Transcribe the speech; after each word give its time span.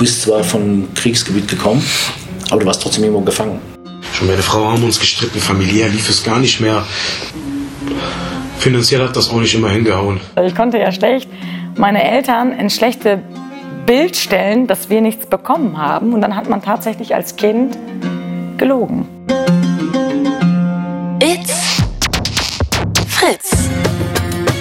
bist 0.00 0.22
zwar 0.22 0.42
vom 0.42 0.88
Kriegsgebiet 0.94 1.46
gekommen, 1.46 1.84
aber 2.50 2.60
du 2.60 2.66
warst 2.66 2.82
trotzdem 2.82 3.04
irgendwo 3.04 3.20
gefangen. 3.20 3.60
Schon 4.14 4.26
meine 4.28 4.42
Frau 4.42 4.70
haben 4.72 4.82
uns 4.82 4.98
gestritten, 4.98 5.38
familiär 5.38 5.88
lief 5.88 6.08
es 6.08 6.24
gar 6.24 6.38
nicht 6.38 6.58
mehr. 6.58 6.84
Finanziell 8.58 9.02
hat 9.02 9.14
das 9.14 9.30
auch 9.30 9.40
nicht 9.40 9.54
immer 9.54 9.68
hingehauen. 9.68 10.18
Ich 10.42 10.54
konnte 10.54 10.78
ja 10.78 10.90
schlecht 10.90 11.28
meine 11.76 12.02
Eltern 12.02 12.52
in 12.52 12.70
schlechte 12.70 13.22
Bild 13.84 14.16
stellen, 14.16 14.66
dass 14.66 14.88
wir 14.88 15.02
nichts 15.02 15.26
bekommen 15.26 15.76
haben. 15.76 16.14
Und 16.14 16.22
dann 16.22 16.34
hat 16.34 16.48
man 16.48 16.62
tatsächlich 16.62 17.14
als 17.14 17.36
Kind 17.36 17.76
gelogen. 18.56 19.06
It's 21.22 21.82
Fritz. 23.06 23.68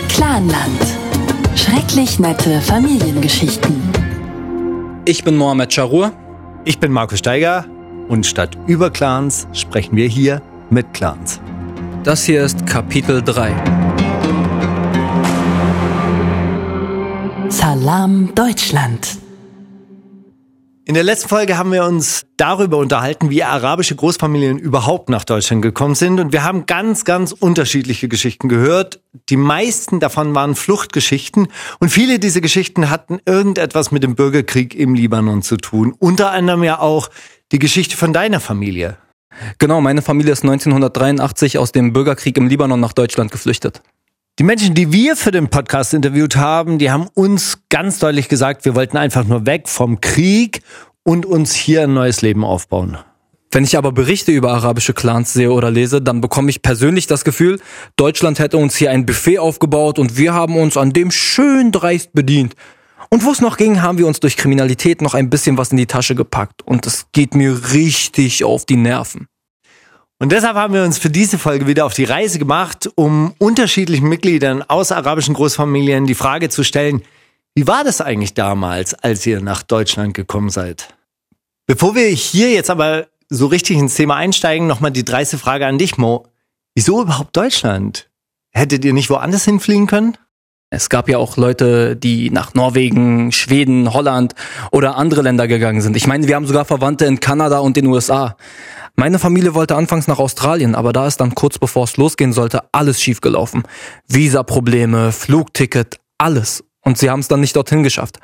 Clanland. 0.10 0.82
Schrecklich 1.56 2.20
nette 2.20 2.60
Familiengeschichten. 2.62 4.09
Ich 5.10 5.24
bin 5.24 5.38
Mohamed 5.38 5.74
Charur. 5.74 6.12
Ich 6.66 6.78
bin 6.78 6.92
Markus 6.92 7.18
Steiger 7.18 7.66
und 8.10 8.28
statt 8.28 8.56
über 8.68 8.92
Clans 8.92 9.48
sprechen 9.54 9.96
wir 9.96 10.08
hier 10.08 10.40
mit 10.70 10.94
Clans. 10.94 11.42
Das 12.04 12.26
hier 12.26 12.44
ist 12.44 12.68
Kapitel 12.68 13.20
3. 13.24 13.52
Salam 17.50 18.36
Deutschland. 18.36 19.18
In 20.90 20.96
der 20.96 21.04
letzten 21.04 21.30
Folge 21.30 21.56
haben 21.56 21.72
wir 21.72 21.84
uns 21.84 22.26
darüber 22.36 22.78
unterhalten, 22.78 23.30
wie 23.30 23.44
arabische 23.44 23.96
Großfamilien 23.96 24.58
überhaupt 24.58 25.10
nach 25.10 25.24
Deutschland 25.24 25.62
gekommen 25.62 25.94
sind. 25.94 26.20
Und 26.20 26.34
wir 26.34 26.44
haben 26.44 26.66
ganz, 26.66 27.06
ganz 27.06 27.32
unterschiedliche 27.32 28.08
Geschichten 28.08 28.50
gehört. 28.50 29.00
Die 29.30 29.38
meisten 29.38 30.00
davon 30.00 30.34
waren 30.34 30.56
Fluchtgeschichten. 30.56 31.50
Und 31.80 31.90
viele 31.90 32.18
dieser 32.18 32.42
Geschichten 32.42 32.90
hatten 32.90 33.20
irgendetwas 33.28 33.92
mit 33.92 34.02
dem 34.02 34.16
Bürgerkrieg 34.16 34.74
im 34.74 34.96
Libanon 34.96 35.44
zu 35.44 35.58
tun. 35.58 35.94
Unter 36.00 36.32
anderem 36.32 36.64
ja 36.64 36.80
auch 36.80 37.12
die 37.52 37.60
Geschichte 37.60 37.96
von 37.96 38.12
deiner 38.12 38.40
Familie. 38.40 38.98
Genau, 39.60 39.82
meine 39.82 40.02
Familie 40.02 40.34
ist 40.34 40.42
1983 40.42 41.60
aus 41.60 41.72
dem 41.72 41.94
Bürgerkrieg 41.94 42.36
im 42.36 42.48
Libanon 42.48 42.80
nach 42.80 42.94
Deutschland 42.94 43.32
geflüchtet. 43.32 43.84
Die 44.40 44.46
Menschen, 44.46 44.74
die 44.74 44.94
wir 44.94 45.18
für 45.18 45.32
den 45.32 45.50
Podcast 45.50 45.94
interviewt 45.94 46.38
haben, 46.38 46.78
die 46.78 46.90
haben 46.90 47.10
uns 47.14 47.64
ganz 47.68 48.00
deutlich 48.00 48.30
gesagt, 48.30 48.64
wir 48.64 48.74
wollten 48.74 48.96
einfach 48.96 49.26
nur 49.26 49.46
weg 49.46 49.68
vom 49.68 50.00
Krieg 50.00 50.62
und 51.04 51.26
uns 51.26 51.54
hier 51.54 51.84
ein 51.84 51.94
neues 51.94 52.22
Leben 52.22 52.46
aufbauen. 52.46 52.98
Wenn 53.52 53.66
ich 53.66 53.78
aber 53.78 53.92
Berichte 53.92 54.32
über 54.32 54.54
arabische 54.54 54.94
Clans 54.94 55.34
sehe 55.34 55.52
oder 55.52 55.72
lese, 55.72 56.02
dann 56.02 56.22
bekomme 56.22 56.50
ich 56.52 56.62
persönlich 56.62 57.06
das 57.06 57.26
Gefühl, 57.26 57.60
Deutschland 57.98 58.40
hätte 58.40 58.56
uns 58.56 58.78
hier 58.78 58.92
ein 58.92 59.06
Buffet 59.06 59.40
aufgebaut 59.40 60.00
und 60.00 60.16
wir 60.16 60.34
haben 60.34 60.56
uns 60.56 60.78
an 60.78 60.94
dem 60.94 61.12
schön 61.12 61.74
dreist 61.74 62.14
bedient. 62.14 62.56
Und 63.10 63.26
wo 63.26 63.32
es 63.32 63.42
noch 63.42 63.58
ging, 63.58 63.82
haben 63.82 63.98
wir 63.98 64.08
uns 64.08 64.22
durch 64.22 64.38
Kriminalität 64.38 65.02
noch 65.02 65.16
ein 65.16 65.30
bisschen 65.30 65.58
was 65.58 65.72
in 65.72 65.78
die 65.78 65.86
Tasche 65.86 66.16
gepackt. 66.16 66.62
Und 66.62 66.88
es 66.88 67.08
geht 67.12 67.36
mir 67.36 67.74
richtig 67.74 68.46
auf 68.46 68.66
die 68.66 68.78
Nerven. 68.78 69.28
Und 70.22 70.34
deshalb 70.34 70.56
haben 70.58 70.74
wir 70.74 70.84
uns 70.84 70.98
für 70.98 71.10
diese 71.10 71.38
Folge 71.38 71.66
wieder 71.66 71.86
auf 71.86 71.94
die 71.94 72.04
Reise 72.04 72.40
gemacht, 72.40 72.90
um 72.96 73.34
unterschiedlichen 73.38 74.10
Mitgliedern 74.10 74.62
aus 74.64 74.92
arabischen 74.92 75.34
Großfamilien 75.34 76.08
die 76.08 76.16
Frage 76.16 76.50
zu 76.50 76.66
stellen, 76.66 77.02
wie 77.56 77.68
war 77.68 77.86
das 77.86 78.02
eigentlich 78.02 78.34
damals, 78.34 78.94
als 78.94 79.26
ihr 79.26 79.42
nach 79.42 79.64
Deutschland 79.64 80.14
gekommen 80.14 80.50
seid? 80.50 80.94
Bevor 81.68 81.96
wir 81.96 82.08
hier 82.08 82.52
jetzt 82.52 82.70
aber 82.70 83.08
so 83.30 83.48
richtig 83.48 83.78
ins 83.78 83.96
Thema 83.96 84.18
einsteigen, 84.18 84.68
nochmal 84.68 84.92
die 84.92 85.06
dreiste 85.06 85.38
Frage 85.38 85.66
an 85.66 85.78
dich, 85.78 85.98
Mo. 85.98 86.28
Wieso 86.76 87.02
überhaupt 87.02 87.36
Deutschland? 87.38 88.10
Hättet 88.52 88.84
ihr 88.84 88.94
nicht 88.94 89.10
woanders 89.10 89.46
hinfliegen 89.46 89.88
können? 89.88 90.18
Es 90.70 90.90
gab 90.90 91.10
ja 91.10 91.18
auch 91.18 91.38
Leute, 91.38 91.96
die 91.96 92.30
nach 92.30 92.54
Norwegen, 92.54 93.32
Schweden, 93.32 93.94
Holland 93.94 94.36
oder 94.72 94.98
andere 94.98 95.22
Länder 95.22 95.48
gegangen 95.48 95.82
sind. 95.82 95.96
Ich 95.96 96.08
meine, 96.08 96.28
wir 96.28 96.36
haben 96.36 96.46
sogar 96.46 96.66
Verwandte 96.66 97.06
in 97.06 97.20
Kanada 97.20 97.60
und 97.60 97.78
den 97.78 97.88
USA. 97.88 98.36
Meine 99.00 99.18
Familie 99.18 99.54
wollte 99.54 99.78
anfangs 99.78 100.08
nach 100.08 100.20
Australien, 100.20 100.76
aber 100.76 100.92
da 100.92 101.08
ist 101.08 101.22
dann 101.22 101.34
kurz 101.34 101.58
bevor 101.58 101.86
es 101.86 101.96
losgehen 101.96 102.34
sollte, 102.34 102.64
alles 102.74 103.02
schiefgelaufen. 103.02 103.64
Visa-Probleme, 104.10 105.14
Flugticket, 105.14 106.02
alles. 106.18 106.66
Und 106.84 106.98
sie 106.98 107.10
haben 107.10 107.22
es 107.22 107.30
dann 107.30 107.40
nicht 107.40 107.56
dorthin 107.56 107.84
geschafft. 107.84 108.20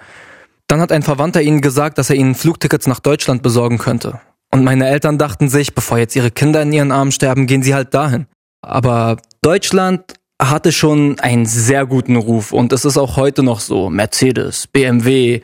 Dann 0.68 0.82
hat 0.82 0.92
ein 0.92 1.02
Verwandter 1.02 1.42
ihnen 1.42 1.62
gesagt, 1.62 1.98
dass 1.98 2.10
er 2.10 2.18
ihnen 2.18 2.36
Flugtickets 2.36 2.88
nach 2.88 3.00
Deutschland 3.00 3.42
besorgen 3.42 3.78
könnte. 3.78 4.20
Und 4.52 4.66
meine 4.66 4.90
Eltern 4.90 5.18
dachten 5.18 5.48
sich, 5.48 5.74
bevor 5.74 5.98
jetzt 5.98 6.14
ihre 6.18 6.30
Kinder 6.30 6.64
in 6.64 6.74
ihren 6.74 6.92
Armen 6.92 7.14
sterben, 7.14 7.48
gehen 7.48 7.64
sie 7.64 7.74
halt 7.74 7.94
dahin. 7.94 8.28
Aber 8.62 9.16
Deutschland 9.42 10.16
hatte 10.42 10.74
schon 10.74 11.22
einen 11.22 11.46
sehr 11.46 11.86
guten 11.86 12.18
Ruf 12.18 12.52
und 12.52 12.74
es 12.74 12.84
ist 12.84 12.98
auch 12.98 13.16
heute 13.16 13.44
noch 13.44 13.62
so. 13.62 13.90
Mercedes, 13.90 14.68
BMW, 14.68 15.40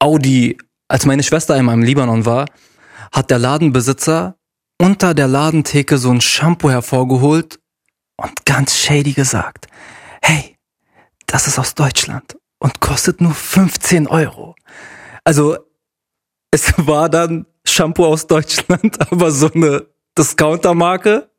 Audi. 0.00 0.58
Als 0.86 1.06
meine 1.06 1.22
Schwester 1.22 1.54
einmal 1.54 1.76
im 1.76 1.82
Libanon 1.82 2.26
war, 2.26 2.44
hat 3.10 3.30
der 3.30 3.38
Ladenbesitzer 3.38 4.36
unter 4.78 5.14
der 5.14 5.28
Ladentheke 5.28 5.98
so 5.98 6.10
ein 6.10 6.20
Shampoo 6.20 6.70
hervorgeholt 6.70 7.58
und 8.16 8.44
ganz 8.44 8.76
shady 8.76 9.12
gesagt, 9.12 9.66
hey, 10.22 10.56
das 11.26 11.46
ist 11.46 11.58
aus 11.58 11.74
Deutschland 11.74 12.36
und 12.58 12.80
kostet 12.80 13.20
nur 13.20 13.34
15 13.34 14.06
Euro. 14.06 14.54
Also 15.24 15.56
es 16.50 16.72
war 16.86 17.08
dann 17.08 17.46
Shampoo 17.64 18.06
aus 18.06 18.26
Deutschland, 18.26 18.98
aber 19.10 19.30
so 19.30 19.50
eine 19.52 19.86
Discountermarke. 20.16 21.30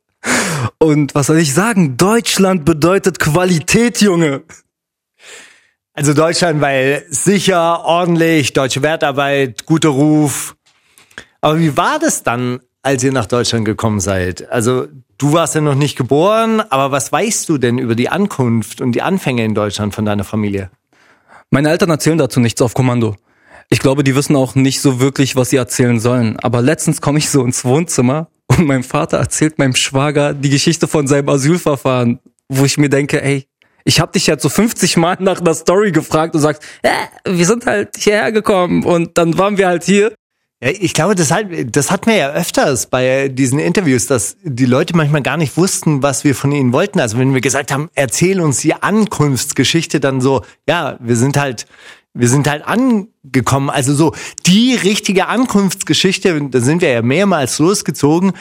Und 0.78 1.14
was 1.14 1.28
soll 1.28 1.38
ich 1.38 1.54
sagen? 1.54 1.96
Deutschland 1.96 2.64
bedeutet 2.64 3.18
Qualität, 3.18 4.00
Junge. 4.00 4.42
Also 5.92 6.14
Deutschland, 6.14 6.60
weil 6.60 7.04
sicher, 7.08 7.84
ordentlich, 7.84 8.52
deutsche 8.52 8.82
Wertarbeit, 8.82 9.64
guter 9.66 9.88
Ruf. 9.88 10.56
Aber 11.40 11.58
wie 11.58 11.76
war 11.76 11.98
das 11.98 12.22
dann, 12.22 12.60
als 12.82 13.02
ihr 13.04 13.12
nach 13.12 13.26
Deutschland 13.26 13.64
gekommen 13.64 14.00
seid? 14.00 14.50
Also 14.50 14.86
du 15.18 15.32
warst 15.32 15.54
ja 15.54 15.60
noch 15.60 15.74
nicht 15.74 15.96
geboren, 15.96 16.60
aber 16.60 16.90
was 16.90 17.12
weißt 17.12 17.48
du 17.48 17.58
denn 17.58 17.78
über 17.78 17.94
die 17.94 18.08
Ankunft 18.08 18.80
und 18.80 18.92
die 18.92 19.02
Anfänge 19.02 19.44
in 19.44 19.54
Deutschland 19.54 19.94
von 19.94 20.04
deiner 20.04 20.24
Familie? 20.24 20.70
Meine 21.50 21.70
Eltern 21.70 21.90
erzählen 21.90 22.18
dazu 22.18 22.40
nichts 22.40 22.60
auf 22.62 22.74
Kommando. 22.74 23.16
Ich 23.70 23.80
glaube, 23.80 24.04
die 24.04 24.14
wissen 24.14 24.36
auch 24.36 24.54
nicht 24.54 24.80
so 24.80 25.00
wirklich, 25.00 25.36
was 25.36 25.50
sie 25.50 25.56
erzählen 25.56 26.00
sollen. 26.00 26.38
Aber 26.40 26.62
letztens 26.62 27.00
komme 27.00 27.18
ich 27.18 27.28
so 27.28 27.44
ins 27.44 27.64
Wohnzimmer 27.64 28.28
und 28.46 28.66
mein 28.66 28.82
Vater 28.82 29.18
erzählt 29.18 29.58
meinem 29.58 29.74
Schwager 29.74 30.32
die 30.34 30.50
Geschichte 30.50 30.88
von 30.88 31.06
seinem 31.06 31.28
Asylverfahren, 31.28 32.20
wo 32.48 32.64
ich 32.64 32.78
mir 32.78 32.88
denke, 32.88 33.22
ey, 33.22 33.46
ich 33.84 34.00
habe 34.00 34.12
dich 34.12 34.26
ja 34.26 34.38
so 34.38 34.48
50 34.48 34.96
Mal 34.98 35.16
nach 35.20 35.40
einer 35.40 35.54
Story 35.54 35.92
gefragt 35.92 36.34
und 36.34 36.40
sagst, 36.40 36.62
äh, 36.82 36.90
wir 37.24 37.46
sind 37.46 37.66
halt 37.66 37.96
hierher 37.96 38.32
gekommen 38.32 38.84
und 38.84 39.16
dann 39.16 39.38
waren 39.38 39.56
wir 39.56 39.66
halt 39.66 39.84
hier 39.84 40.12
ja, 40.60 40.70
ich 40.70 40.92
glaube, 40.92 41.14
das, 41.14 41.30
halt, 41.30 41.76
das 41.76 41.90
hatten 41.90 42.06
wir 42.06 42.16
ja 42.16 42.30
öfters 42.30 42.86
bei 42.86 43.28
diesen 43.28 43.60
Interviews, 43.60 44.06
dass 44.06 44.36
die 44.42 44.64
Leute 44.64 44.96
manchmal 44.96 45.22
gar 45.22 45.36
nicht 45.36 45.56
wussten, 45.56 46.02
was 46.02 46.24
wir 46.24 46.34
von 46.34 46.50
ihnen 46.50 46.72
wollten. 46.72 46.98
Also 46.98 47.16
wenn 47.18 47.32
wir 47.32 47.40
gesagt 47.40 47.70
haben, 47.70 47.90
erzähl 47.94 48.40
uns 48.40 48.60
die 48.60 48.74
Ankunftsgeschichte, 48.74 50.00
dann 50.00 50.20
so, 50.20 50.42
ja, 50.68 50.96
wir 51.00 51.14
sind 51.14 51.36
halt, 51.36 51.66
wir 52.12 52.28
sind 52.28 52.48
halt 52.48 52.64
angekommen. 52.66 53.70
Also 53.70 53.94
so 53.94 54.14
die 54.46 54.74
richtige 54.74 55.28
Ankunftsgeschichte, 55.28 56.48
da 56.50 56.60
sind 56.60 56.82
wir 56.82 56.90
ja 56.90 57.02
mehrmals 57.02 57.60
losgezogen. 57.60 58.32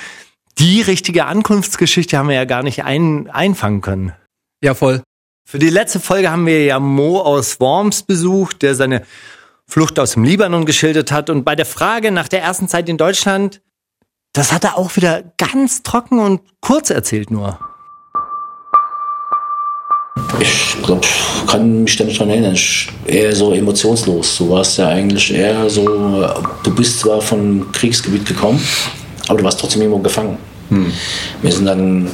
Die 0.58 0.82
richtige 0.82 1.26
Ankunftsgeschichte 1.26 2.18
haben 2.18 2.30
wir 2.30 2.36
ja 2.36 2.46
gar 2.46 2.64
nicht 2.64 2.84
ein, 2.84 3.30
einfangen 3.30 3.82
können. 3.82 4.14
Ja, 4.64 4.74
voll. 4.74 5.04
Für 5.48 5.60
die 5.60 5.70
letzte 5.70 6.00
Folge 6.00 6.32
haben 6.32 6.48
wir 6.48 6.66
ja 6.66 6.80
Mo 6.80 7.22
aus 7.22 7.60
Worms 7.60 8.02
besucht, 8.02 8.64
der 8.64 8.74
seine 8.74 9.04
Flucht 9.70 10.00
aus 10.00 10.12
dem 10.14 10.24
Libanon 10.24 10.66
geschildert 10.66 11.12
hat. 11.12 11.30
Und 11.30 11.44
bei 11.44 11.56
der 11.56 11.66
Frage 11.66 12.12
nach 12.12 12.28
der 12.28 12.42
ersten 12.42 12.68
Zeit 12.68 12.88
in 12.88 12.98
Deutschland, 12.98 13.62
das 14.34 14.52
hat 14.52 14.64
er 14.64 14.78
auch 14.78 14.96
wieder 14.96 15.24
ganz 15.38 15.84
trocken 15.84 16.20
und 16.20 16.42
kurz 16.62 16.90
erzählt 16.90 17.32
nur. 17.32 17.60
Ich 20.40 20.78
glaube, 20.84 21.08
kann 21.48 21.84
mich 21.84 21.96
da 21.96 22.04
nicht 22.04 22.20
dran 22.20 22.30
erinnern. 22.30 22.54
Ich, 22.54 22.90
eher 23.06 23.36
so 23.36 23.54
emotionslos. 23.54 24.38
Du 24.38 24.50
warst 24.50 24.78
ja 24.78 24.88
eigentlich 24.90 25.34
eher 25.34 25.70
so, 25.70 26.28
du 26.64 26.76
bist 26.76 27.00
zwar 27.00 27.22
vom 27.22 27.72
Kriegsgebiet 27.72 28.26
gekommen, 28.26 28.62
aber 29.28 29.40
du 29.40 29.44
warst 29.44 29.60
trotzdem 29.60 29.82
irgendwo 29.82 30.00
gefangen. 30.00 30.38
Hm. 30.70 30.92
Wir 31.42 31.52
sind 31.52 31.66
dann 31.66 32.10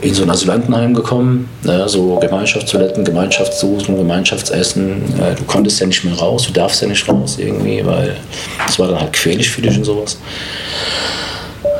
in 0.00 0.14
so 0.14 0.22
ein 0.22 0.30
Asylantenheim 0.30 0.94
gekommen, 0.94 1.48
ne, 1.62 1.88
so 1.88 2.16
Gemeinschaftstoiletten, 2.16 3.04
Gemeinschaftssuchen, 3.04 3.96
Gemeinschaftsessen. 3.96 5.02
Du 5.36 5.44
konntest 5.44 5.80
ja 5.80 5.86
nicht 5.86 6.04
mehr 6.04 6.14
raus, 6.14 6.44
du 6.46 6.52
darfst 6.52 6.82
ja 6.82 6.88
nicht 6.88 7.08
raus 7.08 7.36
irgendwie, 7.38 7.84
weil 7.84 8.16
es 8.66 8.78
war 8.78 8.88
dann 8.88 9.00
halt 9.00 9.12
quälig 9.12 9.50
für 9.50 9.62
dich 9.62 9.76
und 9.76 9.84
sowas. 9.84 10.18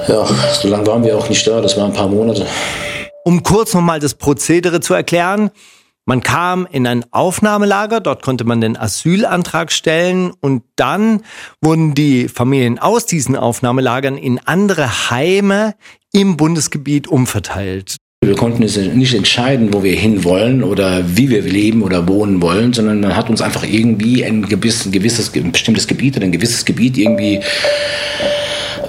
Ja, 0.08 0.26
so 0.60 0.68
lange 0.68 0.86
waren 0.86 1.04
wir 1.04 1.16
auch 1.16 1.28
nicht 1.28 1.46
da, 1.46 1.60
das 1.60 1.76
waren 1.76 1.90
ein 1.90 1.96
paar 1.96 2.08
Monate. 2.08 2.46
Um 3.24 3.42
kurz 3.42 3.74
nochmal 3.74 4.00
das 4.00 4.14
Prozedere 4.14 4.80
zu 4.80 4.94
erklären. 4.94 5.50
Man 6.06 6.22
kam 6.22 6.66
in 6.70 6.86
ein 6.86 7.04
Aufnahmelager, 7.10 8.00
dort 8.00 8.22
konnte 8.22 8.44
man 8.44 8.62
den 8.62 8.78
Asylantrag 8.78 9.70
stellen 9.70 10.32
und 10.40 10.62
dann 10.76 11.22
wurden 11.60 11.94
die 11.94 12.28
Familien 12.28 12.78
aus 12.78 13.04
diesen 13.04 13.36
Aufnahmelagern 13.36 14.16
in 14.16 14.40
andere 14.46 15.10
Heime 15.10 15.74
im 16.10 16.38
Bundesgebiet 16.38 17.08
umverteilt. 17.08 17.96
Wir 18.20 18.34
konnten 18.34 18.64
uns 18.64 18.76
nicht 18.76 19.14
entscheiden, 19.14 19.72
wo 19.72 19.84
wir 19.84 19.94
hinwollen 19.94 20.64
oder 20.64 21.02
wie 21.06 21.30
wir 21.30 21.40
leben 21.40 21.82
oder 21.82 22.08
wohnen 22.08 22.42
wollen, 22.42 22.72
sondern 22.72 23.00
man 23.00 23.14
hat 23.14 23.30
uns 23.30 23.40
einfach 23.40 23.62
irgendwie 23.62 24.24
ein 24.24 24.42
gewisses, 24.42 24.86
ein 24.86 24.92
gewisses 24.92 25.32
ein 25.36 25.52
bestimmtes 25.52 25.86
Gebiet 25.86 26.16
oder 26.16 26.24
ein 26.24 26.32
gewisses 26.32 26.64
Gebiet 26.64 26.98
irgendwie 26.98 27.40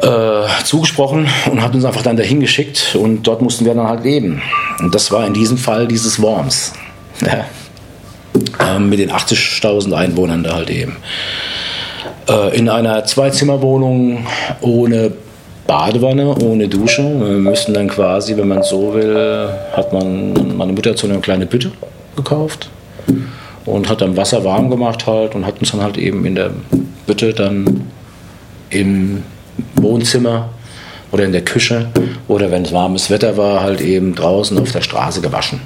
äh, 0.02 0.64
zugesprochen 0.64 1.28
und 1.52 1.62
hat 1.62 1.76
uns 1.76 1.86
einfach 1.86 2.02
dann 2.02 2.18
dahin 2.18 2.40
geschickt 2.40 2.96
und 3.00 3.28
dort 3.28 3.44
mussten 3.44 3.66
wir 3.66 3.76
dann 3.76 3.88
halt 3.88 4.04
leben. 4.04 4.42
Und 4.80 4.96
das 4.96 5.12
war 5.12 5.28
in 5.28 5.34
diesem 5.36 5.60
Fall 5.60 5.88
dieses 5.88 6.20
Worms. 6.20 6.74
Ja. 7.22 7.46
Ähm, 8.60 8.90
mit 8.90 8.98
den 8.98 9.12
80.000 9.12 9.94
Einwohnern 9.94 10.42
da 10.42 10.56
halt 10.56 10.72
eben. 10.72 10.98
Äh, 12.28 12.58
in 12.58 12.68
einer 12.68 13.06
Zweizimmerwohnung 13.06 14.26
ohne 14.62 15.12
Badewanne 15.70 16.36
ohne 16.44 16.68
Dusche. 16.68 17.04
Wir 17.04 17.38
müssen 17.38 17.76
dann 17.76 17.88
quasi, 17.88 18.36
wenn 18.36 18.48
man 18.48 18.64
so 18.64 18.92
will, 18.96 19.50
hat 19.74 19.94
man 19.94 20.58
meine 20.58 20.74
Mutter 20.74 20.98
so 20.98 21.08
eine 21.08 21.20
kleine 21.20 21.46
Bütte 21.46 21.72
gekauft 22.16 22.72
und 23.68 23.88
hat 23.88 24.02
dann 24.02 24.18
Wasser 24.18 24.44
warm 24.44 24.72
gemacht 24.72 25.06
halt 25.06 25.36
und 25.36 25.46
hat 25.46 25.60
uns 25.60 25.72
dann 25.72 25.84
halt 25.84 26.00
eben 26.00 26.26
in 26.26 26.34
der 26.34 26.50
Bütte 27.06 27.36
dann 27.36 27.86
im 28.72 29.24
Wohnzimmer 29.76 30.50
oder 31.12 31.26
in 31.26 31.34
der 31.34 31.46
Küche 31.46 31.90
oder 32.28 32.50
wenn 32.50 32.64
es 32.64 32.74
warmes 32.74 33.12
Wetter 33.12 33.38
war, 33.38 33.62
halt 33.62 33.80
eben 33.80 34.16
draußen 34.16 34.58
auf 34.58 34.72
der 34.72 34.82
Straße 34.82 35.22
gewaschen. 35.22 35.62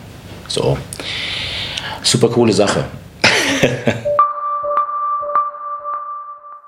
So. 0.49 0.77
Super 2.01 2.27
coole 2.27 2.51
Sache. 2.51 2.83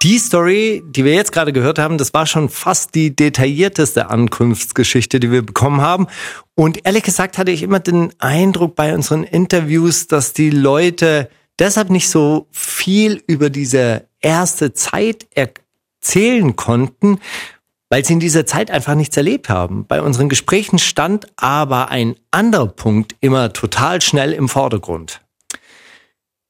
Die 0.05 0.19
Story, 0.19 0.83
die 0.85 1.03
wir 1.03 1.15
jetzt 1.15 1.31
gerade 1.31 1.51
gehört 1.51 1.79
haben, 1.79 1.97
das 1.97 2.13
war 2.13 2.27
schon 2.27 2.47
fast 2.49 2.93
die 2.93 3.15
detaillierteste 3.15 4.11
Ankunftsgeschichte, 4.11 5.19
die 5.19 5.31
wir 5.31 5.43
bekommen 5.43 5.81
haben. 5.81 6.05
Und 6.53 6.85
ehrlich 6.85 7.01
gesagt 7.01 7.39
hatte 7.39 7.49
ich 7.49 7.63
immer 7.63 7.79
den 7.79 8.13
Eindruck 8.19 8.75
bei 8.75 8.93
unseren 8.93 9.23
Interviews, 9.23 10.05
dass 10.05 10.33
die 10.33 10.51
Leute 10.51 11.27
deshalb 11.57 11.89
nicht 11.89 12.07
so 12.07 12.45
viel 12.51 13.23
über 13.25 13.49
diese 13.49 14.07
erste 14.21 14.73
Zeit 14.73 15.25
erzählen 15.33 16.55
konnten, 16.55 17.19
weil 17.89 18.05
sie 18.05 18.13
in 18.13 18.19
dieser 18.19 18.45
Zeit 18.45 18.69
einfach 18.69 18.93
nichts 18.93 19.17
erlebt 19.17 19.49
haben. 19.49 19.87
Bei 19.87 20.03
unseren 20.03 20.29
Gesprächen 20.29 20.77
stand 20.77 21.25
aber 21.35 21.89
ein 21.89 22.15
anderer 22.29 22.67
Punkt 22.67 23.15
immer 23.21 23.53
total 23.53 24.01
schnell 24.01 24.33
im 24.33 24.49
Vordergrund. 24.49 25.21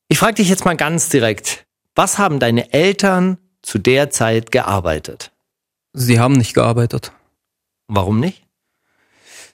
Ich 0.09 0.17
frage 0.19 0.35
dich 0.35 0.49
jetzt 0.49 0.65
mal 0.65 0.75
ganz 0.75 1.07
direkt, 1.07 1.65
was 1.95 2.17
haben 2.17 2.39
deine 2.41 2.73
Eltern 2.73 3.37
zu 3.65 3.79
der 3.79 4.09
Zeit 4.09 4.51
gearbeitet? 4.51 5.31
Sie 5.93 6.19
haben 6.19 6.33
nicht 6.33 6.53
gearbeitet. 6.53 7.11
Warum 7.87 8.19
nicht? 8.19 8.43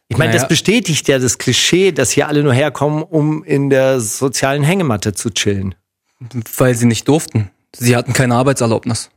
Ich 0.07 0.17
meine, 0.17 0.31
Naja. 0.31 0.41
das 0.41 0.49
bestätigt 0.49 1.07
ja 1.07 1.19
das 1.19 1.37
Klischee, 1.37 1.91
dass 1.91 2.11
hier 2.11 2.27
alle 2.27 2.43
nur 2.43 2.53
herkommen, 2.53 3.03
um 3.03 3.43
in 3.43 3.69
der 3.69 4.01
sozialen 4.01 4.63
Hängematte 4.63 5.13
zu 5.13 5.29
chillen. 5.29 5.75
Weil 6.57 6.75
sie 6.75 6.85
nicht 6.85 7.07
durften. 7.07 7.49
Sie 7.73 7.95
hatten 7.95 8.13
keine 8.13 8.35
Arbeitserlaubnis. 8.35 9.09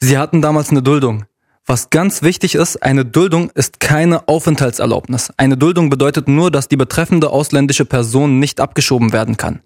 Sie 0.00 0.16
hatten 0.16 0.40
damals 0.40 0.70
eine 0.70 0.82
Duldung. 0.82 1.26
Was 1.66 1.90
ganz 1.90 2.22
wichtig 2.22 2.54
ist, 2.56 2.82
eine 2.82 3.04
Duldung 3.04 3.50
ist 3.50 3.78
keine 3.78 4.26
Aufenthaltserlaubnis. 4.26 5.32
Eine 5.36 5.56
Duldung 5.56 5.90
bedeutet 5.90 6.26
nur, 6.26 6.50
dass 6.50 6.66
die 6.66 6.76
betreffende 6.76 7.30
ausländische 7.30 7.84
Person 7.84 8.40
nicht 8.40 8.60
abgeschoben 8.60 9.12
werden 9.12 9.36
kann. 9.36 9.60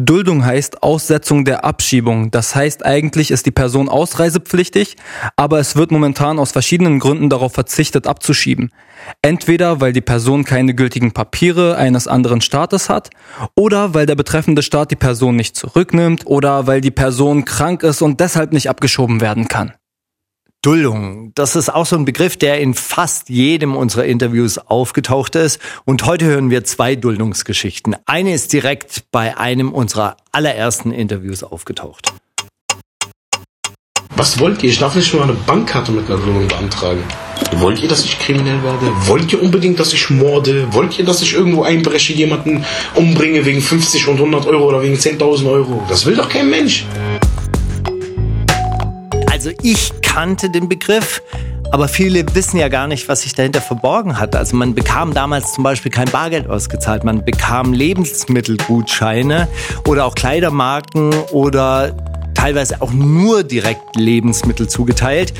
Duldung 0.00 0.44
heißt 0.44 0.84
Aussetzung 0.84 1.44
der 1.44 1.64
Abschiebung. 1.64 2.30
Das 2.30 2.54
heißt, 2.54 2.86
eigentlich 2.86 3.32
ist 3.32 3.46
die 3.46 3.50
Person 3.50 3.88
ausreisepflichtig, 3.88 4.96
aber 5.34 5.58
es 5.58 5.74
wird 5.74 5.90
momentan 5.90 6.38
aus 6.38 6.52
verschiedenen 6.52 7.00
Gründen 7.00 7.28
darauf 7.28 7.52
verzichtet 7.52 8.06
abzuschieben. 8.06 8.70
Entweder 9.22 9.80
weil 9.80 9.92
die 9.92 10.00
Person 10.00 10.44
keine 10.44 10.74
gültigen 10.74 11.10
Papiere 11.10 11.76
eines 11.76 12.06
anderen 12.06 12.40
Staates 12.40 12.88
hat 12.88 13.10
oder 13.56 13.92
weil 13.92 14.06
der 14.06 14.14
betreffende 14.14 14.62
Staat 14.62 14.92
die 14.92 14.96
Person 14.96 15.34
nicht 15.34 15.56
zurücknimmt 15.56 16.26
oder 16.26 16.68
weil 16.68 16.80
die 16.80 16.92
Person 16.92 17.44
krank 17.44 17.82
ist 17.82 18.00
und 18.00 18.20
deshalb 18.20 18.52
nicht 18.52 18.70
abgeschoben 18.70 19.20
werden 19.20 19.48
kann. 19.48 19.72
Duldung, 20.60 21.30
das 21.36 21.54
ist 21.54 21.72
auch 21.72 21.86
so 21.86 21.94
ein 21.94 22.04
Begriff, 22.04 22.36
der 22.36 22.60
in 22.60 22.74
fast 22.74 23.28
jedem 23.28 23.76
unserer 23.76 24.06
Interviews 24.06 24.58
aufgetaucht 24.58 25.36
ist. 25.36 25.60
Und 25.84 26.04
heute 26.04 26.24
hören 26.24 26.50
wir 26.50 26.64
zwei 26.64 26.96
Duldungsgeschichten. 26.96 27.94
Eine 28.06 28.34
ist 28.34 28.52
direkt 28.52 29.04
bei 29.12 29.36
einem 29.38 29.72
unserer 29.72 30.16
allerersten 30.32 30.90
Interviews 30.90 31.44
aufgetaucht. 31.44 32.12
Was 34.16 34.40
wollt 34.40 34.64
ihr? 34.64 34.70
Ich 34.70 34.80
darf 34.80 34.96
nicht 34.96 35.14
mal 35.14 35.22
eine 35.22 35.34
Bankkarte 35.34 35.92
mit 35.92 36.10
einer 36.10 36.18
Duldung 36.18 36.48
beantragen. 36.48 37.04
Wollt 37.52 37.80
ihr, 37.80 37.88
dass 37.88 38.04
ich 38.04 38.18
kriminell 38.18 38.60
werde? 38.64 38.90
Wollt 39.06 39.32
ihr 39.32 39.40
unbedingt, 39.40 39.78
dass 39.78 39.92
ich 39.92 40.10
morde? 40.10 40.66
Wollt 40.72 40.98
ihr, 40.98 41.04
dass 41.04 41.22
ich 41.22 41.34
irgendwo 41.34 41.62
einbreche, 41.62 42.14
jemanden 42.14 42.64
umbringe 42.96 43.44
wegen 43.44 43.60
50 43.60 44.08
und 44.08 44.16
100 44.16 44.46
Euro 44.46 44.66
oder 44.66 44.82
wegen 44.82 44.96
10.000 44.96 45.48
Euro? 45.48 45.84
Das 45.88 46.04
will 46.04 46.16
doch 46.16 46.28
kein 46.28 46.50
Mensch. 46.50 46.84
Also 49.30 49.50
ich 49.62 49.92
kannte 50.08 50.50
den 50.50 50.68
Begriff, 50.68 51.22
aber 51.70 51.86
viele 51.86 52.24
wissen 52.34 52.58
ja 52.58 52.68
gar 52.68 52.86
nicht, 52.86 53.08
was 53.08 53.22
sich 53.22 53.34
dahinter 53.34 53.60
verborgen 53.60 54.18
hat. 54.18 54.34
Also 54.34 54.56
man 54.56 54.74
bekam 54.74 55.12
damals 55.12 55.52
zum 55.52 55.64
Beispiel 55.64 55.92
kein 55.92 56.10
Bargeld 56.10 56.48
ausgezahlt, 56.48 57.04
man 57.04 57.24
bekam 57.24 57.72
Lebensmittelgutscheine 57.72 59.48
oder 59.86 60.06
auch 60.06 60.14
Kleidermarken 60.14 61.12
oder 61.30 61.94
teilweise 62.34 62.80
auch 62.80 62.90
nur 62.92 63.42
direkt 63.42 63.96
Lebensmittel 63.96 64.68
zugeteilt. 64.68 65.34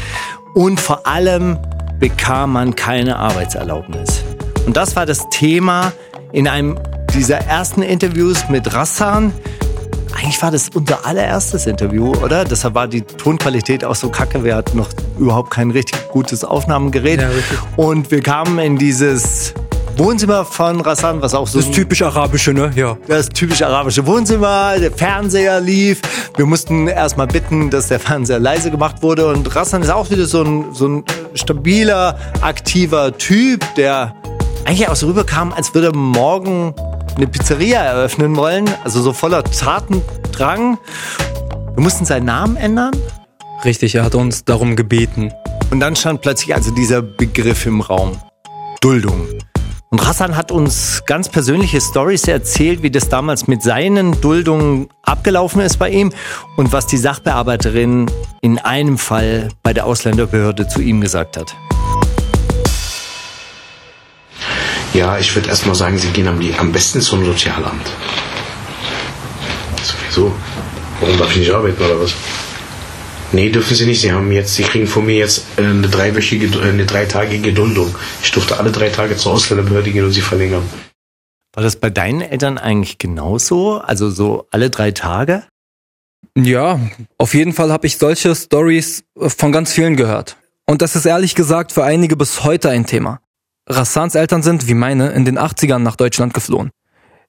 Und 0.54 0.80
vor 0.80 1.06
allem 1.06 1.58
bekam 1.98 2.52
man 2.52 2.76
keine 2.76 3.16
Arbeitserlaubnis. 3.16 4.22
Und 4.66 4.76
das 4.76 4.96
war 4.96 5.06
das 5.06 5.28
Thema 5.30 5.92
in 6.32 6.46
einem 6.46 6.78
dieser 7.14 7.38
ersten 7.38 7.82
Interviews 7.82 8.48
mit 8.50 8.74
Rassan. 8.74 9.32
Eigentlich 10.18 10.42
war 10.42 10.50
das 10.50 10.68
unser 10.74 11.06
allererstes 11.06 11.66
Interview, 11.66 12.12
oder? 12.16 12.44
Deshalb 12.44 12.74
war 12.74 12.88
die 12.88 13.02
Tonqualität 13.02 13.84
auch 13.84 13.94
so 13.94 14.08
kacke. 14.08 14.42
Wir 14.42 14.56
hatten 14.56 14.76
noch 14.76 14.88
überhaupt 15.18 15.50
kein 15.52 15.70
richtig 15.70 16.08
gutes 16.08 16.42
Aufnahmegerät. 16.44 17.20
Ja. 17.22 17.28
Und 17.76 18.10
wir 18.10 18.20
kamen 18.20 18.58
in 18.58 18.76
dieses 18.76 19.54
Wohnzimmer 19.96 20.44
von 20.44 20.80
Rassan, 20.80 21.22
was 21.22 21.34
auch 21.34 21.46
so 21.46 21.60
ein- 21.60 21.72
typisch 21.72 22.02
arabische, 22.02 22.52
ne? 22.52 22.72
Ja. 22.74 22.96
das 23.06 23.28
typisch 23.28 23.62
arabische 23.62 24.06
Wohnzimmer, 24.06 24.74
der 24.78 24.90
Fernseher 24.90 25.60
lief. 25.60 26.00
Wir 26.36 26.46
mussten 26.46 26.88
erstmal 26.88 27.28
bitten, 27.28 27.70
dass 27.70 27.86
der 27.88 28.00
Fernseher 28.00 28.40
leise 28.40 28.72
gemacht 28.72 29.02
wurde. 29.02 29.28
Und 29.28 29.54
Rassan 29.54 29.82
ist 29.82 29.90
auch 29.90 30.10
wieder 30.10 30.26
so 30.26 30.42
ein, 30.42 30.64
so 30.72 30.88
ein 30.88 31.04
stabiler, 31.34 32.18
aktiver 32.40 33.16
Typ, 33.16 33.64
der 33.76 34.14
eigentlich 34.64 34.88
auch 34.88 34.96
so 34.96 35.06
rüberkam, 35.06 35.52
als 35.52 35.72
würde 35.74 35.92
morgen 35.96 36.74
eine 37.18 37.26
Pizzeria 37.26 37.80
eröffnen 37.80 38.36
wollen. 38.36 38.70
Also 38.84 39.02
so 39.02 39.12
voller 39.12 39.42
Tatendrang. 39.42 40.78
Wir 41.74 41.82
mussten 41.82 42.04
seinen 42.04 42.26
Namen 42.26 42.56
ändern. 42.56 42.92
Richtig, 43.64 43.96
er 43.96 44.04
hat 44.04 44.14
uns 44.14 44.44
darum 44.44 44.76
gebeten. 44.76 45.32
Und 45.70 45.80
dann 45.80 45.96
stand 45.96 46.22
plötzlich 46.22 46.54
also 46.54 46.70
dieser 46.70 47.02
Begriff 47.02 47.66
im 47.66 47.80
Raum. 47.80 48.16
Duldung. 48.80 49.26
Und 49.90 50.06
Rassan 50.06 50.36
hat 50.36 50.52
uns 50.52 51.02
ganz 51.06 51.28
persönliche 51.28 51.80
Stories 51.80 52.28
erzählt, 52.28 52.82
wie 52.82 52.90
das 52.90 53.08
damals 53.08 53.48
mit 53.48 53.62
seinen 53.62 54.20
Duldungen 54.20 54.88
abgelaufen 55.02 55.60
ist 55.62 55.78
bei 55.78 55.90
ihm 55.90 56.12
und 56.56 56.72
was 56.72 56.86
die 56.86 56.98
Sachbearbeiterin 56.98 58.06
in 58.42 58.58
einem 58.58 58.98
Fall 58.98 59.48
bei 59.62 59.72
der 59.72 59.86
Ausländerbehörde 59.86 60.68
zu 60.68 60.82
ihm 60.82 61.00
gesagt 61.00 61.36
hat. 61.36 61.56
Ja, 64.94 65.18
ich 65.18 65.34
würde 65.34 65.48
erstmal 65.48 65.74
sagen, 65.74 65.98
Sie 65.98 66.08
gehen 66.08 66.28
am, 66.28 66.40
am 66.58 66.72
besten 66.72 67.00
zum 67.00 67.24
Sozialamt. 67.24 67.86
Sowieso. 69.82 70.34
Warum 71.00 71.18
darf 71.18 71.30
ich 71.32 71.38
nicht 71.38 71.52
arbeiten 71.52 71.82
oder 71.82 72.00
was? 72.00 72.14
Nee, 73.32 73.50
dürfen 73.50 73.76
Sie 73.76 73.84
nicht. 73.84 74.00
Sie 74.00 74.12
haben 74.12 74.32
jetzt, 74.32 74.54
Sie 74.54 74.62
kriegen 74.62 74.86
von 74.86 75.04
mir 75.04 75.16
jetzt 75.16 75.44
äh, 75.56 75.62
eine 75.62 75.88
dreiwöchige, 75.88 76.46
äh, 76.58 76.70
eine 76.70 76.86
dreitagige 76.86 77.52
Duldung. 77.52 77.94
Ich 78.22 78.32
durfte 78.32 78.58
alle 78.58 78.72
drei 78.72 78.88
Tage 78.88 79.16
zur 79.16 79.32
Ausländerbehörde 79.32 79.90
gehen 79.90 80.04
und 80.04 80.12
sie 80.12 80.22
verlängern. 80.22 80.62
War 81.54 81.62
das 81.62 81.76
bei 81.76 81.90
deinen 81.90 82.22
Eltern 82.22 82.56
eigentlich 82.56 82.98
genauso? 82.98 83.78
Also 83.78 84.10
so 84.10 84.46
alle 84.50 84.70
drei 84.70 84.92
Tage? 84.92 85.44
Ja, 86.36 86.80
auf 87.18 87.34
jeden 87.34 87.52
Fall 87.52 87.70
habe 87.72 87.86
ich 87.86 87.98
solche 87.98 88.34
Stories 88.34 89.04
äh, 89.20 89.28
von 89.28 89.52
ganz 89.52 89.72
vielen 89.72 89.96
gehört. 89.96 90.36
Und 90.66 90.82
das 90.82 90.96
ist 90.96 91.04
ehrlich 91.04 91.34
gesagt 91.34 91.72
für 91.72 91.84
einige 91.84 92.16
bis 92.16 92.44
heute 92.44 92.70
ein 92.70 92.86
Thema. 92.86 93.20
Rassans 93.70 94.14
Eltern 94.14 94.42
sind, 94.42 94.66
wie 94.66 94.74
meine, 94.74 95.10
in 95.10 95.26
den 95.26 95.38
80ern 95.38 95.78
nach 95.78 95.96
Deutschland 95.96 96.32
geflohen. 96.32 96.70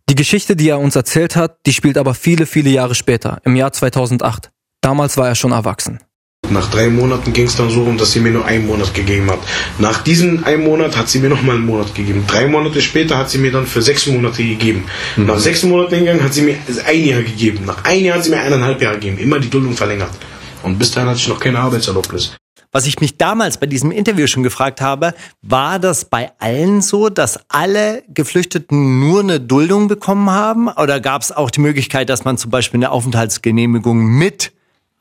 Die 0.09 0.15
Geschichte, 0.15 0.55
die 0.55 0.69
er 0.69 0.79
uns 0.79 0.95
erzählt 0.95 1.35
hat, 1.35 1.57
die 1.65 1.73
spielt 1.73 1.97
aber 1.97 2.13
viele, 2.13 2.45
viele 2.45 2.69
Jahre 2.69 2.95
später, 2.95 3.41
im 3.43 3.55
Jahr 3.55 3.73
2008. 3.73 4.49
Damals 4.81 5.17
war 5.17 5.27
er 5.27 5.35
schon 5.35 5.51
erwachsen. 5.51 5.99
Nach 6.49 6.69
drei 6.71 6.87
Monaten 6.89 7.33
ging 7.33 7.45
es 7.45 7.57
dann 7.57 7.69
so 7.69 7.83
rum, 7.83 7.97
dass 7.97 8.13
sie 8.13 8.21
mir 8.21 8.31
nur 8.31 8.45
einen 8.45 8.65
Monat 8.65 8.93
gegeben 8.93 9.29
hat. 9.29 9.39
Nach 9.77 10.01
diesem 10.01 10.45
einen 10.45 10.63
Monat 10.63 10.95
hat 10.95 11.09
sie 11.09 11.19
mir 11.19 11.29
noch 11.29 11.41
mal 11.41 11.57
einen 11.57 11.65
Monat 11.65 11.93
gegeben. 11.93 12.23
Drei 12.25 12.47
Monate 12.47 12.81
später 12.81 13.17
hat 13.17 13.29
sie 13.29 13.37
mir 13.37 13.51
dann 13.51 13.67
für 13.67 13.81
sechs 13.81 14.07
Monate 14.07 14.41
gegeben. 14.41 14.85
Nach 15.17 15.37
sechs 15.37 15.63
Monaten 15.63 15.99
gegangen 15.99 16.23
hat 16.23 16.33
sie 16.33 16.41
mir 16.41 16.55
ein 16.87 17.03
Jahr 17.03 17.21
gegeben. 17.21 17.65
Nach 17.65 17.83
einem 17.83 18.05
Jahr 18.05 18.17
hat 18.17 18.23
sie 18.23 18.31
mir 18.31 18.39
eineinhalb 18.39 18.81
Jahre 18.81 18.95
gegeben. 18.95 19.17
Immer 19.17 19.39
die 19.39 19.49
Duldung 19.49 19.73
verlängert. 19.73 20.11
Und 20.63 20.79
bis 20.79 20.91
dahin 20.91 21.09
hatte 21.09 21.19
ich 21.19 21.27
noch 21.27 21.39
keine 21.39 21.59
Arbeitserlaubnis. 21.59 22.31
Was 22.71 22.85
ich 22.85 22.99
mich 22.99 23.17
damals 23.17 23.57
bei 23.57 23.65
diesem 23.65 23.91
Interview 23.91 24.27
schon 24.27 24.43
gefragt 24.43 24.79
habe, 24.79 25.13
war 25.41 25.79
das 25.79 26.05
bei 26.05 26.31
allen 26.39 26.81
so, 26.81 27.09
dass 27.09 27.39
alle 27.49 28.03
Geflüchteten 28.09 28.99
nur 28.99 29.21
eine 29.21 29.39
Duldung 29.39 29.87
bekommen 29.87 30.29
haben? 30.29 30.67
Oder 30.67 30.99
gab 30.99 31.21
es 31.21 31.31
auch 31.31 31.49
die 31.49 31.61
Möglichkeit, 31.61 32.09
dass 32.09 32.25
man 32.25 32.37
zum 32.37 32.51
Beispiel 32.51 32.77
eine 32.77 32.91
Aufenthaltsgenehmigung 32.91 34.05
mit 34.05 34.51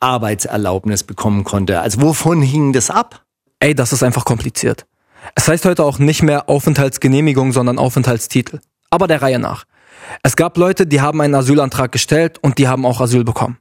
Arbeitserlaubnis 0.01 1.05
bekommen 1.05 1.45
konnte? 1.45 1.81
Also 1.81 2.01
wovon 2.01 2.41
hing 2.41 2.73
das 2.73 2.91
ab? 2.91 3.25
Ey, 3.61 3.75
das 3.75 3.93
ist 3.93 4.03
einfach 4.03 4.25
kompliziert. 4.25 4.87
Es 5.35 5.49
heißt 5.49 5.65
heute 5.67 5.85
auch 5.85 5.99
nicht 5.99 6.23
mehr 6.23 6.49
Aufenthaltsgenehmigung, 6.49 7.53
sondern 7.53 7.79
Aufenthaltstitel. 7.79 8.61
Aber 8.91 9.07
der 9.07 9.21
Reihe 9.21 9.39
nach. 9.39 9.65
Es 10.23 10.37
gab 10.37 10.57
Leute, 10.57 10.87
die 10.87 11.01
haben 11.01 11.21
einen 11.21 11.35
Asylantrag 11.35 11.93
gestellt 11.93 12.39
und 12.41 12.57
die 12.59 12.69
haben 12.69 12.87
auch 12.87 13.01
Asyl 13.01 13.25
bekommen. 13.25 13.59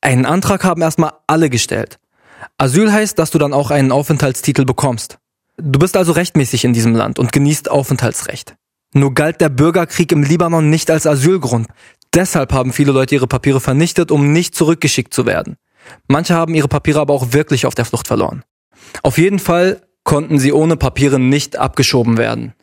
Einen 0.00 0.26
Antrag 0.26 0.64
haben 0.64 0.82
erstmal 0.82 1.12
alle 1.26 1.50
gestellt. 1.50 1.98
Asyl 2.58 2.92
heißt, 2.92 3.18
dass 3.18 3.30
du 3.30 3.38
dann 3.38 3.52
auch 3.52 3.70
einen 3.70 3.92
Aufenthaltstitel 3.92 4.64
bekommst. 4.64 5.18
Du 5.56 5.78
bist 5.78 5.96
also 5.96 6.12
rechtmäßig 6.12 6.64
in 6.64 6.72
diesem 6.72 6.94
Land 6.94 7.18
und 7.18 7.32
genießt 7.32 7.70
Aufenthaltsrecht. 7.70 8.54
Nur 8.94 9.14
galt 9.14 9.40
der 9.40 9.48
Bürgerkrieg 9.48 10.12
im 10.12 10.22
Libanon 10.22 10.70
nicht 10.70 10.90
als 10.90 11.06
Asylgrund. 11.06 11.68
Deshalb 12.14 12.52
haben 12.52 12.72
viele 12.72 12.92
Leute 12.92 13.14
ihre 13.14 13.26
Papiere 13.26 13.60
vernichtet, 13.60 14.10
um 14.10 14.32
nicht 14.32 14.54
zurückgeschickt 14.54 15.14
zu 15.14 15.24
werden. 15.24 15.56
Manche 16.08 16.34
haben 16.34 16.54
ihre 16.54 16.68
Papiere 16.68 17.00
aber 17.00 17.14
auch 17.14 17.32
wirklich 17.32 17.66
auf 17.66 17.74
der 17.74 17.84
Flucht 17.84 18.06
verloren. 18.06 18.44
Auf 19.02 19.18
jeden 19.18 19.38
Fall 19.38 19.82
konnten 20.04 20.38
sie 20.38 20.52
ohne 20.52 20.76
Papiere 20.76 21.18
nicht 21.18 21.56
abgeschoben 21.56 22.18
werden. 22.18 22.54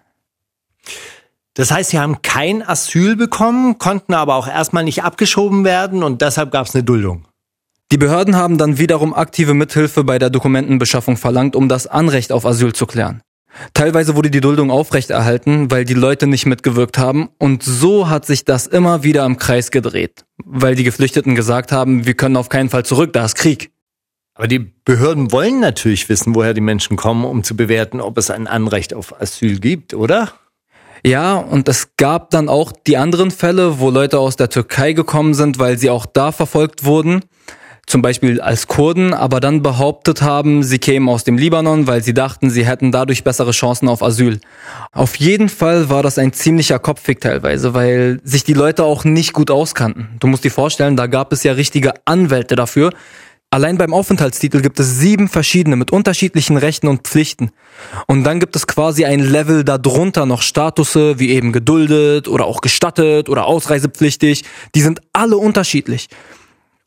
Das 1.55 1.71
heißt, 1.71 1.89
sie 1.89 1.99
haben 1.99 2.21
kein 2.21 2.67
Asyl 2.67 3.15
bekommen, 3.15 3.79
konnten 3.79 4.13
aber 4.13 4.35
auch 4.35 4.47
erstmal 4.47 4.83
nicht 4.83 5.03
abgeschoben 5.03 5.65
werden 5.65 6.03
und 6.03 6.21
deshalb 6.21 6.51
gab 6.51 6.67
es 6.67 6.75
eine 6.75 6.83
Duldung. 6.83 7.25
Die 7.91 7.97
Behörden 7.97 8.35
haben 8.35 8.59
dann 8.59 8.77
wiederum 8.77 9.15
aktive 9.15 9.55
Mithilfe 9.55 10.03
bei 10.03 10.19
der 10.19 10.29
Dokumentenbeschaffung 10.29 11.17
verlangt, 11.17 11.55
um 11.55 11.67
das 11.67 11.87
Anrecht 11.87 12.31
auf 12.31 12.45
Asyl 12.45 12.71
zu 12.73 12.85
klären. 12.85 13.21
Teilweise 13.73 14.15
wurde 14.15 14.29
die 14.29 14.41
Duldung 14.41 14.69
aufrechterhalten, 14.69 15.71
weil 15.71 15.85
die 15.85 15.95
Leute 15.95 16.27
nicht 16.27 16.45
mitgewirkt 16.45 16.99
haben 16.99 17.29
und 17.39 17.63
so 17.63 18.07
hat 18.07 18.27
sich 18.27 18.45
das 18.45 18.67
immer 18.67 19.03
wieder 19.03 19.25
im 19.25 19.37
Kreis 19.37 19.71
gedreht, 19.71 20.23
weil 20.45 20.75
die 20.75 20.83
Geflüchteten 20.83 21.33
gesagt 21.33 21.71
haben, 21.71 22.05
wir 22.05 22.13
können 22.13 22.37
auf 22.37 22.49
keinen 22.49 22.69
Fall 22.69 22.85
zurück, 22.85 23.11
da 23.11 23.25
ist 23.25 23.33
Krieg. 23.35 23.71
Aber 24.35 24.47
die 24.47 24.59
Behörden 24.59 25.31
wollen 25.31 25.59
natürlich 25.59 26.07
wissen, 26.09 26.35
woher 26.35 26.53
die 26.53 26.61
Menschen 26.61 26.95
kommen, 26.95 27.25
um 27.25 27.43
zu 27.43 27.55
bewerten, 27.55 28.01
ob 28.01 28.19
es 28.19 28.29
ein 28.29 28.45
Anrecht 28.45 28.93
auf 28.93 29.19
Asyl 29.19 29.59
gibt, 29.59 29.95
oder? 29.95 30.31
Ja, 31.03 31.37
und 31.37 31.67
es 31.67 31.95
gab 31.97 32.29
dann 32.29 32.49
auch 32.49 32.71
die 32.71 32.97
anderen 32.97 33.31
Fälle, 33.31 33.79
wo 33.79 33.89
Leute 33.89 34.19
aus 34.19 34.35
der 34.35 34.49
Türkei 34.49 34.93
gekommen 34.93 35.33
sind, 35.33 35.57
weil 35.57 35.77
sie 35.79 35.89
auch 35.89 36.05
da 36.05 36.31
verfolgt 36.31 36.85
wurden, 36.85 37.21
zum 37.89 38.03
Beispiel 38.03 38.39
als 38.39 38.67
Kurden, 38.67 39.13
aber 39.15 39.39
dann 39.39 39.63
behauptet 39.63 40.21
haben, 40.21 40.61
sie 40.61 40.77
kämen 40.77 41.09
aus 41.09 41.23
dem 41.23 41.37
Libanon, 41.39 41.87
weil 41.87 42.03
sie 42.03 42.13
dachten, 42.13 42.51
sie 42.51 42.65
hätten 42.65 42.91
dadurch 42.91 43.23
bessere 43.23 43.51
Chancen 43.51 43.89
auf 43.89 44.03
Asyl. 44.03 44.39
Auf 44.91 45.15
jeden 45.15 45.49
Fall 45.49 45.89
war 45.89 46.03
das 46.03 46.19
ein 46.19 46.31
ziemlicher 46.31 46.77
Kopfweg 46.77 47.19
teilweise, 47.19 47.73
weil 47.73 48.21
sich 48.23 48.43
die 48.43 48.53
Leute 48.53 48.83
auch 48.83 49.05
nicht 49.05 49.33
gut 49.33 49.49
auskannten. 49.49 50.09
Du 50.19 50.27
musst 50.27 50.43
dir 50.43 50.51
vorstellen, 50.51 50.97
da 50.97 51.07
gab 51.07 51.33
es 51.33 51.43
ja 51.43 51.53
richtige 51.53 51.93
Anwälte 52.05 52.55
dafür, 52.55 52.91
Allein 53.51 53.79
beim 53.79 53.95
Aufenthaltstitel 53.95 54.61
gibt 54.61 54.79
es 54.79 54.99
sieben 54.99 55.27
verschiedene 55.27 55.75
mit 55.75 55.89
unterschiedlichen 55.89 56.55
Rechten 56.55 56.87
und 56.87 57.07
Pflichten. 57.07 57.49
Und 58.05 58.23
dann 58.23 58.39
gibt 58.39 58.55
es 58.55 58.67
quasi 58.67 59.05
ein 59.05 59.21
Level 59.21 59.63
darunter 59.63 60.27
noch 60.27 60.43
Statusse 60.43 61.17
wie 61.17 61.31
eben 61.31 61.51
geduldet 61.51 62.27
oder 62.27 62.45
auch 62.45 62.61
gestattet 62.61 63.27
oder 63.27 63.47
ausreisepflichtig. 63.47 64.43
Die 64.75 64.81
sind 64.81 65.01
alle 65.13 65.37
unterschiedlich. 65.37 66.09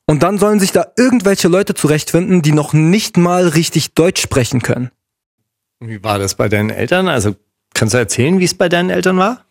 Und 0.06 0.22
dann 0.22 0.38
sollen 0.38 0.60
sich 0.60 0.72
da 0.72 0.86
irgendwelche 0.96 1.48
Leute 1.48 1.74
zurechtfinden, 1.74 2.42
die 2.42 2.52
noch 2.52 2.72
nicht 2.72 3.16
mal 3.16 3.48
richtig 3.48 3.94
Deutsch 3.94 4.20
sprechen 4.20 4.62
können. 4.62 4.90
Wie 5.80 6.02
war 6.02 6.18
das 6.18 6.34
bei 6.34 6.48
deinen 6.48 6.70
Eltern? 6.70 7.08
Also 7.08 7.34
kannst 7.74 7.94
du 7.94 7.98
erzählen, 7.98 8.38
wie 8.38 8.44
es 8.44 8.54
bei 8.54 8.68
deinen 8.68 8.90
Eltern 8.90 9.18
war? 9.18 9.44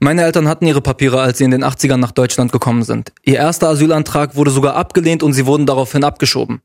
Meine 0.00 0.22
Eltern 0.22 0.48
hatten 0.48 0.66
ihre 0.66 0.80
Papiere, 0.80 1.20
als 1.20 1.38
sie 1.38 1.44
in 1.44 1.50
den 1.50 1.62
80ern 1.62 1.98
nach 1.98 2.12
Deutschland 2.12 2.52
gekommen 2.52 2.84
sind. 2.84 3.12
Ihr 3.22 3.36
erster 3.36 3.68
Asylantrag 3.68 4.34
wurde 4.34 4.50
sogar 4.50 4.74
abgelehnt 4.74 5.22
und 5.22 5.34
sie 5.34 5.44
wurden 5.44 5.66
daraufhin 5.66 6.04
abgeschoben. 6.04 6.62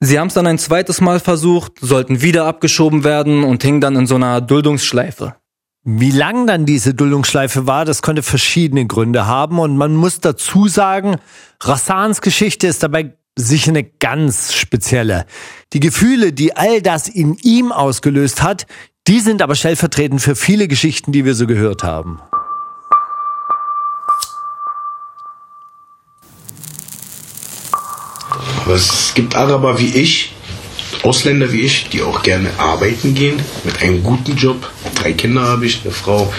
Sie 0.00 0.18
haben 0.18 0.28
es 0.28 0.34
dann 0.34 0.46
ein 0.46 0.58
zweites 0.58 1.00
Mal 1.00 1.20
versucht, 1.20 1.72
sollten 1.80 2.20
wieder 2.20 2.46
abgeschoben 2.46 3.04
werden 3.04 3.44
und 3.44 3.62
hingen 3.62 3.80
dann 3.80 3.96
in 3.96 4.06
so 4.06 4.16
einer 4.16 4.40
Duldungsschleife. 4.40 5.36
Wie 5.90 6.10
lang 6.10 6.46
dann 6.46 6.66
diese 6.66 6.92
Duldungsschleife 6.92 7.66
war, 7.66 7.86
das 7.86 8.02
konnte 8.02 8.22
verschiedene 8.22 8.86
Gründe 8.86 9.24
haben 9.24 9.58
und 9.58 9.78
man 9.78 9.96
muss 9.96 10.20
dazu 10.20 10.68
sagen, 10.68 11.16
Rassans 11.62 12.20
Geschichte 12.20 12.66
ist 12.66 12.82
dabei 12.82 13.16
sicher 13.36 13.70
eine 13.70 13.84
ganz 13.84 14.52
spezielle. 14.52 15.24
Die 15.72 15.80
Gefühle, 15.80 16.34
die 16.34 16.54
all 16.54 16.82
das 16.82 17.08
in 17.08 17.38
ihm 17.42 17.72
ausgelöst 17.72 18.42
hat, 18.42 18.66
die 19.06 19.20
sind 19.20 19.40
aber 19.40 19.54
stellvertretend 19.54 20.20
für 20.20 20.36
viele 20.36 20.68
Geschichten, 20.68 21.10
die 21.10 21.24
wir 21.24 21.34
so 21.34 21.46
gehört 21.46 21.84
haben. 21.84 22.20
Aber 28.62 28.74
es 28.74 29.14
gibt 29.14 29.34
Araber 29.34 29.78
wie 29.78 29.96
ich, 29.96 30.34
Ausländer 31.02 31.52
wie 31.52 31.62
ich, 31.62 31.88
die 31.90 32.02
auch 32.02 32.22
gerne 32.22 32.50
arbeiten 32.58 33.14
gehen, 33.14 33.40
mit 33.64 33.80
einem 33.82 34.02
guten 34.02 34.36
Job. 34.36 34.70
Drei 34.94 35.12
Kinder 35.12 35.42
habe 35.42 35.66
ich, 35.66 35.82
eine 35.84 35.92
Frau. 35.92 36.32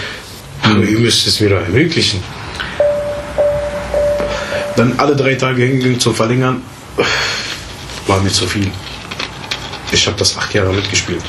Aber 0.62 0.82
ihr 0.82 0.98
müsst 0.98 1.26
es 1.26 1.40
mir 1.40 1.48
doch 1.48 1.62
ermöglichen. 1.62 2.22
Dann 4.76 4.98
alle 4.98 5.16
drei 5.16 5.34
Tage 5.34 5.64
hingehen 5.64 5.98
zum 5.98 6.14
Verlängern, 6.14 6.62
war 8.06 8.20
mir 8.20 8.30
zu 8.30 8.46
viel. 8.46 8.70
Ich 9.92 10.06
habe 10.06 10.16
das 10.16 10.36
acht 10.36 10.54
Jahre 10.54 10.72
mitgespielt. 10.72 11.22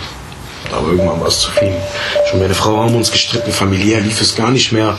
Aber 0.71 0.89
irgendwann 0.89 1.19
war 1.19 1.27
es 1.27 1.39
zu 1.39 1.51
viel. 1.51 1.73
Schon 2.29 2.39
meine 2.39 2.53
Frau 2.53 2.77
haben 2.77 2.95
uns 2.95 3.11
gestritten, 3.11 3.51
familiär 3.51 3.99
lief 3.99 4.21
es 4.21 4.35
gar 4.35 4.51
nicht 4.51 4.71
mehr. 4.71 4.97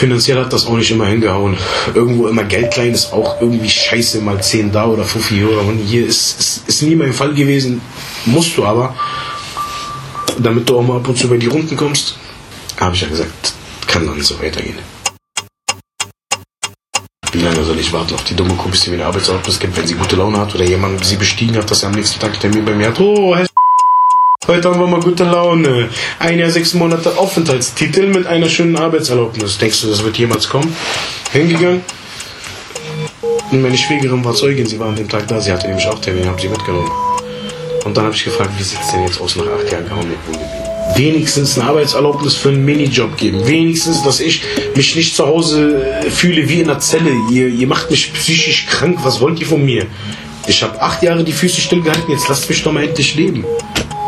Finanziell 0.00 0.38
hat 0.38 0.50
das 0.50 0.64
auch 0.64 0.78
nicht 0.78 0.90
immer 0.90 1.04
hingehauen. 1.04 1.58
Irgendwo 1.92 2.26
immer 2.26 2.44
Geld 2.44 2.72
klein 2.72 2.94
ist 2.94 3.12
auch 3.12 3.38
irgendwie 3.38 3.68
scheiße, 3.68 4.22
mal 4.22 4.42
10 4.42 4.72
da 4.72 4.86
oder 4.86 5.04
5 5.04 5.30
Euro. 5.32 5.68
Und 5.68 5.76
hier 5.76 6.06
ist, 6.06 6.40
ist, 6.40 6.66
ist 6.66 6.82
nie 6.84 6.94
mein 6.96 7.12
Fall 7.12 7.34
gewesen. 7.34 7.82
Musst 8.24 8.56
du 8.56 8.64
aber, 8.64 8.94
damit 10.38 10.66
du 10.66 10.78
auch 10.78 10.82
mal 10.82 10.96
ab 10.96 11.06
und 11.06 11.18
zu 11.18 11.28
bei 11.28 11.36
die 11.36 11.48
Runden 11.48 11.76
kommst, 11.76 12.16
habe 12.78 12.94
ich 12.94 13.02
ja 13.02 13.08
gesagt, 13.08 13.52
kann 13.86 14.06
doch 14.06 14.14
nicht 14.14 14.26
so 14.26 14.40
weitergehen. 14.40 14.78
Wie 17.32 17.42
lange 17.42 17.62
soll 17.62 17.78
ich 17.78 17.92
warten 17.92 18.14
auf 18.14 18.24
die 18.24 18.34
dumme 18.34 18.54
Kuh, 18.54 18.70
bis 18.70 18.80
sie 18.80 18.90
mir 18.90 18.96
eine 18.96 19.04
Arbeitserlaubnis 19.04 19.60
gibt, 19.60 19.76
wenn 19.76 19.86
sie 19.86 19.96
gute 19.96 20.16
Laune 20.16 20.38
hat 20.38 20.54
oder 20.54 20.64
jemand 20.64 21.04
sie 21.04 21.16
bestiegen 21.16 21.58
hat, 21.58 21.70
dass 21.70 21.82
er 21.82 21.90
am 21.90 21.94
nächsten 21.94 22.18
Tag 22.18 22.30
einen 22.30 22.40
Termin 22.40 22.64
bei 22.64 22.72
mir 22.72 22.86
hat? 22.86 22.98
Oh, 23.00 23.36
Heute 24.46 24.70
haben 24.70 24.80
wir 24.80 24.86
mal 24.86 25.00
gute 25.00 25.24
Laune. 25.24 25.90
Ein 26.18 26.38
Jahr, 26.38 26.48
sechs 26.48 26.72
Monate 26.72 27.18
Aufenthaltstitel 27.18 28.06
mit 28.06 28.26
einer 28.26 28.48
schönen 28.48 28.74
Arbeitserlaubnis. 28.74 29.58
Denkst 29.58 29.82
du, 29.82 29.88
das 29.88 30.02
wird 30.02 30.16
jemals 30.16 30.48
kommen? 30.48 30.74
Hingegangen. 31.30 31.82
Und 33.52 33.60
meine 33.60 33.76
Schwägerin 33.76 34.24
war 34.24 34.34
Zeugin, 34.34 34.64
sie 34.64 34.78
war 34.78 34.88
an 34.88 34.96
dem 34.96 35.10
Tag 35.10 35.28
da, 35.28 35.38
sie 35.40 35.52
hatte 35.52 35.68
nämlich 35.68 35.86
auch 35.86 36.00
Termin, 36.00 36.24
habe 36.24 36.40
sie 36.40 36.48
mitgenommen. 36.48 36.90
Und 37.84 37.94
dann 37.94 38.06
habe 38.06 38.14
ich 38.14 38.24
gefragt, 38.24 38.50
wie 38.56 38.62
sieht 38.62 38.80
es 38.80 38.90
denn 38.90 39.02
jetzt 39.02 39.20
aus 39.20 39.36
nach 39.36 39.44
acht 39.44 39.70
Jahren 39.70 39.84
gehauen 39.84 40.06
Wenigstens 40.96 41.58
eine 41.58 41.68
Arbeitserlaubnis 41.68 42.34
für 42.34 42.48
einen 42.48 42.64
Minijob 42.64 43.18
geben. 43.18 43.46
Wenigstens, 43.46 44.02
dass 44.02 44.20
ich 44.20 44.42
mich 44.74 44.96
nicht 44.96 45.14
zu 45.14 45.26
Hause 45.26 45.84
fühle 46.08 46.48
wie 46.48 46.62
in 46.62 46.70
einer 46.70 46.80
Zelle. 46.80 47.10
Ihr, 47.30 47.48
ihr 47.48 47.66
macht 47.66 47.90
mich 47.90 48.12
psychisch 48.14 48.66
krank. 48.66 49.00
Was 49.02 49.20
wollt 49.20 49.38
ihr 49.38 49.46
von 49.46 49.62
mir? 49.62 49.86
Ich 50.46 50.62
habe 50.62 50.80
acht 50.80 51.02
Jahre 51.02 51.22
die 51.22 51.32
Füße 51.32 51.60
stillgehalten, 51.60 52.10
jetzt 52.10 52.28
lasst 52.28 52.48
mich 52.48 52.62
doch 52.62 52.72
mal 52.72 52.82
endlich 52.82 53.14
leben. 53.14 53.44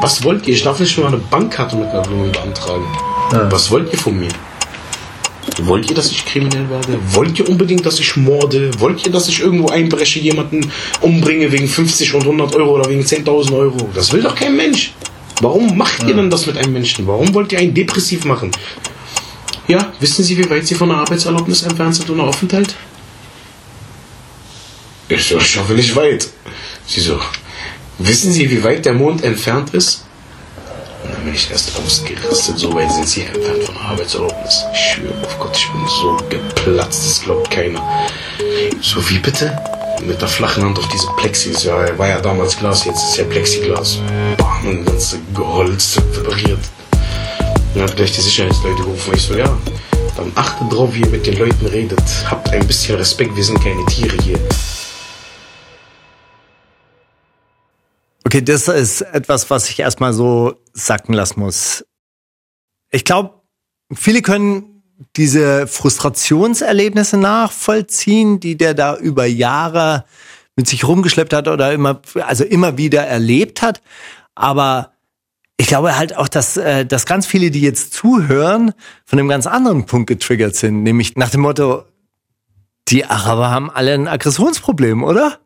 Was 0.02 0.24
wollt 0.24 0.48
ihr? 0.48 0.54
Ich 0.54 0.64
darf 0.64 0.80
nicht 0.80 0.98
mal 0.98 1.06
eine 1.06 1.18
Bankkarte 1.18 1.76
mit 1.76 1.88
einer 1.90 2.02
Blume 2.02 2.28
beantragen. 2.28 2.84
Ja. 3.30 3.50
Was 3.52 3.70
wollt 3.70 3.92
ihr 3.92 3.98
von 3.98 4.18
mir? 4.18 4.30
Wollt 5.62 5.88
ihr, 5.88 5.94
dass 5.94 6.10
ich 6.10 6.26
kriminell 6.26 6.68
werde? 6.68 6.98
Wollt 7.12 7.38
ihr 7.38 7.48
unbedingt, 7.48 7.86
dass 7.86 8.00
ich 8.00 8.16
morde? 8.16 8.72
Wollt 8.80 9.06
ihr, 9.06 9.12
dass 9.12 9.28
ich 9.28 9.38
irgendwo 9.40 9.68
einbreche, 9.68 10.18
jemanden 10.18 10.72
umbringe 11.02 11.52
wegen 11.52 11.68
50 11.68 12.14
und 12.14 12.22
100 12.22 12.56
Euro 12.56 12.74
oder 12.80 12.90
wegen 12.90 13.02
10.000 13.02 13.56
Euro? 13.56 13.90
Das 13.94 14.12
will 14.12 14.22
doch 14.22 14.34
kein 14.34 14.56
Mensch. 14.56 14.92
Warum 15.40 15.76
macht 15.76 16.02
ja. 16.02 16.08
ihr 16.08 16.14
denn 16.16 16.30
das 16.30 16.46
mit 16.46 16.58
einem 16.58 16.72
Menschen? 16.72 17.06
Warum 17.06 17.32
wollt 17.32 17.52
ihr 17.52 17.60
einen 17.60 17.72
depressiv 17.72 18.24
machen? 18.24 18.50
Ja, 19.68 19.92
wissen 20.00 20.24
Sie, 20.24 20.36
wie 20.36 20.50
weit 20.50 20.66
Sie 20.66 20.74
von 20.74 20.88
der 20.88 20.98
Arbeitserlaubnis 20.98 21.62
entfernt 21.62 21.94
sind 21.94 22.10
ohne 22.10 22.24
Aufenthalt? 22.24 22.74
Ich, 25.08 25.30
ich 25.30 25.56
hoffe 25.58 25.74
nicht 25.74 25.94
weit. 25.94 26.28
Sie 26.86 27.00
so, 27.00 27.20
Wissen 27.98 28.32
Sie, 28.32 28.50
wie 28.50 28.64
weit 28.64 28.84
der 28.84 28.94
Mond 28.94 29.22
entfernt 29.22 29.74
ist? 29.74 30.04
Und 31.04 31.12
dann 31.14 31.24
bin 31.24 31.34
ich 31.34 31.50
erst 31.50 31.72
ausgerastet. 31.78 32.58
So 32.58 32.72
weit 32.74 32.90
sind 32.90 33.08
Sie 33.08 33.22
entfernt 33.22 33.64
von 33.64 33.74
der 33.74 33.84
Arbeitserlaubnis. 33.84 34.64
Ich 34.72 34.80
schwöre 34.80 35.14
auf 35.24 35.38
Gott, 35.38 35.56
ich 35.56 35.70
bin 35.70 35.86
so 35.86 36.16
geplatzt, 36.28 37.04
das 37.06 37.22
glaubt 37.22 37.50
keiner. 37.50 37.82
So 38.80 39.08
wie 39.10 39.18
bitte? 39.18 39.56
Mit 40.04 40.20
der 40.20 40.28
flachen 40.28 40.64
Hand 40.64 40.78
auf 40.78 40.88
diese 40.88 41.06
Plexis. 41.18 41.64
Ja, 41.64 41.96
war 41.98 42.08
ja 42.08 42.20
damals 42.20 42.56
Glas, 42.58 42.84
jetzt 42.84 43.10
ist 43.10 43.16
ja 43.18 43.24
Plexiglas. 43.24 43.98
Bam, 44.36 44.68
und 44.68 44.84
ganze 44.84 45.18
geholzt, 45.34 46.00
vibriert. 46.16 46.58
Dann 47.74 47.84
hat 47.84 47.96
gleich 47.96 48.12
die 48.12 48.20
Sicherheitsleute 48.20 48.82
gerufen. 48.82 49.12
Ich 49.14 49.22
so, 49.22 49.34
ja, 49.36 49.56
dann 50.16 50.32
achtet 50.34 50.72
drauf, 50.72 50.90
wie 50.92 51.00
ihr 51.00 51.08
mit 51.08 51.26
den 51.26 51.38
Leuten 51.38 51.66
redet. 51.66 52.02
Habt 52.28 52.48
ein 52.50 52.66
bisschen 52.66 52.96
Respekt, 52.96 53.36
wir 53.36 53.44
sind 53.44 53.62
keine 53.62 53.84
Tiere 53.86 54.16
hier. 54.22 54.38
Okay, 58.32 58.40
das 58.40 58.66
ist 58.66 59.02
etwas, 59.02 59.50
was 59.50 59.68
ich 59.68 59.78
erstmal 59.78 60.14
so 60.14 60.54
sacken 60.72 61.12
lassen 61.12 61.38
muss. 61.38 61.84
Ich 62.90 63.04
glaube, 63.04 63.42
viele 63.92 64.22
können 64.22 64.82
diese 65.16 65.66
Frustrationserlebnisse 65.66 67.18
nachvollziehen, 67.18 68.40
die 68.40 68.56
der 68.56 68.72
da 68.72 68.96
über 68.96 69.26
Jahre 69.26 70.06
mit 70.56 70.66
sich 70.66 70.88
rumgeschleppt 70.88 71.34
hat 71.34 71.46
oder 71.46 71.74
immer, 71.74 72.00
also 72.22 72.44
immer 72.44 72.78
wieder 72.78 73.02
erlebt 73.02 73.60
hat. 73.60 73.82
Aber 74.34 74.94
ich 75.58 75.66
glaube 75.66 75.98
halt 75.98 76.16
auch, 76.16 76.28
dass, 76.28 76.56
äh, 76.56 76.86
dass 76.86 77.04
ganz 77.04 77.26
viele, 77.26 77.50
die 77.50 77.60
jetzt 77.60 77.92
zuhören, 77.92 78.72
von 79.04 79.18
einem 79.18 79.28
ganz 79.28 79.46
anderen 79.46 79.84
Punkt 79.84 80.06
getriggert 80.06 80.56
sind, 80.56 80.84
nämlich 80.84 81.16
nach 81.16 81.28
dem 81.28 81.42
Motto, 81.42 81.84
die 82.88 83.04
Araber 83.04 83.50
haben 83.50 83.70
alle 83.70 83.92
ein 83.92 84.08
Aggressionsproblem, 84.08 85.04
oder? 85.04 85.38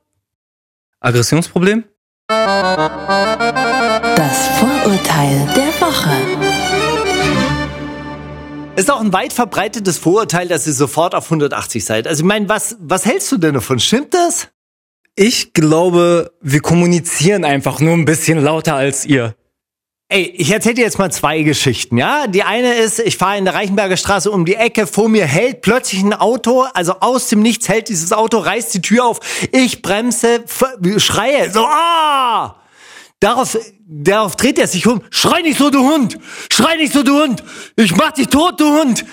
Aggressionsproblem? 1.00 1.82
Das 2.28 2.38
Vorurteil 4.58 5.46
der 5.54 5.68
Woche. 5.80 6.10
Ist 8.74 8.90
auch 8.90 9.00
ein 9.00 9.12
weit 9.12 9.32
verbreitetes 9.32 9.98
Vorurteil, 9.98 10.48
dass 10.48 10.66
ihr 10.66 10.72
sofort 10.72 11.14
auf 11.14 11.26
180 11.26 11.84
seid. 11.84 12.08
Also 12.08 12.24
ich 12.24 12.26
meine, 12.26 12.48
was, 12.48 12.76
was 12.80 13.06
hältst 13.06 13.30
du 13.30 13.36
denn 13.36 13.54
davon? 13.54 13.78
Stimmt 13.78 14.12
das? 14.12 14.48
Ich 15.14 15.52
glaube, 15.52 16.32
wir 16.40 16.60
kommunizieren 16.60 17.44
einfach 17.44 17.78
nur 17.78 17.92
ein 17.92 18.04
bisschen 18.04 18.42
lauter 18.42 18.74
als 18.74 19.06
ihr. 19.06 19.36
Ey, 20.08 20.32
ich 20.36 20.52
erzähle 20.52 20.76
dir 20.76 20.84
jetzt 20.84 21.00
mal 21.00 21.10
zwei 21.10 21.42
Geschichten, 21.42 21.98
ja? 21.98 22.28
Die 22.28 22.44
eine 22.44 22.74
ist, 22.74 23.00
ich 23.00 23.16
fahre 23.16 23.38
in 23.38 23.44
der 23.44 23.54
Reichenberger 23.54 23.96
Straße 23.96 24.30
um 24.30 24.44
die 24.44 24.54
Ecke, 24.54 24.86
vor 24.86 25.08
mir 25.08 25.26
hält 25.26 25.62
plötzlich 25.62 26.00
ein 26.00 26.14
Auto, 26.14 26.64
also 26.74 27.00
aus 27.00 27.26
dem 27.26 27.42
Nichts 27.42 27.68
hält 27.68 27.88
dieses 27.88 28.12
Auto, 28.12 28.38
reißt 28.38 28.72
die 28.74 28.82
Tür 28.82 29.04
auf, 29.04 29.18
ich 29.50 29.82
bremse, 29.82 30.44
schreie, 30.98 31.50
so, 31.50 31.66
ah! 31.66 32.62
Darauf, 33.18 33.58
darauf 33.84 34.36
dreht 34.36 34.60
er 34.60 34.68
sich 34.68 34.86
um, 34.86 35.02
schrei 35.10 35.42
nicht 35.42 35.58
so, 35.58 35.70
du 35.70 35.80
Hund! 35.80 36.18
Schrei 36.52 36.76
nicht 36.76 36.92
so, 36.92 37.02
du 37.02 37.22
Hund! 37.22 37.42
Ich 37.74 37.96
mach 37.96 38.12
dich 38.12 38.28
tot, 38.28 38.60
du 38.60 38.78
Hund! 38.78 39.04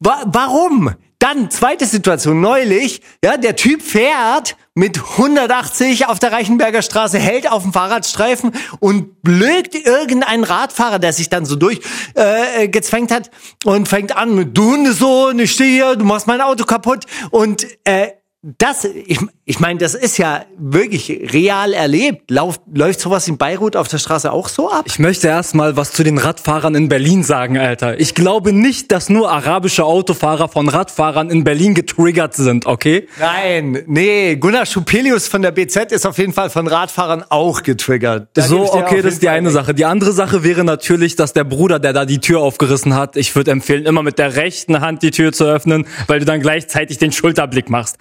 Wa 0.00 0.22
warum? 0.28 0.94
Dann, 1.18 1.50
zweite 1.50 1.84
Situation, 1.84 2.40
neulich, 2.40 3.02
ja, 3.24 3.36
der 3.36 3.56
Typ 3.56 3.82
fährt 3.82 4.56
mit 4.74 4.98
180 4.98 6.06
auf 6.06 6.20
der 6.20 6.30
Reichenberger 6.30 6.80
Straße, 6.80 7.18
hält 7.18 7.50
auf 7.50 7.64
dem 7.64 7.72
Fahrradstreifen 7.72 8.52
und 8.78 9.20
blökt 9.22 9.74
irgendeinen 9.74 10.44
Radfahrer, 10.44 11.00
der 11.00 11.12
sich 11.12 11.28
dann 11.28 11.44
so 11.44 11.56
durch 11.56 11.80
äh, 12.14 12.68
gezwängt 12.68 13.10
hat 13.10 13.32
und 13.64 13.88
fängt 13.88 14.16
an 14.16 14.36
mit, 14.36 14.56
du 14.56 14.70
Hundesohn, 14.70 15.40
ich 15.40 15.50
stehe 15.50 15.70
hier, 15.72 15.96
du 15.96 16.04
machst 16.04 16.28
mein 16.28 16.40
Auto 16.40 16.64
kaputt. 16.64 17.06
Und 17.30 17.66
äh, 17.82 18.12
das, 18.42 18.84
ich, 18.84 19.18
ich 19.48 19.60
meine, 19.60 19.78
das 19.78 19.94
ist 19.94 20.18
ja 20.18 20.44
wirklich 20.58 21.32
real 21.32 21.72
erlebt. 21.72 22.30
Lauf, 22.30 22.60
läuft 22.70 23.00
sowas 23.00 23.26
in 23.28 23.38
Beirut 23.38 23.76
auf 23.76 23.88
der 23.88 23.96
Straße 23.96 24.30
auch 24.30 24.46
so 24.46 24.70
ab? 24.70 24.84
Ich 24.86 24.98
möchte 24.98 25.28
erst 25.28 25.54
mal 25.54 25.74
was 25.74 25.90
zu 25.92 26.04
den 26.04 26.18
Radfahrern 26.18 26.74
in 26.74 26.90
Berlin 26.90 27.22
sagen, 27.22 27.56
Alter. 27.56 27.98
Ich 27.98 28.14
glaube 28.14 28.52
nicht, 28.52 28.92
dass 28.92 29.08
nur 29.08 29.32
arabische 29.32 29.86
Autofahrer 29.86 30.48
von 30.48 30.68
Radfahrern 30.68 31.30
in 31.30 31.44
Berlin 31.44 31.72
getriggert 31.72 32.34
sind, 32.34 32.66
okay? 32.66 33.08
Nein, 33.18 33.84
nee, 33.86 34.36
Gunnar 34.36 34.66
Schupelius 34.66 35.28
von 35.28 35.40
der 35.40 35.52
BZ 35.52 35.92
ist 35.92 36.06
auf 36.06 36.18
jeden 36.18 36.34
Fall 36.34 36.50
von 36.50 36.66
Radfahrern 36.66 37.24
auch 37.30 37.62
getriggert. 37.62 38.28
Da 38.34 38.42
so, 38.42 38.70
okay, 38.74 39.00
das 39.00 39.14
ist 39.14 39.22
die 39.22 39.30
eine 39.30 39.50
Sache. 39.50 39.72
Die 39.72 39.86
andere 39.86 40.12
Sache 40.12 40.44
wäre 40.44 40.62
natürlich, 40.62 41.16
dass 41.16 41.32
der 41.32 41.44
Bruder, 41.44 41.78
der 41.78 41.94
da 41.94 42.04
die 42.04 42.18
Tür 42.18 42.40
aufgerissen 42.40 42.94
hat, 42.94 43.16
ich 43.16 43.34
würde 43.34 43.52
empfehlen, 43.52 43.86
immer 43.86 44.02
mit 44.02 44.18
der 44.18 44.36
rechten 44.36 44.82
Hand 44.82 45.02
die 45.02 45.10
Tür 45.10 45.32
zu 45.32 45.46
öffnen, 45.46 45.86
weil 46.06 46.18
du 46.18 46.26
dann 46.26 46.42
gleichzeitig 46.42 46.98
den 46.98 47.12
Schulterblick 47.12 47.70
machst. 47.70 47.96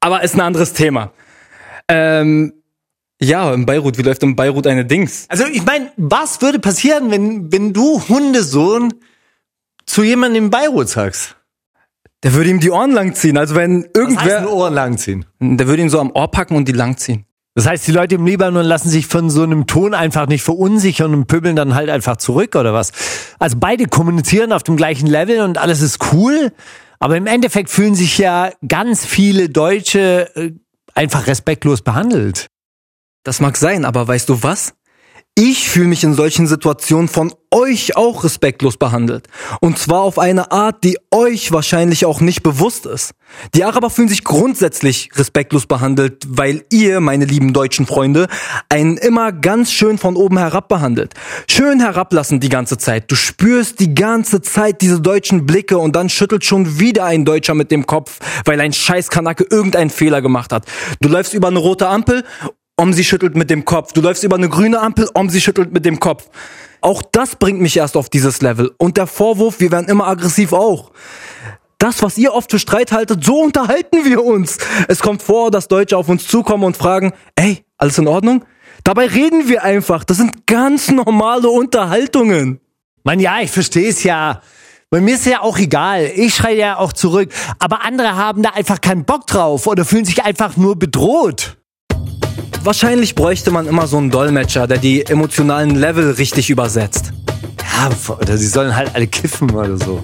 Aber 0.00 0.24
ist 0.24 0.34
ein 0.34 0.40
anderes 0.40 0.72
Thema. 0.72 0.87
Ähm, 1.88 2.52
ja, 3.20 3.52
in 3.52 3.66
Beirut, 3.66 3.98
wie 3.98 4.02
läuft 4.02 4.22
in 4.22 4.36
Beirut 4.36 4.66
eine 4.66 4.84
Dings? 4.84 5.26
Also 5.28 5.44
ich 5.46 5.64
meine, 5.64 5.90
was 5.96 6.40
würde 6.40 6.60
passieren, 6.60 7.10
wenn, 7.10 7.52
wenn 7.52 7.72
du 7.72 8.00
Hundesohn 8.08 8.94
zu 9.86 10.02
jemandem 10.02 10.44
in 10.44 10.50
Beirut 10.50 10.88
sagst? 10.88 11.36
Der 12.22 12.32
würde 12.34 12.50
ihm 12.50 12.60
die 12.60 12.70
Ohren 12.70 12.92
langziehen. 12.92 13.36
Also 13.38 13.54
wenn 13.54 13.88
irgendwer. 13.94 14.24
Was 14.24 14.40
heißt 14.40 14.48
Ohren 14.48 14.74
langziehen? 14.74 15.24
Der 15.40 15.66
würde 15.66 15.82
ihn 15.82 15.88
so 15.88 16.00
am 16.00 16.10
Ohr 16.12 16.30
packen 16.30 16.56
und 16.56 16.66
die 16.66 16.72
langziehen. 16.72 17.24
Das 17.54 17.66
heißt, 17.66 17.88
die 17.88 17.92
Leute 17.92 18.16
im 18.16 18.26
Libanon 18.26 18.64
lassen 18.64 18.88
sich 18.88 19.06
von 19.06 19.30
so 19.30 19.42
einem 19.42 19.66
Ton 19.66 19.94
einfach 19.94 20.28
nicht 20.28 20.44
verunsichern 20.44 21.12
und 21.12 21.26
pöbeln 21.26 21.56
dann 21.56 21.74
halt 21.74 21.90
einfach 21.90 22.16
zurück 22.16 22.54
oder 22.54 22.72
was? 22.72 22.92
Also 23.40 23.56
beide 23.58 23.86
kommunizieren 23.86 24.52
auf 24.52 24.62
dem 24.62 24.76
gleichen 24.76 25.08
Level 25.08 25.40
und 25.40 25.58
alles 25.58 25.80
ist 25.80 26.12
cool. 26.12 26.52
Aber 27.00 27.16
im 27.16 27.26
Endeffekt 27.26 27.70
fühlen 27.70 27.96
sich 27.96 28.18
ja 28.18 28.50
ganz 28.66 29.04
viele 29.04 29.48
Deutsche 29.48 30.30
äh, 30.36 30.52
einfach 30.98 31.28
respektlos 31.28 31.82
behandelt. 31.82 32.48
Das 33.24 33.40
mag 33.40 33.56
sein, 33.56 33.84
aber 33.84 34.06
weißt 34.08 34.28
du 34.28 34.42
was? 34.42 34.74
Ich 35.40 35.68
fühle 35.68 35.86
mich 35.86 36.02
in 36.02 36.14
solchen 36.14 36.48
Situationen 36.48 37.06
von 37.06 37.32
euch 37.52 37.96
auch 37.96 38.24
respektlos 38.24 38.76
behandelt. 38.76 39.28
Und 39.60 39.78
zwar 39.78 40.00
auf 40.00 40.18
eine 40.18 40.50
Art, 40.50 40.82
die 40.82 40.98
euch 41.12 41.52
wahrscheinlich 41.52 42.06
auch 42.06 42.20
nicht 42.20 42.42
bewusst 42.42 42.86
ist. 42.86 43.12
Die 43.54 43.62
Araber 43.62 43.88
fühlen 43.88 44.08
sich 44.08 44.24
grundsätzlich 44.24 45.10
respektlos 45.14 45.66
behandelt, 45.66 46.24
weil 46.26 46.64
ihr, 46.72 46.98
meine 46.98 47.24
lieben 47.24 47.52
deutschen 47.52 47.86
Freunde, 47.86 48.26
einen 48.68 48.96
immer 48.96 49.30
ganz 49.30 49.70
schön 49.70 49.96
von 49.96 50.16
oben 50.16 50.38
herab 50.38 50.68
behandelt. 50.68 51.14
Schön 51.48 51.78
herablassen 51.78 52.40
die 52.40 52.48
ganze 52.48 52.76
Zeit. 52.76 53.08
Du 53.08 53.14
spürst 53.14 53.78
die 53.78 53.94
ganze 53.94 54.42
Zeit 54.42 54.82
diese 54.82 55.00
deutschen 55.00 55.46
Blicke 55.46 55.78
und 55.78 55.94
dann 55.94 56.08
schüttelt 56.08 56.44
schon 56.44 56.80
wieder 56.80 57.04
ein 57.04 57.24
Deutscher 57.24 57.54
mit 57.54 57.70
dem 57.70 57.86
Kopf, 57.86 58.18
weil 58.44 58.60
ein 58.60 58.72
Scheißkanake 58.72 59.46
irgendeinen 59.48 59.90
Fehler 59.90 60.20
gemacht 60.20 60.52
hat. 60.52 60.64
Du 61.00 61.08
läufst 61.08 61.32
über 61.32 61.46
eine 61.46 61.60
rote 61.60 61.86
Ampel 61.86 62.24
Omsi 62.78 63.02
schüttelt 63.02 63.34
mit 63.34 63.50
dem 63.50 63.64
Kopf. 63.64 63.92
Du 63.92 64.00
läufst 64.00 64.22
über 64.22 64.36
eine 64.36 64.48
grüne 64.48 64.80
Ampel, 64.80 65.08
Omsi 65.12 65.40
schüttelt 65.40 65.72
mit 65.72 65.84
dem 65.84 65.98
Kopf. 65.98 66.30
Auch 66.80 67.02
das 67.02 67.34
bringt 67.34 67.60
mich 67.60 67.76
erst 67.76 67.96
auf 67.96 68.08
dieses 68.08 68.40
Level. 68.40 68.72
Und 68.78 68.96
der 68.96 69.08
Vorwurf, 69.08 69.58
wir 69.58 69.72
werden 69.72 69.88
immer 69.88 70.06
aggressiv 70.06 70.52
auch. 70.52 70.92
Das, 71.78 72.02
was 72.02 72.18
ihr 72.18 72.32
oft 72.32 72.52
für 72.52 72.60
Streit 72.60 72.92
haltet, 72.92 73.24
so 73.24 73.40
unterhalten 73.40 74.04
wir 74.04 74.24
uns. 74.24 74.58
Es 74.86 75.00
kommt 75.00 75.22
vor, 75.22 75.50
dass 75.50 75.66
Deutsche 75.66 75.96
auf 75.96 76.08
uns 76.08 76.28
zukommen 76.28 76.62
und 76.62 76.76
fragen, 76.76 77.12
ey, 77.34 77.64
alles 77.78 77.98
in 77.98 78.06
Ordnung? 78.06 78.44
Dabei 78.84 79.06
reden 79.06 79.48
wir 79.48 79.64
einfach. 79.64 80.04
Das 80.04 80.16
sind 80.16 80.46
ganz 80.46 80.88
normale 80.88 81.48
Unterhaltungen. 81.48 82.60
Man, 83.02 83.18
ja, 83.18 83.40
ich 83.40 83.50
verstehe 83.50 83.88
es 83.88 84.04
ja. 84.04 84.40
Bei 84.90 85.00
mir 85.00 85.16
ist 85.16 85.26
ja 85.26 85.40
auch 85.40 85.58
egal. 85.58 86.10
Ich 86.14 86.34
schreie 86.34 86.58
ja 86.58 86.78
auch 86.78 86.92
zurück. 86.92 87.30
Aber 87.58 87.84
andere 87.84 88.14
haben 88.14 88.42
da 88.42 88.50
einfach 88.50 88.80
keinen 88.80 89.04
Bock 89.04 89.26
drauf 89.26 89.66
oder 89.66 89.84
fühlen 89.84 90.04
sich 90.04 90.22
einfach 90.24 90.56
nur 90.56 90.78
bedroht. 90.78 91.58
Wahrscheinlich 92.64 93.14
bräuchte 93.14 93.50
man 93.50 93.66
immer 93.66 93.86
so 93.86 93.96
einen 93.96 94.10
Dolmetscher, 94.10 94.66
der 94.66 94.78
die 94.78 95.06
emotionalen 95.06 95.74
Level 95.74 96.10
richtig 96.12 96.50
übersetzt. 96.50 97.12
Ja, 97.62 97.90
oder 98.14 98.36
sie 98.36 98.48
sollen 98.48 98.74
halt 98.74 98.94
alle 98.94 99.06
kiffen 99.06 99.50
oder 99.50 99.76
so. 99.76 100.02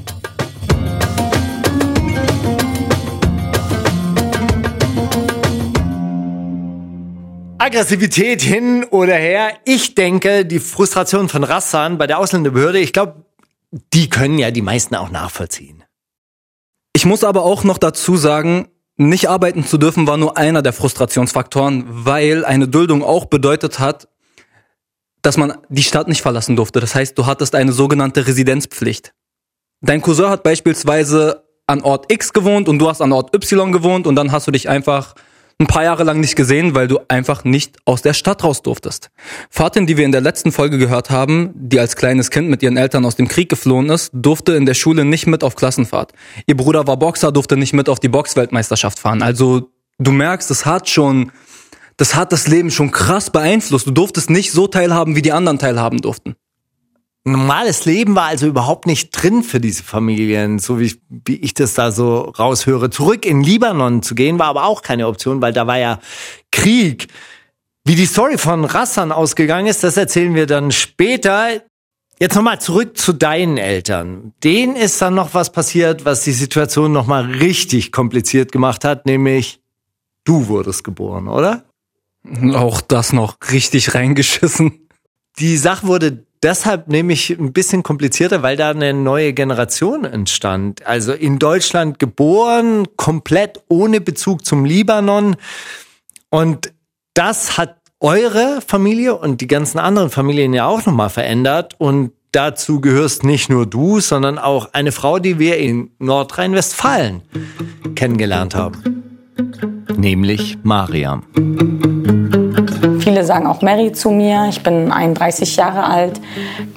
Aggressivität 7.59 8.43
hin 8.43 8.85
oder 8.91 9.15
her. 9.15 9.55
Ich 9.65 9.95
denke, 9.95 10.45
die 10.45 10.61
Frustration 10.61 11.29
von 11.29 11.45
Rassan 11.45 11.99
bei 11.99 12.07
der 12.07 12.19
Ausländerbehörde, 12.19 12.79
ich 12.79 12.93
glaube, 12.93 13.25
die 13.93 14.09
können 14.09 14.39
ja 14.39 14.51
die 14.51 14.63
meisten 14.63 14.95
auch 14.95 15.11
nachvollziehen. 15.11 15.83
Ich 16.95 17.07
muss 17.07 17.25
aber 17.25 17.43
auch 17.43 17.65
noch 17.65 17.79
dazu 17.79 18.17
sagen, 18.17 18.69
nicht 18.97 19.29
arbeiten 19.29 19.65
zu 19.65 19.79
dürfen 19.79 20.07
war 20.07 20.17
nur 20.17 20.37
einer 20.37 20.63
der 20.63 20.73
Frustrationsfaktoren, 20.73 21.85
weil 21.87 22.45
eine 22.45 22.69
Duldung 22.69 23.03
auch 23.03 23.27
bedeutet 23.27 23.79
hat, 23.79 24.09
dass 25.23 25.37
man 25.37 25.59
die 25.69 25.83
Stadt 25.83 26.07
nicht 26.07 26.23
verlassen 26.23 26.55
durfte. 26.55 26.81
Das 26.81 26.95
heißt, 26.95 27.19
du 27.19 27.27
hattest 27.27 27.55
eine 27.55 27.73
sogenannte 27.73 28.27
Residenzpflicht. 28.27 29.15
Dein 29.81 30.03
Cousin 30.03 30.29
hat 30.29 30.43
beispielsweise 30.43 31.45
an 31.67 31.81
Ort 31.83 32.13
X 32.13 32.33
gewohnt 32.33 32.69
und 32.69 32.79
du 32.79 32.89
hast 32.89 33.01
an 33.01 33.13
Ort 33.13 33.35
Y 33.35 33.73
gewohnt 33.73 34.07
und 34.07 34.17
dann 34.17 34.33
hast 34.33 34.47
du 34.47 34.51
dich 34.51 34.69
einfach 34.69 35.15
ein 35.59 35.67
paar 35.67 35.85
Jahre 35.85 36.05
lang 36.05 36.21
nicht 36.21 36.37
gesehen, 36.37 36.75
weil 36.75 36.89
du 36.89 36.99
einfach 37.09 37.45
nicht 37.45 37.77
aus 37.85 38.03
der 38.03 38.13
Stadt 38.13 38.43
raus 38.43 38.63
durftest. 38.63 39.11
Fatin, 39.51 39.87
die 39.87 39.97
wir 39.97 40.05
in 40.05 40.13
der 40.13 40.21
letzten 40.21 40.53
Folge 40.53 40.79
gehört 40.79 41.11
haben, 41.11 41.51
die 41.55 41.79
als 41.79 41.97
kleines 41.97 42.31
Kind 42.31 42.49
mit 42.49 42.63
ihren 42.63 42.77
Eltern 42.77 43.05
aus 43.05 43.17
dem 43.17 43.29
Krieg 43.29 43.49
geflohen 43.49 43.89
ist, 43.91 44.11
durfte 44.13 44.55
in 44.55 44.67
der 44.67 44.75
Schule 44.75 45.05
nicht 45.05 45.27
mit 45.27 45.45
auf 45.45 45.55
Klassenfahrt. 45.55 46.13
Ihr 46.47 46.57
Bruder 46.57 46.87
war 46.87 46.97
Boxer, 46.97 47.33
durfte 47.33 47.57
nicht 47.57 47.73
mit 47.73 47.89
auf 47.89 48.01
die 48.01 48.09
Boxweltmeisterschaft 48.09 48.99
fahren. 48.99 49.23
Also 49.23 49.71
du 49.99 50.11
merkst, 50.11 50.51
es 50.51 50.67
hat 50.67 50.89
schon, 50.89 51.31
das 51.97 52.15
hat 52.15 52.33
das 52.33 52.49
Leben 52.49 52.71
schon 52.71 52.91
krass 52.91 53.31
beeinflusst. 53.31 53.87
Du 53.87 53.93
durftest 53.93 54.31
nicht 54.31 54.53
so 54.53 54.67
teilhaben, 54.67 55.15
wie 55.15 55.23
die 55.23 55.33
anderen 55.33 55.59
teilhaben 55.59 56.01
durften 56.01 56.35
normales 57.25 57.87
Leben 57.87 58.15
war 58.15 58.27
also 58.27 58.47
überhaupt 58.47 58.87
nicht 58.87 59.11
drin 59.11 59.43
für 59.43 59.61
diese 59.61 59.83
Familien, 59.83 60.59
so 60.59 60.79
wie, 60.79 60.95
wie 61.09 61.37
ich 61.37 61.55
das 61.55 61.75
da 61.75 61.91
so 61.91 62.21
raushöre. 62.21 62.91
Zurück 62.91 63.25
in 63.25 63.43
Libanon 63.43 64.03
zu 64.03 64.15
gehen 64.15 64.39
war 64.39 64.47
aber 64.47 64.65
auch 64.65 64.83
keine 64.83 65.09
Option, 65.09 65.41
weil 65.41 65.53
da 65.53 65.67
war 65.67 65.79
ja 65.79 66.01
Krieg. 66.53 67.09
Wie 67.85 67.95
die 67.95 68.07
Story 68.07 68.39
von 68.39 68.65
Rassan 68.65 69.13
ausgegangen 69.13 69.67
ist, 69.67 69.85
das 69.85 69.97
erzählen 69.97 70.35
wir 70.35 70.47
dann 70.47 70.71
später. 70.71 71.63
Jetzt 72.21 72.37
nochmal 72.37 72.61
zurück 72.61 72.97
zu 72.97 73.13
deinen 73.13 73.57
Eltern. 73.57 74.33
Denen 74.45 74.77
ist 74.77 75.03
dann 75.03 75.15
noch 75.15 75.35
was 75.35 75.51
passiert, 75.51 76.05
was 76.05 76.25
die 76.25 76.33
Situation 76.33 76.93
nochmal 76.93 77.25
richtig 77.25 77.91
kompliziert 77.91 78.53
gemacht 78.53 78.85
hat, 78.85 79.05
nämlich 79.05 79.61
du 80.25 80.47
wurdest 80.47 80.85
geboren, 80.85 81.29
oder? 81.29 81.65
Auch 82.55 82.81
das 82.81 83.13
noch 83.13 83.37
richtig 83.51 83.95
reingeschissen. 83.95 84.89
Die 85.39 85.57
Sache 85.57 85.87
wurde 85.87 86.25
deshalb 86.45 86.89
nämlich 86.89 87.31
ein 87.31 87.53
bisschen 87.53 87.83
komplizierter, 87.83 88.43
weil 88.43 88.57
da 88.57 88.71
eine 88.71 88.93
neue 88.93 89.33
Generation 89.33 90.05
entstand. 90.05 90.87
Also 90.87 91.13
in 91.13 91.39
Deutschland 91.39 91.99
geboren, 91.99 92.87
komplett 92.97 93.63
ohne 93.69 94.01
Bezug 94.01 94.45
zum 94.45 94.65
Libanon. 94.65 95.37
Und 96.31 96.73
das 97.15 97.57
hat 97.57 97.77
eure 97.99 98.61
Familie 98.65 99.17
und 99.17 99.41
die 99.41 99.47
ganzen 99.47 99.79
anderen 99.79 100.11
Familien 100.11 100.53
ja 100.53 100.67
auch 100.67 100.85
nochmal 100.85 101.11
verändert. 101.11 101.75
Und 101.79 102.13
dazu 102.33 102.81
gehörst 102.81 103.25
nicht 103.25 103.49
nur 103.49 103.67
du, 103.67 104.01
sondern 104.01 104.39
auch 104.39 104.69
eine 104.75 104.93
Frau, 104.93 105.19
die 105.19 105.39
wir 105.39 105.57
in 105.57 105.93
Nordrhein-Westfalen 105.99 107.23
kennengelernt 107.95 108.55
haben. 108.55 109.03
Nämlich 109.97 110.59
Mariam. 110.63 111.25
Viele 112.99 113.25
sagen 113.25 113.47
auch 113.47 113.63
Mary 113.63 113.93
zu 113.93 114.11
mir. 114.11 114.47
Ich 114.51 114.63
bin 114.63 114.93
31 114.93 115.57
Jahre 115.57 115.85
alt, 115.85 116.21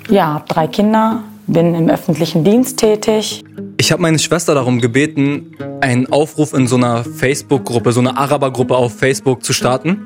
ja, 0.10 0.34
habe 0.34 0.46
drei 0.48 0.68
Kinder, 0.68 1.24
bin 1.48 1.76
im 1.76 1.90
öffentlichen 1.90 2.44
Dienst 2.44 2.78
tätig. 2.78 3.44
Ich 3.78 3.92
habe 3.92 4.02
meine 4.02 4.20
Schwester 4.20 4.54
darum 4.54 4.80
gebeten, 4.80 5.56
einen 5.82 6.12
Aufruf 6.12 6.54
in 6.54 6.68
so 6.68 6.76
einer 6.76 7.04
Facebook-Gruppe, 7.04 7.92
so 7.92 8.00
einer 8.00 8.18
Araber-Gruppe 8.18 8.76
auf 8.76 8.98
Facebook 8.98 9.44
zu 9.44 9.54
starten. 9.54 10.06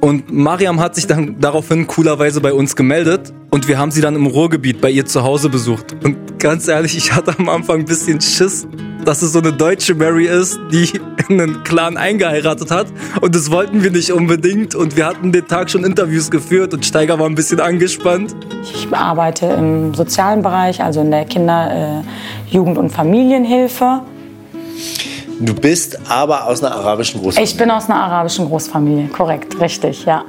Und 0.00 0.32
Mariam 0.32 0.80
hat 0.80 0.96
sich 0.96 1.06
dann 1.06 1.36
daraufhin 1.38 1.86
coolerweise 1.86 2.40
bei 2.40 2.52
uns 2.52 2.74
gemeldet 2.74 3.32
und 3.50 3.68
wir 3.68 3.78
haben 3.78 3.92
sie 3.92 4.00
dann 4.00 4.16
im 4.16 4.26
Ruhrgebiet 4.26 4.80
bei 4.80 4.90
ihr 4.90 5.06
zu 5.06 5.22
Hause 5.22 5.48
besucht. 5.48 5.94
Und 6.02 6.40
ganz 6.40 6.66
ehrlich, 6.66 6.96
ich 6.96 7.14
hatte 7.14 7.38
am 7.38 7.48
Anfang 7.48 7.80
ein 7.80 7.84
bisschen 7.84 8.20
Schiss, 8.20 8.66
dass 9.04 9.22
es 9.22 9.32
so 9.32 9.38
eine 9.38 9.52
deutsche 9.52 9.94
Mary 9.94 10.26
ist, 10.26 10.58
die 10.70 11.00
in 11.28 11.40
einen 11.40 11.64
Clan 11.64 11.96
eingeheiratet 11.96 12.70
hat. 12.70 12.86
Und 13.20 13.34
das 13.34 13.50
wollten 13.50 13.82
wir 13.82 13.90
nicht 13.90 14.12
unbedingt. 14.12 14.74
Und 14.74 14.96
wir 14.96 15.06
hatten 15.06 15.32
den 15.32 15.46
Tag 15.46 15.70
schon 15.70 15.84
Interviews 15.84 16.30
geführt 16.30 16.74
und 16.74 16.84
Steiger 16.84 17.18
war 17.18 17.26
ein 17.26 17.34
bisschen 17.34 17.60
angespannt. 17.60 18.34
Ich 18.62 18.88
arbeite 18.92 19.46
im 19.46 19.94
sozialen 19.94 20.42
Bereich, 20.42 20.82
also 20.82 21.00
in 21.00 21.10
der 21.10 21.24
Kinder-, 21.24 22.02
äh, 22.50 22.54
Jugend- 22.54 22.78
und 22.78 22.90
Familienhilfe. 22.90 24.02
Du 25.40 25.54
bist 25.54 25.98
aber 26.08 26.46
aus 26.46 26.62
einer 26.62 26.74
arabischen 26.74 27.20
Großfamilie. 27.20 27.50
Ich 27.50 27.56
bin 27.56 27.70
aus 27.70 27.86
einer 27.88 28.00
arabischen 28.00 28.46
Großfamilie, 28.46 29.08
korrekt, 29.08 29.60
richtig, 29.60 30.04
ja. 30.04 30.24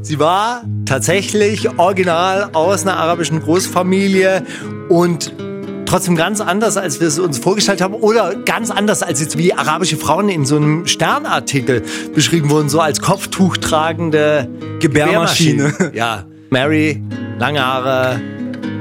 Sie 0.00 0.18
war 0.18 0.62
tatsächlich 0.86 1.78
original 1.78 2.50
aus 2.52 2.82
einer 2.86 2.96
arabischen 2.96 3.42
Großfamilie 3.42 4.42
und 4.88 5.32
trotzdem 5.96 6.14
ganz 6.16 6.42
anders, 6.42 6.76
als 6.76 7.00
wir 7.00 7.08
es 7.08 7.18
uns 7.18 7.38
vorgestellt 7.38 7.80
haben 7.80 7.94
oder 7.94 8.34
ganz 8.34 8.70
anders, 8.70 9.02
als 9.02 9.18
jetzt 9.18 9.38
wie 9.38 9.54
arabische 9.54 9.96
Frauen 9.96 10.28
in 10.28 10.44
so 10.44 10.56
einem 10.56 10.86
Sternartikel 10.86 11.84
beschrieben 12.14 12.50
wurden, 12.50 12.68
so 12.68 12.80
als 12.80 13.00
Kopftuch 13.00 13.56
tragende 13.56 14.46
Gebärmaschine. 14.78 15.72
Ja, 15.94 16.26
Mary, 16.50 17.02
lange 17.38 17.64
Haare, 17.64 18.20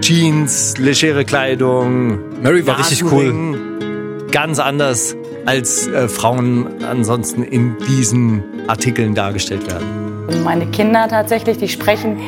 Jeans, 0.02 0.78
legere 0.78 1.24
Kleidung. 1.24 2.20
Mary 2.44 2.68
war 2.68 2.80
richtig 2.80 3.06
cool. 3.06 4.28
Ganz 4.34 4.60
anders, 4.60 5.16
als 5.46 5.88
äh, 5.88 6.10
Frauen 6.10 6.84
ansonsten 6.84 7.44
in 7.44 7.78
diesen 7.88 8.44
Artikeln 8.68 9.16
dargestellt 9.16 9.66
werden. 9.68 10.44
Meine 10.44 10.66
Kinder 10.66 11.08
tatsächlich, 11.08 11.60
die 11.60 11.70
sprechen 11.70 12.20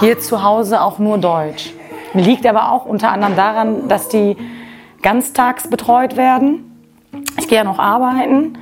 hier 0.00 0.18
zu 0.18 0.42
Hause 0.42 0.80
auch 0.80 0.98
nur 0.98 1.18
Deutsch. 1.18 1.70
Liegt 2.16 2.46
aber 2.46 2.72
auch 2.72 2.86
unter 2.86 3.10
anderem 3.12 3.36
daran, 3.36 3.88
dass 3.88 4.08
die 4.08 4.36
ganztags 5.02 5.68
betreut 5.68 6.16
werden. 6.16 6.64
Ich 7.38 7.46
gehe 7.46 7.58
ja 7.58 7.64
noch 7.64 7.78
arbeiten 7.78 8.58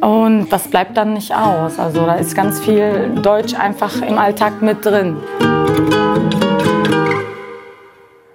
und 0.00 0.48
das 0.50 0.68
bleibt 0.68 0.96
dann 0.96 1.12
nicht 1.12 1.34
aus. 1.34 1.78
Also 1.78 2.06
da 2.06 2.14
ist 2.14 2.34
ganz 2.34 2.60
viel 2.60 3.20
Deutsch 3.22 3.54
einfach 3.54 4.00
im 4.02 4.18
Alltag 4.18 4.62
mit 4.62 4.84
drin. 4.84 5.18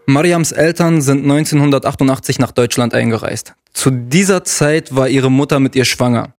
Mariams 0.05 0.53
Eltern 0.53 1.01
sind 1.01 1.23
1988 1.23 2.39
nach 2.39 2.51
Deutschland 2.51 2.93
eingereist. 2.93 3.55
Zu 3.73 3.91
dieser 3.91 4.43
Zeit 4.45 4.95
war 4.95 5.09
ihre 5.09 5.29
Mutter 5.29 5.59
mit 5.59 5.75
ihr 5.75 5.83
schwanger. 5.83 6.36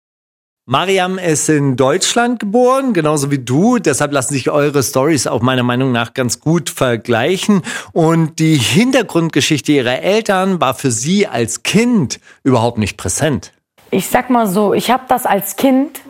Mariam 0.71 1.17
ist 1.17 1.49
in 1.49 1.77
Deutschland 1.77 2.39
geboren, 2.39 2.93
genauso 2.93 3.31
wie 3.31 3.39
du. 3.39 3.79
Deshalb 3.79 4.11
lassen 4.11 4.35
sich 4.35 4.51
eure 4.51 4.83
Stories 4.83 5.25
auch 5.25 5.41
meiner 5.41 5.63
Meinung 5.63 5.91
nach 5.91 6.13
ganz 6.13 6.39
gut 6.41 6.69
vergleichen. 6.69 7.63
Und 7.91 8.37
die 8.37 8.55
Hintergrundgeschichte 8.55 9.71
ihrer 9.71 10.03
Eltern 10.03 10.61
war 10.61 10.75
für 10.75 10.91
sie 10.91 11.25
als 11.25 11.63
Kind 11.63 12.19
überhaupt 12.43 12.77
nicht 12.77 12.97
präsent. 12.97 13.51
Ich 13.89 14.09
sag 14.09 14.29
mal 14.29 14.45
so, 14.45 14.75
ich 14.75 14.91
habe 14.91 15.05
das 15.07 15.25
als 15.25 15.55
Kind 15.55 16.01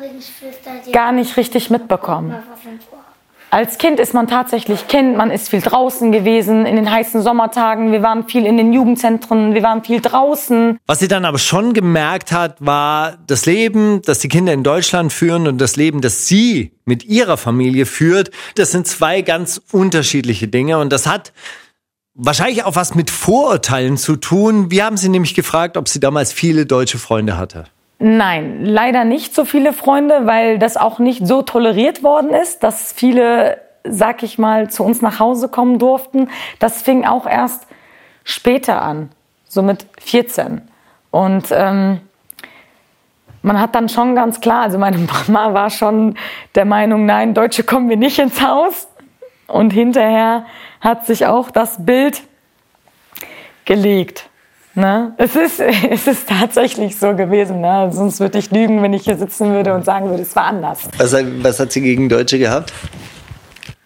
gar 0.91 1.13
nicht 1.13 1.37
richtig 1.37 1.69
mitbekommen. 1.69 2.35
Als 3.51 3.79
Kind 3.79 3.99
ist 3.99 4.13
man 4.13 4.27
tatsächlich 4.27 4.87
Kind, 4.87 5.17
man 5.17 5.31
ist 5.31 5.49
viel 5.49 5.61
draußen 5.61 6.11
gewesen 6.11 6.67
in 6.67 6.75
den 6.75 6.91
heißen 6.91 7.23
Sommertagen, 7.23 7.91
wir 7.91 8.03
waren 8.03 8.27
viel 8.27 8.45
in 8.45 8.57
den 8.57 8.73
Jugendzentren, 8.73 9.55
wir 9.55 9.63
waren 9.63 9.83
viel 9.83 10.01
draußen. 10.01 10.77
Was 10.85 10.99
sie 10.99 11.07
dann 11.07 11.25
aber 11.25 11.39
schon 11.39 11.73
gemerkt 11.73 12.31
hat, 12.31 12.63
war 12.63 13.17
das 13.25 13.47
Leben, 13.47 14.03
das 14.03 14.19
die 14.19 14.27
Kinder 14.27 14.53
in 14.53 14.63
Deutschland 14.63 15.11
führen 15.11 15.47
und 15.47 15.57
das 15.57 15.77
Leben, 15.77 16.01
das 16.01 16.27
sie 16.27 16.73
mit 16.85 17.05
ihrer 17.05 17.37
Familie 17.37 17.87
führt. 17.87 18.29
Das 18.53 18.71
sind 18.71 18.85
zwei 18.85 19.23
ganz 19.23 19.59
unterschiedliche 19.71 20.47
Dinge 20.47 20.77
und 20.77 20.93
das 20.93 21.07
hat 21.07 21.33
wahrscheinlich 22.13 22.65
auch 22.65 22.75
was 22.75 22.93
mit 22.93 23.09
Vorurteilen 23.09 23.97
zu 23.97 24.15
tun. 24.15 24.69
Wir 24.69 24.85
haben 24.85 24.97
sie 24.97 25.09
nämlich 25.09 25.33
gefragt, 25.33 25.75
ob 25.75 25.87
sie 25.87 25.99
damals 25.99 26.33
viele 26.33 26.67
deutsche 26.67 26.99
Freunde 26.99 27.37
hatte. 27.37 27.65
Nein, 28.01 28.63
leider 28.63 29.03
nicht 29.03 29.35
so 29.35 29.43
viele 29.43 29.73
Freunde, 29.73 30.25
weil 30.25 30.57
das 30.57 30.77
auch 30.77 30.99
nicht 30.99 31.27
so 31.27 31.41
toleriert 31.41 32.01
worden 32.01 32.29
ist, 32.29 32.63
dass 32.63 32.93
viele, 32.93 33.59
sag 33.83 34.23
ich 34.23 34.37
mal, 34.37 34.69
zu 34.69 34.85
uns 34.85 35.01
nach 35.01 35.19
Hause 35.19 35.49
kommen 35.49 35.79
durften. 35.79 36.29
Das 36.59 36.81
fing 36.81 37.05
auch 37.05 37.27
erst 37.27 37.67
später 38.23 38.81
an, 38.81 39.09
so 39.49 39.61
mit 39.61 39.85
14. 39.99 40.61
Und 41.11 41.47
ähm, 41.51 41.99
man 43.41 43.59
hat 43.59 43.75
dann 43.75 43.89
schon 43.89 44.15
ganz 44.15 44.39
klar, 44.39 44.63
also 44.63 44.77
meine 44.77 44.97
Mama 45.27 45.53
war 45.53 45.69
schon 45.69 46.15
der 46.55 46.65
Meinung, 46.65 47.05
nein, 47.05 47.33
Deutsche 47.33 47.63
kommen 47.63 47.89
wir 47.89 47.97
nicht 47.97 48.17
ins 48.17 48.41
Haus. 48.41 48.87
Und 49.47 49.71
hinterher 49.71 50.45
hat 50.79 51.05
sich 51.05 51.25
auch 51.25 51.51
das 51.51 51.83
Bild 51.83 52.21
gelegt. 53.65 54.28
Ne? 54.79 55.13
Es, 55.17 55.35
ist, 55.35 55.59
es 55.89 56.07
ist 56.07 56.29
tatsächlich 56.29 56.97
so 56.97 57.13
gewesen. 57.13 57.61
Ne? 57.61 57.89
Sonst 57.91 58.19
würde 58.19 58.37
ich 58.39 58.49
lügen, 58.49 58.81
wenn 58.81 58.93
ich 58.93 59.03
hier 59.03 59.17
sitzen 59.17 59.51
würde 59.51 59.73
und 59.73 59.83
sagen 59.83 60.09
würde, 60.09 60.23
es 60.23 60.35
war 60.35 60.45
anders. 60.45 60.87
Was, 60.97 61.13
was 61.41 61.59
hat 61.59 61.71
sie 61.71 61.81
gegen 61.81 62.07
Deutsche 62.07 62.39
gehabt? 62.39 62.71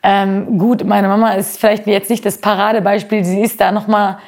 Ähm, 0.03 0.60
gut, 0.60 0.84
meine 0.86 1.08
Mama 1.08 1.34
ist 1.34 1.60
vielleicht 1.60 1.88
jetzt 1.88 2.10
nicht 2.10 2.25
das 2.25 2.38
Paradebeispiel. 2.38 3.23
Sie 3.23 3.41
ist 3.41 3.60
da 3.60 3.71
noch 3.71 3.88
mal 3.88 4.19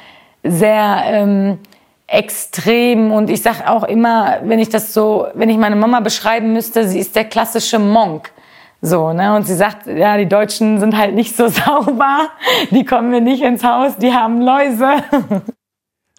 sehr 0.42 1.02
ähm, 1.06 1.58
extrem 2.06 3.12
und 3.12 3.30
ich 3.30 3.42
sage 3.42 3.68
auch 3.68 3.84
immer, 3.84 4.38
wenn 4.44 4.58
ich 4.58 4.68
das 4.68 4.94
so, 4.94 5.26
wenn 5.34 5.50
ich 5.50 5.58
meine 5.58 5.76
Mama 5.76 6.00
beschreiben 6.00 6.52
müsste, 6.52 6.88
sie 6.88 6.98
ist 6.98 7.14
der 7.14 7.24
klassische 7.24 7.78
Monk. 7.78 8.32
So, 8.80 9.12
ne? 9.12 9.34
Und 9.34 9.46
sie 9.46 9.54
sagt, 9.54 9.86
ja, 9.86 10.16
die 10.16 10.28
Deutschen 10.28 10.80
sind 10.80 10.96
halt 10.96 11.14
nicht 11.14 11.36
so 11.36 11.48
sauber, 11.48 12.28
die 12.70 12.84
kommen 12.84 13.10
mir 13.10 13.20
nicht 13.20 13.42
ins 13.42 13.62
Haus, 13.62 13.96
die 13.98 14.12
haben 14.12 14.40
Läuse. 14.40 14.88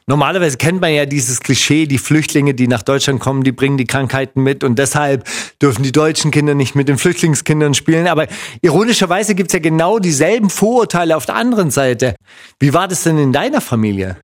Normalerweise 0.09 0.55
kennt 0.55 0.79
man 0.79 0.93
ja 0.93 1.05
dieses 1.05 1.41
Klischee, 1.41 1.85
die 1.85 1.97
Flüchtlinge, 1.97 2.53
die 2.53 2.69
nach 2.69 2.81
Deutschland 2.81 3.19
kommen, 3.19 3.43
die 3.43 3.51
bringen 3.51 3.77
die 3.77 3.83
Krankheiten 3.83 4.41
mit 4.41 4.63
und 4.63 4.79
deshalb 4.79 5.27
dürfen 5.61 5.83
die 5.83 5.91
deutschen 5.91 6.31
Kinder 6.31 6.55
nicht 6.55 6.75
mit 6.75 6.87
den 6.87 6.97
Flüchtlingskindern 6.97 7.73
spielen. 7.73 8.07
Aber 8.07 8.27
ironischerweise 8.61 9.35
gibt's 9.35 9.51
ja 9.51 9.59
genau 9.59 9.99
dieselben 9.99 10.49
Vorurteile 10.49 11.17
auf 11.17 11.25
der 11.25 11.35
anderen 11.35 11.71
Seite. 11.71 12.15
Wie 12.57 12.73
war 12.73 12.87
das 12.87 13.03
denn 13.03 13.17
in 13.17 13.33
deiner 13.33 13.59
Familie? 13.59 14.15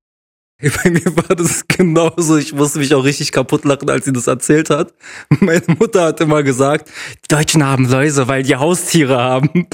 Bei 0.82 0.88
mir 0.88 1.04
war 1.16 1.36
das 1.36 1.68
genauso. 1.68 2.38
Ich 2.38 2.54
musste 2.54 2.78
mich 2.78 2.94
auch 2.94 3.04
richtig 3.04 3.32
kaputt 3.32 3.66
lachen, 3.66 3.90
als 3.90 4.06
sie 4.06 4.12
das 4.12 4.26
erzählt 4.26 4.70
hat. 4.70 4.94
Meine 5.40 5.64
Mutter 5.78 6.04
hat 6.04 6.20
immer 6.22 6.42
gesagt, 6.42 6.88
die 7.24 7.34
Deutschen 7.34 7.62
haben 7.62 7.86
Läuse, 7.86 8.26
weil 8.26 8.42
die 8.42 8.56
Haustiere 8.56 9.18
haben. 9.18 9.68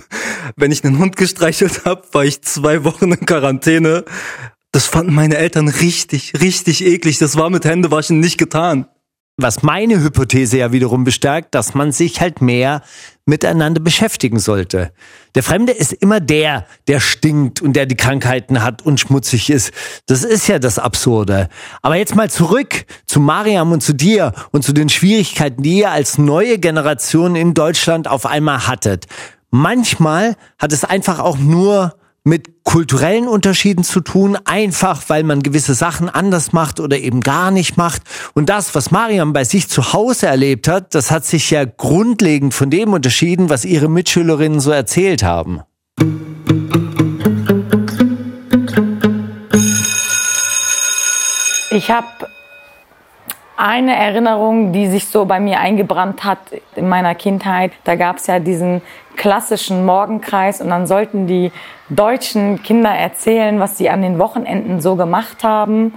Wenn 0.56 0.72
ich 0.72 0.82
einen 0.82 0.98
Hund 0.98 1.16
gestreichelt 1.16 1.84
habe, 1.84 2.02
war 2.10 2.24
ich 2.24 2.42
zwei 2.42 2.82
Wochen 2.82 3.12
in 3.12 3.26
Quarantäne. 3.26 4.04
Das 4.72 4.86
fanden 4.86 5.14
meine 5.14 5.36
Eltern 5.36 5.68
richtig, 5.68 6.34
richtig 6.40 6.84
eklig. 6.84 7.18
Das 7.18 7.36
war 7.36 7.50
mit 7.50 7.64
Händewaschen 7.64 8.20
nicht 8.20 8.38
getan. 8.38 8.86
Was 9.36 9.62
meine 9.62 10.00
Hypothese 10.02 10.58
ja 10.58 10.70
wiederum 10.70 11.04
bestärkt, 11.04 11.54
dass 11.54 11.74
man 11.74 11.92
sich 11.92 12.20
halt 12.20 12.42
mehr 12.42 12.82
miteinander 13.24 13.80
beschäftigen 13.80 14.38
sollte. 14.38 14.92
Der 15.34 15.42
Fremde 15.42 15.72
ist 15.72 15.92
immer 15.94 16.20
der, 16.20 16.66
der 16.88 17.00
stinkt 17.00 17.62
und 17.62 17.72
der 17.72 17.86
die 17.86 17.96
Krankheiten 17.96 18.62
hat 18.62 18.82
und 18.82 19.00
schmutzig 19.00 19.48
ist. 19.48 19.72
Das 20.06 20.24
ist 20.24 20.46
ja 20.46 20.58
das 20.58 20.78
Absurde. 20.78 21.48
Aber 21.80 21.96
jetzt 21.96 22.14
mal 22.14 22.30
zurück 22.30 22.84
zu 23.06 23.18
Mariam 23.18 23.72
und 23.72 23.82
zu 23.82 23.94
dir 23.94 24.34
und 24.50 24.62
zu 24.62 24.74
den 24.74 24.90
Schwierigkeiten, 24.90 25.62
die 25.62 25.78
ihr 25.78 25.90
als 25.90 26.18
neue 26.18 26.58
Generation 26.58 27.34
in 27.34 27.54
Deutschland 27.54 28.08
auf 28.08 28.26
einmal 28.26 28.66
hattet. 28.66 29.06
Manchmal 29.50 30.36
hat 30.58 30.72
es 30.72 30.84
einfach 30.84 31.18
auch 31.18 31.38
nur 31.38 31.94
mit 32.22 32.64
kulturellen 32.64 33.28
Unterschieden 33.28 33.82
zu 33.82 34.00
tun, 34.00 34.36
einfach 34.44 35.04
weil 35.08 35.24
man 35.24 35.42
gewisse 35.42 35.74
Sachen 35.74 36.08
anders 36.08 36.52
macht 36.52 36.78
oder 36.78 36.98
eben 36.98 37.20
gar 37.20 37.50
nicht 37.50 37.76
macht. 37.76 38.02
Und 38.34 38.48
das, 38.48 38.74
was 38.74 38.90
Mariam 38.90 39.32
bei 39.32 39.44
sich 39.44 39.68
zu 39.68 39.92
Hause 39.92 40.26
erlebt 40.26 40.68
hat, 40.68 40.94
das 40.94 41.10
hat 41.10 41.24
sich 41.24 41.50
ja 41.50 41.64
grundlegend 41.64 42.52
von 42.52 42.70
dem 42.70 42.92
unterschieden, 42.92 43.48
was 43.48 43.64
ihre 43.64 43.88
Mitschülerinnen 43.88 44.60
so 44.60 44.70
erzählt 44.70 45.22
haben. 45.22 45.62
Ich 51.72 51.90
habe 51.90 52.06
eine 53.56 53.94
Erinnerung, 53.94 54.72
die 54.72 54.88
sich 54.88 55.06
so 55.06 55.24
bei 55.26 55.38
mir 55.38 55.60
eingebrannt 55.60 56.24
hat 56.24 56.38
in 56.76 56.88
meiner 56.88 57.14
Kindheit. 57.14 57.72
Da 57.84 57.94
gab 57.94 58.16
es 58.16 58.26
ja 58.26 58.40
diesen 58.40 58.80
klassischen 59.20 59.84
Morgenkreis 59.84 60.62
und 60.62 60.70
dann 60.70 60.86
sollten 60.86 61.26
die 61.26 61.52
deutschen 61.90 62.62
Kinder 62.62 62.88
erzählen, 62.88 63.60
was 63.60 63.76
sie 63.76 63.90
an 63.90 64.00
den 64.00 64.18
Wochenenden 64.18 64.80
so 64.80 64.96
gemacht 64.96 65.44
haben 65.44 65.92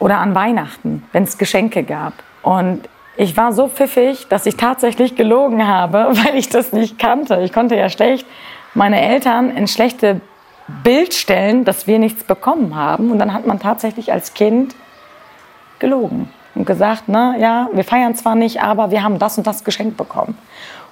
oder 0.00 0.18
an 0.18 0.34
Weihnachten, 0.34 1.04
wenn 1.12 1.22
es 1.22 1.38
Geschenke 1.38 1.84
gab. 1.84 2.14
Und 2.42 2.88
ich 3.16 3.36
war 3.36 3.52
so 3.52 3.68
pfiffig, 3.68 4.26
dass 4.26 4.44
ich 4.46 4.56
tatsächlich 4.56 5.14
gelogen 5.14 5.68
habe, 5.68 6.08
weil 6.24 6.34
ich 6.34 6.48
das 6.48 6.72
nicht 6.72 6.98
kannte. 6.98 7.42
Ich 7.42 7.52
konnte 7.52 7.76
ja 7.76 7.88
schlecht 7.88 8.26
meine 8.74 9.00
Eltern 9.00 9.56
in 9.56 9.68
schlechte 9.68 10.20
Bild 10.82 11.14
stellen, 11.14 11.64
dass 11.64 11.86
wir 11.86 12.00
nichts 12.00 12.24
bekommen 12.24 12.74
haben. 12.74 13.12
Und 13.12 13.20
dann 13.20 13.32
hat 13.32 13.46
man 13.46 13.60
tatsächlich 13.60 14.12
als 14.12 14.34
Kind 14.34 14.74
gelogen 15.78 16.28
und 16.56 16.66
gesagt, 16.66 17.04
na 17.06 17.36
ja, 17.36 17.68
wir 17.72 17.84
feiern 17.84 18.16
zwar 18.16 18.34
nicht, 18.34 18.60
aber 18.60 18.90
wir 18.90 19.04
haben 19.04 19.20
das 19.20 19.38
und 19.38 19.46
das 19.46 19.62
geschenkt 19.62 19.96
bekommen. 19.96 20.36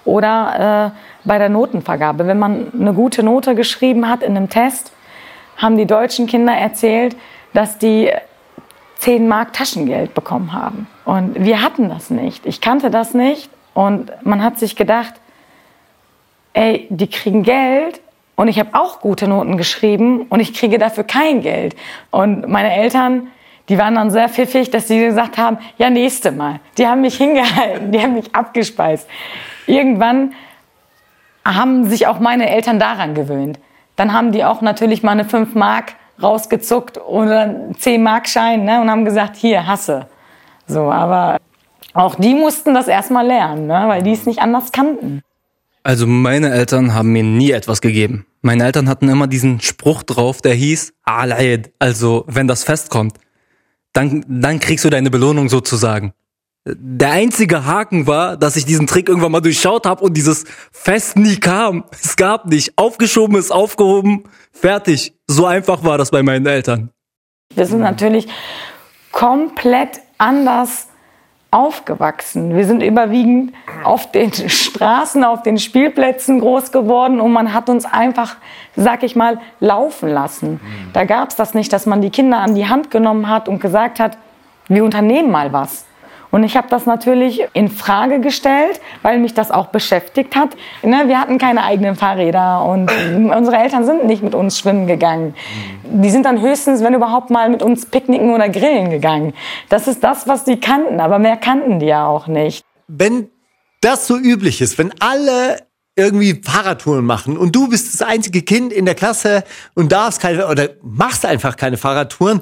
Oder 0.04 0.92
äh, 0.94 1.28
bei 1.28 1.38
der 1.38 1.48
Notenvergabe, 1.48 2.26
wenn 2.26 2.38
man 2.38 2.72
eine 2.72 2.94
gute 2.94 3.22
Note 3.22 3.54
geschrieben 3.54 4.08
hat 4.08 4.22
in 4.22 4.36
einem 4.36 4.48
Test, 4.48 4.92
haben 5.56 5.76
die 5.76 5.86
deutschen 5.86 6.26
Kinder 6.26 6.52
erzählt, 6.52 7.16
dass 7.52 7.78
die 7.78 8.10
10 8.98 9.28
Mark 9.28 9.52
Taschengeld 9.52 10.14
bekommen 10.14 10.52
haben. 10.52 10.86
Und 11.04 11.44
wir 11.44 11.62
hatten 11.62 11.88
das 11.88 12.10
nicht. 12.10 12.46
Ich 12.46 12.60
kannte 12.60 12.90
das 12.90 13.14
nicht. 13.14 13.50
Und 13.74 14.10
man 14.24 14.42
hat 14.42 14.58
sich 14.58 14.76
gedacht, 14.76 15.14
ey, 16.52 16.86
die 16.90 17.06
kriegen 17.06 17.42
Geld 17.42 18.00
und 18.34 18.48
ich 18.48 18.58
habe 18.58 18.70
auch 18.72 19.00
gute 19.00 19.28
Noten 19.28 19.56
geschrieben 19.56 20.22
und 20.28 20.40
ich 20.40 20.54
kriege 20.54 20.78
dafür 20.78 21.04
kein 21.04 21.42
Geld. 21.42 21.76
Und 22.10 22.48
meine 22.48 22.72
Eltern, 22.72 23.28
die 23.68 23.78
waren 23.78 23.94
dann 23.94 24.10
sehr 24.10 24.28
pfiffig, 24.28 24.70
dass 24.70 24.88
sie 24.88 24.98
gesagt 24.98 25.38
haben, 25.38 25.58
ja, 25.76 25.90
nächste 25.90 26.32
Mal. 26.32 26.60
Die 26.76 26.86
haben 26.86 27.02
mich 27.02 27.16
hingehalten, 27.16 27.92
die 27.92 28.00
haben 28.00 28.14
mich 28.14 28.34
abgespeist. 28.34 29.08
Irgendwann 29.68 30.32
haben 31.44 31.88
sich 31.88 32.06
auch 32.06 32.18
meine 32.18 32.50
Eltern 32.50 32.78
daran 32.78 33.14
gewöhnt. 33.14 33.58
Dann 33.96 34.12
haben 34.12 34.32
die 34.32 34.44
auch 34.44 34.60
natürlich 34.60 35.02
mal 35.02 35.12
eine 35.12 35.24
5 35.24 35.54
Mark 35.54 35.94
rausgezuckt 36.22 36.98
oder 36.98 37.42
einen 37.42 37.74
10 37.76 38.02
Mark 38.02 38.28
Schein 38.28 38.64
ne, 38.64 38.80
und 38.80 38.90
haben 38.90 39.04
gesagt, 39.04 39.36
hier, 39.36 39.66
hasse. 39.66 40.06
So, 40.66 40.90
aber 40.90 41.38
auch 41.94 42.14
die 42.16 42.34
mussten 42.34 42.74
das 42.74 42.88
erstmal 42.88 43.26
lernen, 43.26 43.66
ne, 43.66 43.84
weil 43.86 44.02
die 44.02 44.12
es 44.12 44.26
nicht 44.26 44.40
anders 44.40 44.72
kannten. 44.72 45.22
Also 45.82 46.06
meine 46.06 46.50
Eltern 46.50 46.92
haben 46.94 47.12
mir 47.12 47.22
nie 47.22 47.50
etwas 47.50 47.80
gegeben. 47.80 48.26
Meine 48.42 48.64
Eltern 48.64 48.88
hatten 48.88 49.08
immer 49.08 49.26
diesen 49.26 49.60
Spruch 49.60 50.02
drauf, 50.02 50.42
der 50.42 50.54
hieß 50.54 50.92
Al-Eid, 51.04 51.72
also 51.78 52.24
wenn 52.26 52.46
das 52.46 52.64
Fest 52.64 52.90
kommt, 52.90 53.18
dann, 53.92 54.24
dann 54.28 54.60
kriegst 54.60 54.84
du 54.84 54.90
deine 54.90 55.10
Belohnung 55.10 55.48
sozusagen. 55.48 56.12
Der 56.76 57.12
einzige 57.12 57.64
Haken 57.64 58.06
war, 58.06 58.36
dass 58.36 58.56
ich 58.56 58.64
diesen 58.64 58.86
Trick 58.86 59.08
irgendwann 59.08 59.32
mal 59.32 59.40
durchschaut 59.40 59.86
habe 59.86 60.04
und 60.04 60.16
dieses 60.16 60.44
Fest 60.72 61.16
nie 61.16 61.36
kam. 61.36 61.84
Es 61.90 62.16
gab 62.16 62.46
nicht. 62.46 62.76
Aufgeschoben 62.76 63.36
ist 63.36 63.50
aufgehoben, 63.50 64.24
fertig. 64.52 65.14
So 65.26 65.46
einfach 65.46 65.84
war 65.84 65.98
das 65.98 66.10
bei 66.10 66.22
meinen 66.22 66.46
Eltern. 66.46 66.90
Wir 67.54 67.66
sind 67.66 67.80
natürlich 67.80 68.28
komplett 69.12 70.00
anders 70.18 70.88
aufgewachsen. 71.50 72.54
Wir 72.54 72.66
sind 72.66 72.82
überwiegend 72.82 73.54
auf 73.82 74.10
den 74.12 74.32
Straßen, 74.32 75.24
auf 75.24 75.42
den 75.42 75.58
Spielplätzen 75.58 76.40
groß 76.40 76.72
geworden 76.72 77.20
und 77.20 77.32
man 77.32 77.54
hat 77.54 77.70
uns 77.70 77.86
einfach, 77.86 78.36
sag 78.76 79.02
ich 79.02 79.16
mal, 79.16 79.40
laufen 79.60 80.10
lassen. 80.10 80.60
Da 80.92 81.04
gab 81.04 81.30
es 81.30 81.36
das 81.36 81.54
nicht, 81.54 81.72
dass 81.72 81.86
man 81.86 82.02
die 82.02 82.10
Kinder 82.10 82.38
an 82.38 82.54
die 82.54 82.68
Hand 82.68 82.90
genommen 82.90 83.30
hat 83.30 83.48
und 83.48 83.60
gesagt 83.60 83.98
hat, 83.98 84.18
wir 84.68 84.84
unternehmen 84.84 85.30
mal 85.30 85.52
was. 85.52 85.86
Und 86.30 86.44
ich 86.44 86.56
habe 86.56 86.68
das 86.68 86.86
natürlich 86.86 87.42
in 87.54 87.70
Frage 87.70 88.20
gestellt, 88.20 88.80
weil 89.02 89.18
mich 89.18 89.34
das 89.34 89.50
auch 89.50 89.66
beschäftigt 89.66 90.36
hat. 90.36 90.50
Ne, 90.82 91.04
wir 91.06 91.20
hatten 91.20 91.38
keine 91.38 91.64
eigenen 91.64 91.96
Fahrräder 91.96 92.64
und 92.64 92.90
unsere 93.36 93.56
Eltern 93.56 93.84
sind 93.84 94.04
nicht 94.06 94.22
mit 94.22 94.34
uns 94.34 94.58
schwimmen 94.58 94.86
gegangen. 94.86 95.34
Die 95.84 96.10
sind 96.10 96.26
dann 96.26 96.40
höchstens, 96.40 96.82
wenn 96.82 96.94
überhaupt 96.94 97.30
mal 97.30 97.48
mit 97.48 97.62
uns 97.62 97.86
picknicken 97.86 98.34
oder 98.34 98.48
grillen 98.48 98.90
gegangen. 98.90 99.32
Das 99.68 99.88
ist 99.88 100.04
das, 100.04 100.28
was 100.28 100.44
die 100.44 100.60
kannten, 100.60 101.00
aber 101.00 101.18
mehr 101.18 101.36
kannten 101.36 101.78
die 101.78 101.86
ja 101.86 102.06
auch 102.06 102.26
nicht. 102.26 102.64
Wenn 102.88 103.28
das 103.80 104.06
so 104.06 104.16
üblich 104.16 104.60
ist, 104.60 104.78
wenn 104.78 104.92
alle 105.00 105.58
irgendwie 105.96 106.40
Fahrradtouren 106.42 107.04
machen 107.04 107.36
und 107.36 107.54
du 107.56 107.68
bist 107.68 107.92
das 107.92 108.06
einzige 108.06 108.42
Kind 108.42 108.72
in 108.72 108.84
der 108.84 108.94
Klasse 108.94 109.42
und 109.74 109.90
darfst 109.90 110.20
keine 110.20 110.46
oder 110.46 110.68
machst 110.80 111.26
einfach 111.26 111.56
keine 111.56 111.76
Fahrradtouren, 111.76 112.40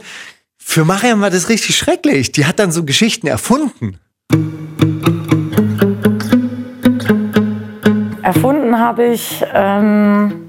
für 0.68 0.84
Mariam 0.84 1.20
war 1.20 1.30
das 1.30 1.48
richtig 1.48 1.76
schrecklich. 1.76 2.32
Die 2.32 2.44
hat 2.44 2.58
dann 2.58 2.72
so 2.72 2.84
Geschichten 2.84 3.28
erfunden. 3.28 3.98
Erfunden 8.22 8.78
habe 8.78 9.06
ich, 9.06 9.42
ähm, 9.54 10.45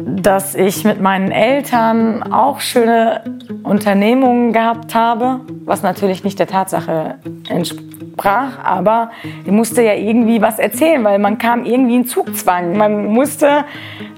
dass 0.00 0.54
ich 0.54 0.84
mit 0.84 1.00
meinen 1.00 1.32
Eltern 1.32 2.32
auch 2.32 2.60
schöne 2.60 3.22
Unternehmungen 3.64 4.52
gehabt 4.52 4.94
habe, 4.94 5.40
was 5.64 5.82
natürlich 5.82 6.22
nicht 6.22 6.38
der 6.38 6.46
Tatsache 6.46 7.16
entsprach, 7.48 8.58
aber 8.62 9.10
ich 9.44 9.50
musste 9.50 9.82
ja 9.82 9.94
irgendwie 9.94 10.40
was 10.40 10.58
erzählen, 10.58 11.02
weil 11.02 11.18
man 11.18 11.38
kam 11.38 11.64
irgendwie 11.64 11.96
in 11.96 12.06
Zugzwang. 12.06 12.76
Man 12.76 13.06
musste 13.06 13.64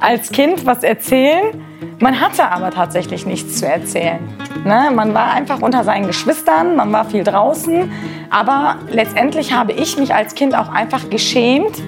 als 0.01 0.31
Kind 0.31 0.67
was 0.67 0.83
erzählen, 0.83 1.55
man 1.99 2.21
hatte 2.21 2.51
aber 2.51 2.71
tatsächlich 2.71 3.25
nichts 3.25 3.59
zu 3.59 3.67
erzählen. 3.67 4.21
Ne? 4.65 4.91
Man 4.95 5.15
war 5.15 5.33
einfach 5.33 5.63
unter 5.63 5.85
seinen 5.85 6.07
Geschwistern, 6.07 6.77
man 6.77 6.93
war 6.93 7.07
viel 7.07 7.25
draußen, 7.25 7.91
aber 8.29 8.77
letztendlich 8.91 9.53
habe 9.55 9.73
ich 9.73 9.99
mich 9.99 10.15
als 10.15 10.35
Kind 10.35 10.55
auch 10.55 10.69
einfach 10.69 11.09
geschämt, 11.09 11.83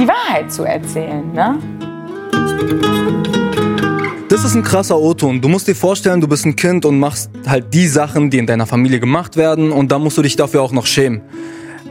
die 0.00 0.08
Wahrheit 0.08 0.50
zu 0.50 0.64
erzählen. 0.64 1.30
Ne? 1.32 1.58
Das 4.28 4.44
ist 4.44 4.54
ein 4.54 4.62
krasser 4.62 4.98
O-Ton. 4.98 5.40
Du 5.40 5.48
musst 5.48 5.68
dir 5.68 5.74
vorstellen, 5.74 6.20
du 6.20 6.28
bist 6.28 6.46
ein 6.46 6.56
Kind 6.56 6.84
und 6.86 6.98
machst 6.98 7.30
halt 7.46 7.74
die 7.74 7.86
Sachen, 7.86 8.30
die 8.30 8.38
in 8.38 8.46
deiner 8.46 8.66
Familie 8.66 8.98
gemacht 8.98 9.36
werden 9.36 9.72
und 9.72 9.92
dann 9.92 10.02
musst 10.02 10.16
du 10.16 10.22
dich 10.22 10.36
dafür 10.36 10.62
auch 10.62 10.72
noch 10.72 10.86
schämen. 10.86 11.20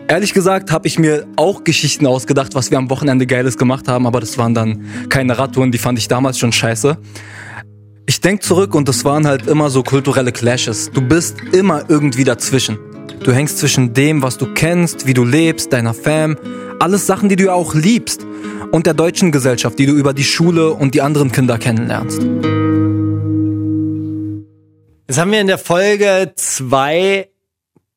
Ehrlich 0.07 0.33
gesagt 0.33 0.71
habe 0.71 0.87
ich 0.87 0.97
mir 0.97 1.27
auch 1.35 1.63
Geschichten 1.63 2.07
ausgedacht, 2.07 2.55
was 2.55 2.71
wir 2.71 2.79
am 2.79 2.89
Wochenende 2.89 3.27
Geiles 3.27 3.57
gemacht 3.57 3.87
haben, 3.87 4.07
aber 4.07 4.19
das 4.19 4.39
waren 4.39 4.55
dann 4.55 4.85
keine 5.09 5.37
Radtouren, 5.37 5.71
die 5.71 5.77
fand 5.77 5.99
ich 5.99 6.07
damals 6.07 6.39
schon 6.39 6.51
scheiße. 6.51 6.97
Ich 8.07 8.21
denk 8.21 8.41
zurück 8.41 8.73
und 8.73 8.89
das 8.89 9.05
waren 9.05 9.27
halt 9.27 9.45
immer 9.45 9.69
so 9.69 9.83
kulturelle 9.83 10.31
Clashes. 10.31 10.89
Du 10.91 11.01
bist 11.01 11.37
immer 11.51 11.83
irgendwie 11.89 12.23
dazwischen. 12.23 12.79
Du 13.23 13.33
hängst 13.33 13.57
zwischen 13.57 13.93
dem, 13.93 14.21
was 14.21 14.37
du 14.37 14.53
kennst, 14.53 15.05
wie 15.05 15.13
du 15.13 15.25
lebst, 15.25 15.73
deiner 15.73 15.93
Fam, 15.93 16.37
alles 16.79 17.05
Sachen, 17.05 17.29
die 17.29 17.35
du 17.35 17.53
auch 17.53 17.75
liebst 17.75 18.25
und 18.71 18.85
der 18.85 18.93
deutschen 18.93 19.31
Gesellschaft, 19.31 19.77
die 19.77 19.85
du 19.85 19.93
über 19.93 20.13
die 20.13 20.23
Schule 20.23 20.71
und 20.71 20.95
die 20.95 21.01
anderen 21.01 21.31
Kinder 21.31 21.57
kennenlernst. 21.57 22.21
Jetzt 25.07 25.19
haben 25.19 25.31
wir 25.31 25.41
in 25.41 25.47
der 25.47 25.57
Folge 25.57 26.33
zwei 26.35 27.29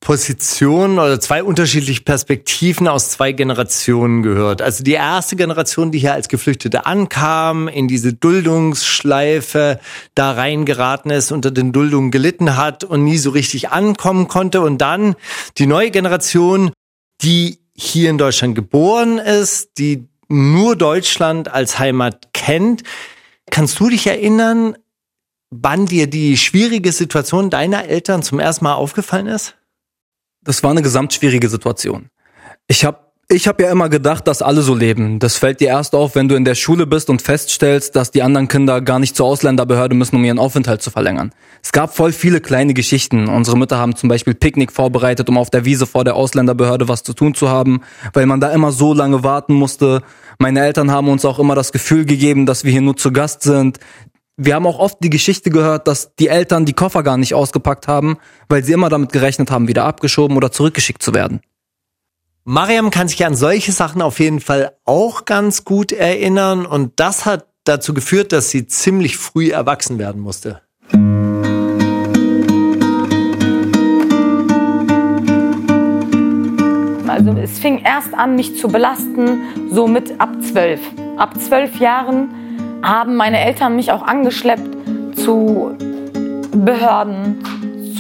Positionen 0.03 0.99
oder 0.99 1.21
zwei 1.21 1.45
unterschiedliche 1.45 2.03
Perspektiven 2.03 2.89
aus 2.89 3.11
zwei 3.11 3.31
Generationen 3.31 4.25
gehört. 4.25 4.61
Also 4.61 4.83
die 4.83 4.93
erste 4.93 5.37
Generation, 5.37 5.93
die 5.93 6.01
hier 6.01 6.13
als 6.13 6.27
Geflüchtete 6.27 6.87
ankam, 6.87 7.69
in 7.69 7.87
diese 7.87 8.13
Duldungsschleife 8.13 9.79
da 10.17 10.33
reingeraten 10.33 11.13
ist, 11.13 11.31
unter 11.31 11.53
den 11.53 11.73
Duldungen 11.73 12.11
gelitten 12.11 12.57
hat 12.57 12.83
und 12.83 13.05
nie 13.05 13.17
so 13.17 13.31
richtig 13.31 13.71
ankommen 13.71 14.27
konnte. 14.27 14.61
Und 14.61 14.79
dann 14.79 15.15
die 15.59 15.67
neue 15.67 15.93
Generation, 15.93 16.73
die 17.23 17.61
hier 17.73 18.11
in 18.11 18.19
Deutschland 18.19 18.57
geboren 18.57 19.19
ist, 19.19 19.79
die 19.79 20.09
nur 20.29 20.75
Deutschland 20.75 21.47
als 21.47 21.79
Heimat 21.79 22.35
kennt. 22.35 22.83
Kannst 23.51 23.79
du 23.79 23.89
dich 23.89 24.09
erinnern, 24.09 24.77
wann 25.51 25.87
dir 25.87 26.09
die 26.09 26.37
schwierige 26.37 26.91
Situation 26.91 27.51
deiner 27.51 27.85
Eltern 27.85 28.25
zum 28.25 28.41
ersten 28.41 28.65
Mal 28.65 28.75
aufgefallen 28.75 29.29
ist? 29.29 29.55
Das 30.45 30.63
war 30.63 30.71
eine 30.71 30.83
gesamt 30.83 31.13
schwierige 31.13 31.49
Situation. 31.49 32.09
Ich 32.69 32.85
habe 32.85 32.99
Ich 33.29 33.49
habe 33.49 33.63
ja 33.63 33.71
immer 33.71 33.89
gedacht, 33.89 34.27
dass 34.27 34.43
alle 34.43 34.61
so 34.61 34.75
leben. 34.75 35.19
Das 35.19 35.37
fällt 35.37 35.61
dir 35.61 35.69
erst 35.69 35.95
auf, 35.95 36.17
wenn 36.17 36.29
du 36.29 36.35
in 36.35 36.45
der 36.45 36.55
Schule 36.55 36.87
bist 36.87 37.09
und 37.09 37.23
feststellst, 37.23 37.97
dass 37.97 38.11
die 38.11 38.23
anderen 38.23 38.47
Kinder 38.47 38.83
gar 38.83 38.99
nicht 38.99 39.17
zur 39.17 39.25
Ausländerbehörde 39.25 39.95
müssen, 39.95 40.17
um 40.17 40.25
ihren 40.25 40.39
Aufenthalt 40.39 40.83
zu 40.83 40.91
verlängern. 40.91 41.33
Es 41.63 41.73
gab 41.73 41.97
voll 41.97 42.13
viele 42.13 42.43
kleine 42.43 42.75
Geschichten. 42.75 43.29
Unsere 43.29 43.57
Mütter 43.57 43.79
haben 43.79 43.97
zum 43.97 44.11
Beispiel 44.11 44.35
Picknick 44.35 44.71
vorbereitet, 44.71 45.31
um 45.31 45.39
auf 45.39 45.49
der 45.49 45.65
Wiese 45.65 45.87
vor 45.87 46.05
der 46.05 46.15
Ausländerbehörde 46.15 46.89
was 46.89 47.05
zu 47.05 47.15
tun 47.15 47.35
zu 47.35 47.49
haben, 47.49 47.81
weil 48.13 48.27
man 48.27 48.41
da 48.41 48.53
immer 48.53 48.71
so 48.71 48.93
lange 48.93 49.23
warten 49.23 49.55
musste. 49.55 50.03
Meine 50.39 50.61
Eltern 50.61 50.91
haben 50.91 51.09
uns 51.09 51.25
auch 51.25 51.39
immer 51.39 51.55
das 51.55 51.73
Gefühl 51.73 52.05
gegeben, 52.05 52.45
dass 52.45 52.65
wir 52.65 52.73
hier 52.73 52.83
nur 52.83 52.97
zu 52.97 53.13
Gast 53.13 53.43
sind. 53.45 53.79
Wir 54.39 54.55
haben 54.55 54.67
auch 54.67 54.79
oft 54.79 54.97
die 55.03 55.11
Geschichte 55.11 55.51
gehört, 55.51 55.87
dass 55.87 56.15
die 56.15 56.29
Eltern 56.29 56.65
die 56.65 56.73
Koffer 56.73 57.03
gar 57.03 57.19
nicht 57.19 57.35
ausgepackt 57.35 57.87
haben, 57.87 58.17
weil 58.49 58.65
sie 58.65 58.73
immer 58.73 58.89
damit 58.89 59.13
gerechnet 59.13 59.51
haben, 59.51 59.69
wieder 59.69 59.85
abgeschoben 59.85 60.39
oder 60.39 60.51
zurückgeschickt 60.51 61.03
zu 61.03 61.13
werden. 61.13 61.43
Mariam 62.45 62.91
kann 62.91 63.09
sich 63.09 63.25
an 63.27 63.37
solche 63.37 63.73
Sachen 63.73 64.01
auf 64.01 64.21
jeden 64.21 64.41
Fall 64.41 64.73
auch 64.85 65.27
ganz 65.27 65.65
gut 65.65 65.93
erinnern 65.93 66.65
und 66.65 66.93
das 66.97 67.27
hat 67.27 67.47
dazu 67.65 67.93
geführt, 67.93 68.33
dass 68.33 68.49
sie 68.49 68.67
ziemlich 68.67 69.19
früh 69.19 69.51
erwachsen 69.51 69.99
werden 69.99 70.23
musste. 70.23 70.63
Also 77.07 77.33
es 77.39 77.59
fing 77.59 77.83
erst 77.85 78.15
an, 78.15 78.35
mich 78.35 78.59
zu 78.59 78.69
belasten, 78.69 79.43
so 79.71 79.87
mit 79.87 80.19
ab 80.19 80.31
zwölf. 80.43 80.81
Ab 81.19 81.39
zwölf 81.39 81.79
Jahren 81.79 82.42
haben 82.83 83.17
meine 83.17 83.41
Eltern 83.41 83.77
mich 83.77 83.93
auch 83.93 84.03
angeschleppt 84.03 85.19
zu 85.19 85.77
Behörden, 86.53 87.39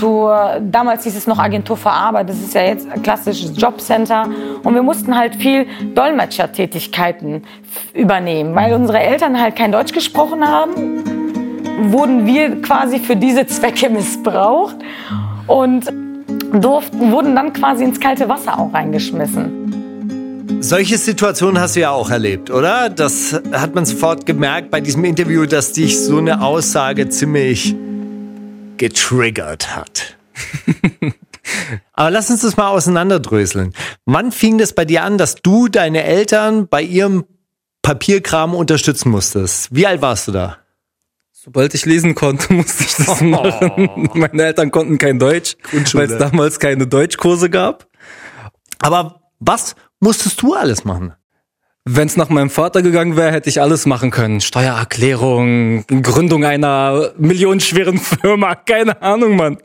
zur, 0.02 0.60
damals 0.60 1.04
hieß 1.04 1.16
es 1.16 1.28
noch 1.28 1.38
Agentur 1.38 1.76
für 1.76 1.90
Arbeit, 1.90 2.28
das 2.28 2.40
ist 2.40 2.54
ja 2.54 2.62
jetzt 2.62 2.90
ein 2.90 3.04
klassisches 3.04 3.52
Jobcenter. 3.56 4.28
Und 4.64 4.74
wir 4.74 4.82
mussten 4.82 5.16
halt 5.16 5.36
viel 5.36 5.66
Dolmetschertätigkeiten 5.94 7.44
übernehmen, 7.94 8.52
weil 8.56 8.74
unsere 8.74 8.98
Eltern 8.98 9.40
halt 9.40 9.54
kein 9.54 9.70
Deutsch 9.70 9.92
gesprochen 9.92 10.46
haben, 10.46 11.92
wurden 11.92 12.26
wir 12.26 12.60
quasi 12.62 12.98
für 12.98 13.14
diese 13.14 13.46
Zwecke 13.46 13.88
missbraucht 13.90 14.74
und 15.46 15.86
durften, 16.52 17.12
wurden 17.12 17.36
dann 17.36 17.52
quasi 17.52 17.84
ins 17.84 18.00
kalte 18.00 18.28
Wasser 18.28 18.58
auch 18.58 18.74
reingeschmissen. 18.74 19.81
Solche 20.60 20.98
Situationen 20.98 21.60
hast 21.60 21.76
du 21.76 21.80
ja 21.80 21.90
auch 21.90 22.10
erlebt, 22.10 22.50
oder? 22.50 22.88
Das 22.88 23.40
hat 23.52 23.74
man 23.74 23.84
sofort 23.84 24.26
gemerkt 24.26 24.70
bei 24.70 24.80
diesem 24.80 25.04
Interview, 25.04 25.46
dass 25.46 25.72
dich 25.72 25.98
so 25.98 26.18
eine 26.18 26.42
Aussage 26.42 27.08
ziemlich 27.08 27.74
getriggert 28.76 29.76
hat. 29.76 30.16
Aber 31.92 32.10
lass 32.10 32.30
uns 32.30 32.42
das 32.42 32.56
mal 32.56 32.68
auseinanderdröseln. 32.68 33.74
Wann 34.06 34.32
fing 34.32 34.58
das 34.58 34.72
bei 34.72 34.84
dir 34.84 35.02
an, 35.04 35.18
dass 35.18 35.36
du 35.36 35.68
deine 35.68 36.04
Eltern 36.04 36.68
bei 36.68 36.82
ihrem 36.82 37.24
Papierkram 37.82 38.54
unterstützen 38.54 39.10
musstest? 39.10 39.68
Wie 39.70 39.86
alt 39.86 40.02
warst 40.02 40.28
du 40.28 40.32
da? 40.32 40.58
Sobald 41.32 41.74
ich 41.74 41.84
lesen 41.86 42.14
konnte, 42.14 42.52
musste 42.54 42.84
ich 42.84 42.94
das 42.94 43.20
machen. 43.20 44.10
Meine 44.14 44.44
Eltern 44.44 44.70
konnten 44.70 44.98
kein 44.98 45.18
Deutsch, 45.18 45.56
weil 45.92 46.10
es 46.10 46.18
damals 46.18 46.60
keine 46.60 46.86
Deutschkurse 46.86 47.50
gab. 47.50 47.88
Aber 48.78 49.21
was 49.44 49.74
musstest 50.00 50.40
du 50.42 50.54
alles 50.54 50.84
machen? 50.84 51.14
Wenn 51.84 52.06
es 52.06 52.16
nach 52.16 52.28
meinem 52.28 52.50
Vater 52.50 52.80
gegangen 52.80 53.16
wäre, 53.16 53.32
hätte 53.32 53.48
ich 53.48 53.60
alles 53.60 53.86
machen 53.86 54.12
können. 54.12 54.40
Steuererklärung, 54.40 55.84
Gründung 55.86 56.44
einer 56.44 57.10
millionenschweren 57.18 57.98
Firma, 57.98 58.54
keine 58.54 59.02
Ahnung, 59.02 59.34
Mann. 59.34 59.58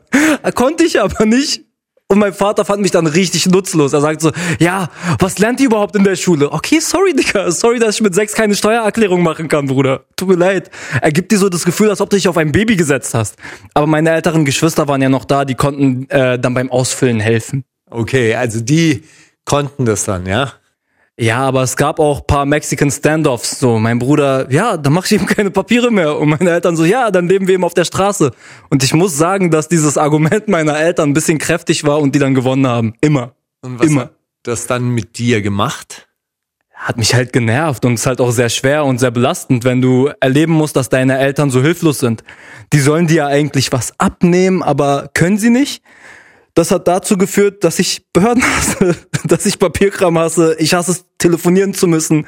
Konnte 0.54 0.84
ich 0.84 1.00
aber 1.00 1.24
nicht. 1.26 1.64
Und 2.10 2.18
mein 2.18 2.32
Vater 2.32 2.64
fand 2.64 2.80
mich 2.80 2.90
dann 2.90 3.06
richtig 3.06 3.46
nutzlos. 3.46 3.92
Er 3.92 4.00
sagt 4.00 4.22
so, 4.22 4.32
ja, 4.58 4.88
was 5.18 5.38
lernt 5.38 5.60
ihr 5.60 5.66
überhaupt 5.66 5.94
in 5.94 6.04
der 6.04 6.16
Schule? 6.16 6.50
Okay, 6.50 6.80
sorry, 6.80 7.14
Digga. 7.14 7.50
Sorry, 7.50 7.78
dass 7.78 7.96
ich 7.96 8.00
mit 8.00 8.14
sechs 8.14 8.32
keine 8.32 8.56
Steuererklärung 8.56 9.22
machen 9.22 9.46
kann, 9.46 9.66
Bruder. 9.66 10.06
Tut 10.16 10.28
mir 10.28 10.36
leid. 10.36 10.70
Er 11.02 11.12
gibt 11.12 11.30
dir 11.30 11.38
so 11.38 11.50
das 11.50 11.66
Gefühl, 11.66 11.90
als 11.90 12.00
ob 12.00 12.08
du 12.08 12.16
dich 12.16 12.26
auf 12.26 12.38
ein 12.38 12.50
Baby 12.50 12.76
gesetzt 12.76 13.12
hast. 13.12 13.36
Aber 13.74 13.86
meine 13.86 14.10
älteren 14.10 14.46
Geschwister 14.46 14.88
waren 14.88 15.02
ja 15.02 15.10
noch 15.10 15.26
da, 15.26 15.44
die 15.44 15.54
konnten 15.54 16.08
äh, 16.08 16.38
dann 16.38 16.54
beim 16.54 16.72
Ausfüllen 16.72 17.20
helfen. 17.20 17.64
Okay, 17.90 18.34
also 18.34 18.60
die 18.60 19.04
konnten 19.48 19.86
das 19.86 20.04
dann, 20.04 20.26
ja? 20.26 20.52
Ja, 21.18 21.38
aber 21.38 21.62
es 21.62 21.76
gab 21.76 21.98
auch 21.98 22.24
paar 22.26 22.44
Mexican 22.44 22.90
Standoffs. 22.90 23.58
So, 23.58 23.78
mein 23.78 23.98
Bruder, 23.98 24.46
ja, 24.52 24.76
dann 24.76 24.92
mach 24.92 25.06
ich 25.06 25.12
ihm 25.12 25.26
keine 25.26 25.50
Papiere 25.50 25.90
mehr. 25.90 26.16
Und 26.16 26.28
meine 26.28 26.50
Eltern 26.50 26.76
so, 26.76 26.84
ja, 26.84 27.10
dann 27.10 27.28
leben 27.28 27.48
wir 27.48 27.54
eben 27.54 27.64
auf 27.64 27.74
der 27.74 27.86
Straße. 27.86 28.30
Und 28.68 28.84
ich 28.84 28.92
muss 28.92 29.16
sagen, 29.16 29.50
dass 29.50 29.68
dieses 29.68 29.96
Argument 29.96 30.46
meiner 30.48 30.78
Eltern 30.78 31.10
ein 31.10 31.14
bisschen 31.14 31.38
kräftig 31.38 31.82
war 31.82 31.98
und 31.98 32.14
die 32.14 32.18
dann 32.18 32.34
gewonnen 32.34 32.68
haben. 32.68 32.94
Immer. 33.00 33.32
Und 33.62 33.80
was 33.80 33.86
Immer. 33.86 34.00
hat 34.02 34.12
das 34.44 34.66
dann 34.66 34.90
mit 34.90 35.18
dir 35.18 35.40
gemacht? 35.40 36.08
Hat 36.74 36.98
mich 36.98 37.14
halt 37.14 37.32
genervt 37.32 37.84
und 37.86 37.94
ist 37.94 38.06
halt 38.06 38.20
auch 38.20 38.30
sehr 38.30 38.50
schwer 38.50 38.84
und 38.84 38.98
sehr 38.98 39.10
belastend, 39.10 39.64
wenn 39.64 39.80
du 39.80 40.12
erleben 40.20 40.52
musst, 40.52 40.76
dass 40.76 40.90
deine 40.90 41.18
Eltern 41.18 41.50
so 41.50 41.62
hilflos 41.62 41.98
sind. 41.98 42.22
Die 42.72 42.80
sollen 42.80 43.08
dir 43.08 43.16
ja 43.16 43.26
eigentlich 43.26 43.72
was 43.72 43.98
abnehmen, 43.98 44.62
aber 44.62 45.10
können 45.14 45.38
sie 45.38 45.50
nicht. 45.50 45.82
Das 46.58 46.72
hat 46.72 46.88
dazu 46.88 47.16
geführt, 47.16 47.62
dass 47.62 47.78
ich 47.78 48.02
Behörden 48.12 48.42
hasse, 48.56 48.96
dass 49.22 49.46
ich 49.46 49.60
Papierkram 49.60 50.18
hasse. 50.18 50.56
Ich 50.58 50.74
hasse 50.74 50.90
es, 50.90 51.04
telefonieren 51.16 51.72
zu 51.72 51.86
müssen. 51.86 52.26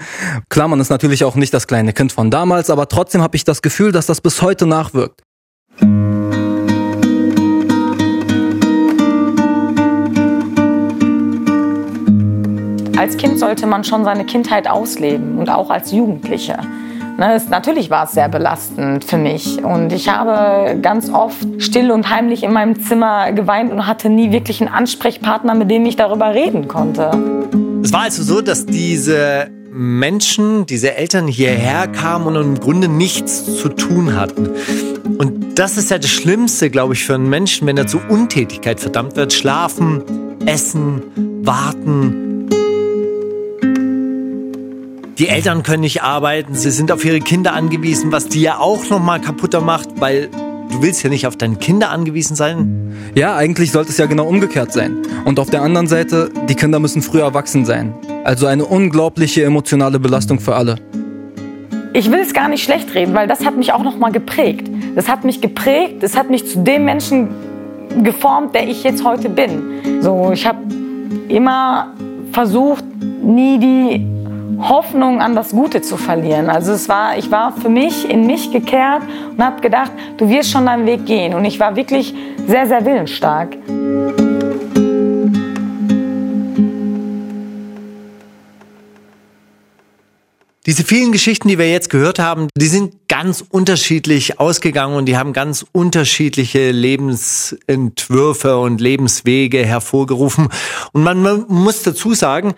Klar, 0.48 0.68
man 0.68 0.78
ist 0.78 0.88
natürlich 0.88 1.24
auch 1.24 1.34
nicht 1.34 1.52
das 1.52 1.66
kleine 1.66 1.92
Kind 1.92 2.12
von 2.12 2.30
damals, 2.30 2.70
aber 2.70 2.86
trotzdem 2.86 3.22
habe 3.22 3.34
ich 3.34 3.42
das 3.42 3.60
Gefühl, 3.60 3.90
dass 3.90 4.06
das 4.06 4.20
bis 4.20 4.40
heute 4.40 4.66
nachwirkt. 4.66 5.22
Als 12.96 13.16
Kind 13.16 13.36
sollte 13.40 13.66
man 13.66 13.82
schon 13.82 14.04
seine 14.04 14.24
Kindheit 14.26 14.68
ausleben 14.68 15.38
und 15.38 15.50
auch 15.50 15.70
als 15.70 15.90
Jugendliche. 15.90 16.56
Ne, 17.20 17.34
es, 17.34 17.50
natürlich 17.50 17.90
war 17.90 18.06
es 18.06 18.12
sehr 18.12 18.30
belastend 18.30 19.04
für 19.04 19.18
mich 19.18 19.62
und 19.62 19.92
ich 19.92 20.08
habe 20.08 20.80
ganz 20.80 21.10
oft 21.10 21.46
still 21.58 21.90
und 21.90 22.08
heimlich 22.08 22.42
in 22.42 22.50
meinem 22.54 22.80
Zimmer 22.80 23.32
geweint 23.32 23.70
und 23.70 23.86
hatte 23.86 24.08
nie 24.08 24.32
wirklich 24.32 24.62
einen 24.62 24.72
Ansprechpartner, 24.72 25.54
mit 25.54 25.70
dem 25.70 25.84
ich 25.84 25.96
darüber 25.96 26.32
reden 26.32 26.66
konnte. 26.66 27.10
Es 27.84 27.92
war 27.92 28.04
also 28.04 28.22
so, 28.22 28.40
dass 28.40 28.64
diese 28.64 29.50
Menschen, 29.70 30.64
diese 30.64 30.96
Eltern 30.96 31.26
hierher 31.26 31.88
kamen 31.88 32.26
und 32.26 32.36
im 32.36 32.58
Grunde 32.58 32.88
nichts 32.88 33.54
zu 33.54 33.68
tun 33.68 34.16
hatten. 34.16 34.48
Und 35.18 35.58
das 35.58 35.76
ist 35.76 35.90
ja 35.90 35.98
das 35.98 36.08
Schlimmste, 36.08 36.70
glaube 36.70 36.94
ich, 36.94 37.04
für 37.04 37.16
einen 37.16 37.28
Menschen, 37.28 37.66
wenn 37.66 37.76
er 37.76 37.86
zur 37.86 38.00
Untätigkeit 38.08 38.80
verdammt 38.80 39.16
wird. 39.16 39.34
Schlafen, 39.34 40.02
essen, 40.46 41.02
warten. 41.44 42.29
Die 45.20 45.28
Eltern 45.28 45.62
können 45.62 45.82
nicht 45.82 46.02
arbeiten, 46.02 46.54
sie 46.54 46.70
sind 46.70 46.90
auf 46.90 47.04
ihre 47.04 47.20
Kinder 47.20 47.52
angewiesen, 47.52 48.10
was 48.10 48.28
die 48.28 48.40
ja 48.40 48.56
auch 48.56 48.88
noch 48.88 49.00
mal 49.00 49.20
kaputter 49.20 49.60
macht, 49.60 50.00
weil 50.00 50.28
du 50.28 50.80
willst 50.80 51.02
ja 51.02 51.10
nicht 51.10 51.26
auf 51.26 51.36
deine 51.36 51.56
Kinder 51.56 51.90
angewiesen 51.90 52.36
sein. 52.36 52.96
Ja, 53.14 53.36
eigentlich 53.36 53.70
sollte 53.70 53.90
es 53.90 53.98
ja 53.98 54.06
genau 54.06 54.26
umgekehrt 54.26 54.72
sein. 54.72 54.96
Und 55.26 55.38
auf 55.38 55.50
der 55.50 55.60
anderen 55.60 55.88
Seite, 55.88 56.30
die 56.48 56.54
Kinder 56.54 56.78
müssen 56.78 57.02
früher 57.02 57.24
erwachsen 57.24 57.66
sein. 57.66 57.92
Also 58.24 58.46
eine 58.46 58.64
unglaubliche 58.64 59.44
emotionale 59.44 60.00
Belastung 60.00 60.40
für 60.40 60.56
alle. 60.56 60.76
Ich 61.92 62.10
will 62.10 62.20
es 62.20 62.32
gar 62.32 62.48
nicht 62.48 62.64
schlecht 62.64 62.94
reden, 62.94 63.12
weil 63.12 63.28
das 63.28 63.44
hat 63.44 63.58
mich 63.58 63.74
auch 63.74 63.82
noch 63.82 63.98
mal 63.98 64.12
geprägt. 64.12 64.70
Das 64.94 65.06
hat 65.06 65.26
mich 65.26 65.42
geprägt, 65.42 66.02
das 66.02 66.16
hat 66.16 66.30
mich 66.30 66.48
zu 66.48 66.60
dem 66.60 66.86
Menschen 66.86 67.28
geformt, 68.02 68.54
der 68.54 68.66
ich 68.66 68.84
jetzt 68.84 69.04
heute 69.04 69.28
bin. 69.28 70.00
So, 70.00 70.30
ich 70.32 70.46
habe 70.46 70.60
immer 71.28 71.92
versucht, 72.32 72.84
nie 73.22 73.58
die 73.58 74.19
Hoffnung 74.58 75.20
an 75.20 75.34
das 75.34 75.50
Gute 75.50 75.82
zu 75.82 75.96
verlieren. 75.96 76.50
Also 76.50 76.72
es 76.72 76.88
war, 76.88 77.16
ich 77.16 77.30
war 77.30 77.52
für 77.52 77.68
mich 77.68 78.08
in 78.08 78.26
mich 78.26 78.50
gekehrt 78.50 79.02
und 79.30 79.44
habe 79.44 79.60
gedacht, 79.60 79.92
du 80.16 80.28
wirst 80.28 80.50
schon 80.50 80.66
deinen 80.66 80.86
Weg 80.86 81.06
gehen. 81.06 81.34
Und 81.34 81.44
ich 81.44 81.60
war 81.60 81.76
wirklich 81.76 82.14
sehr, 82.46 82.66
sehr 82.66 82.84
willensstark. 82.84 83.56
Diese 90.66 90.84
vielen 90.84 91.10
Geschichten, 91.10 91.48
die 91.48 91.58
wir 91.58 91.70
jetzt 91.70 91.90
gehört 91.90 92.18
haben, 92.18 92.48
die 92.56 92.66
sind 92.66 93.08
ganz 93.08 93.42
unterschiedlich 93.50 94.38
ausgegangen 94.38 94.94
und 94.94 95.06
die 95.06 95.16
haben 95.16 95.32
ganz 95.32 95.64
unterschiedliche 95.72 96.70
Lebensentwürfe 96.70 98.58
und 98.58 98.80
Lebenswege 98.80 99.64
hervorgerufen. 99.64 100.48
Und 100.92 101.02
man 101.02 101.44
muss 101.48 101.82
dazu 101.82 102.14
sagen, 102.14 102.54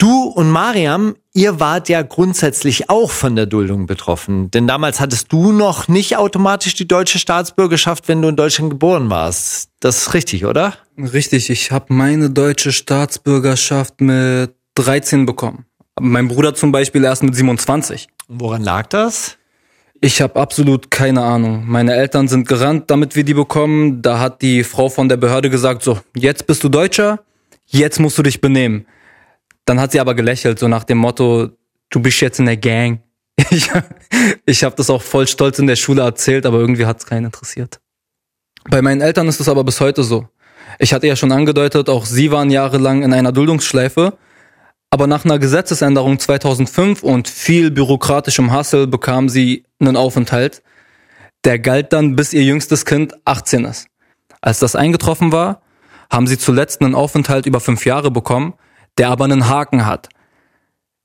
Du 0.00 0.22
und 0.22 0.50
Mariam, 0.50 1.14
ihr 1.34 1.60
wart 1.60 1.90
ja 1.90 2.00
grundsätzlich 2.00 2.88
auch 2.88 3.10
von 3.10 3.36
der 3.36 3.44
Duldung 3.44 3.84
betroffen. 3.84 4.50
Denn 4.50 4.66
damals 4.66 4.98
hattest 4.98 5.30
du 5.30 5.52
noch 5.52 5.88
nicht 5.88 6.16
automatisch 6.16 6.74
die 6.74 6.88
deutsche 6.88 7.18
Staatsbürgerschaft, 7.18 8.08
wenn 8.08 8.22
du 8.22 8.28
in 8.28 8.36
Deutschland 8.36 8.70
geboren 8.70 9.10
warst. 9.10 9.68
Das 9.78 9.98
ist 9.98 10.14
richtig, 10.14 10.46
oder? 10.46 10.72
Richtig, 10.96 11.50
ich 11.50 11.70
habe 11.70 11.92
meine 11.92 12.30
deutsche 12.30 12.72
Staatsbürgerschaft 12.72 14.00
mit 14.00 14.54
13 14.76 15.26
bekommen. 15.26 15.66
Mein 16.00 16.28
Bruder 16.28 16.54
zum 16.54 16.72
Beispiel 16.72 17.04
erst 17.04 17.22
mit 17.22 17.36
27. 17.36 18.08
Woran 18.26 18.62
lag 18.62 18.86
das? 18.86 19.36
Ich 20.00 20.22
habe 20.22 20.40
absolut 20.40 20.90
keine 20.90 21.20
Ahnung. 21.20 21.64
Meine 21.66 21.94
Eltern 21.94 22.26
sind 22.26 22.48
gerannt, 22.48 22.90
damit 22.90 23.16
wir 23.16 23.24
die 23.24 23.34
bekommen. 23.34 24.00
Da 24.00 24.18
hat 24.18 24.40
die 24.40 24.64
Frau 24.64 24.88
von 24.88 25.10
der 25.10 25.18
Behörde 25.18 25.50
gesagt, 25.50 25.82
so, 25.82 26.00
jetzt 26.16 26.46
bist 26.46 26.64
du 26.64 26.70
Deutscher, 26.70 27.22
jetzt 27.66 28.00
musst 28.00 28.16
du 28.16 28.22
dich 28.22 28.40
benehmen. 28.40 28.86
Dann 29.70 29.78
hat 29.78 29.92
sie 29.92 30.00
aber 30.00 30.16
gelächelt, 30.16 30.58
so 30.58 30.66
nach 30.66 30.82
dem 30.82 30.98
Motto, 30.98 31.50
du 31.90 32.00
bist 32.00 32.20
jetzt 32.20 32.40
in 32.40 32.46
der 32.46 32.56
Gang. 32.56 33.02
Ich, 33.50 33.70
ich 34.44 34.64
habe 34.64 34.74
das 34.74 34.90
auch 34.90 35.00
voll 35.00 35.28
stolz 35.28 35.60
in 35.60 35.68
der 35.68 35.76
Schule 35.76 36.02
erzählt, 36.02 36.44
aber 36.44 36.58
irgendwie 36.58 36.86
hat 36.86 36.98
es 36.98 37.06
keinen 37.06 37.26
interessiert. 37.26 37.78
Bei 38.68 38.82
meinen 38.82 39.00
Eltern 39.00 39.28
ist 39.28 39.38
es 39.38 39.48
aber 39.48 39.62
bis 39.62 39.80
heute 39.80 40.02
so. 40.02 40.26
Ich 40.80 40.92
hatte 40.92 41.06
ja 41.06 41.14
schon 41.14 41.30
angedeutet, 41.30 41.88
auch 41.88 42.04
sie 42.04 42.32
waren 42.32 42.50
jahrelang 42.50 43.04
in 43.04 43.12
einer 43.12 43.30
Duldungsschleife, 43.30 44.18
aber 44.90 45.06
nach 45.06 45.24
einer 45.24 45.38
Gesetzesänderung 45.38 46.18
2005 46.18 47.04
und 47.04 47.28
viel 47.28 47.70
bürokratischem 47.70 48.50
Hassel 48.50 48.88
bekam 48.88 49.28
sie 49.28 49.66
einen 49.78 49.96
Aufenthalt. 49.96 50.64
Der 51.44 51.60
galt 51.60 51.92
dann, 51.92 52.16
bis 52.16 52.32
ihr 52.32 52.42
jüngstes 52.42 52.84
Kind 52.84 53.14
18 53.24 53.66
ist. 53.66 53.86
Als 54.40 54.58
das 54.58 54.74
eingetroffen 54.74 55.30
war, 55.30 55.62
haben 56.10 56.26
sie 56.26 56.38
zuletzt 56.38 56.82
einen 56.82 56.96
Aufenthalt 56.96 57.46
über 57.46 57.60
fünf 57.60 57.86
Jahre 57.86 58.10
bekommen, 58.10 58.54
der 58.98 59.08
aber 59.08 59.24
einen 59.24 59.48
Haken 59.48 59.86
hat– 59.86 60.08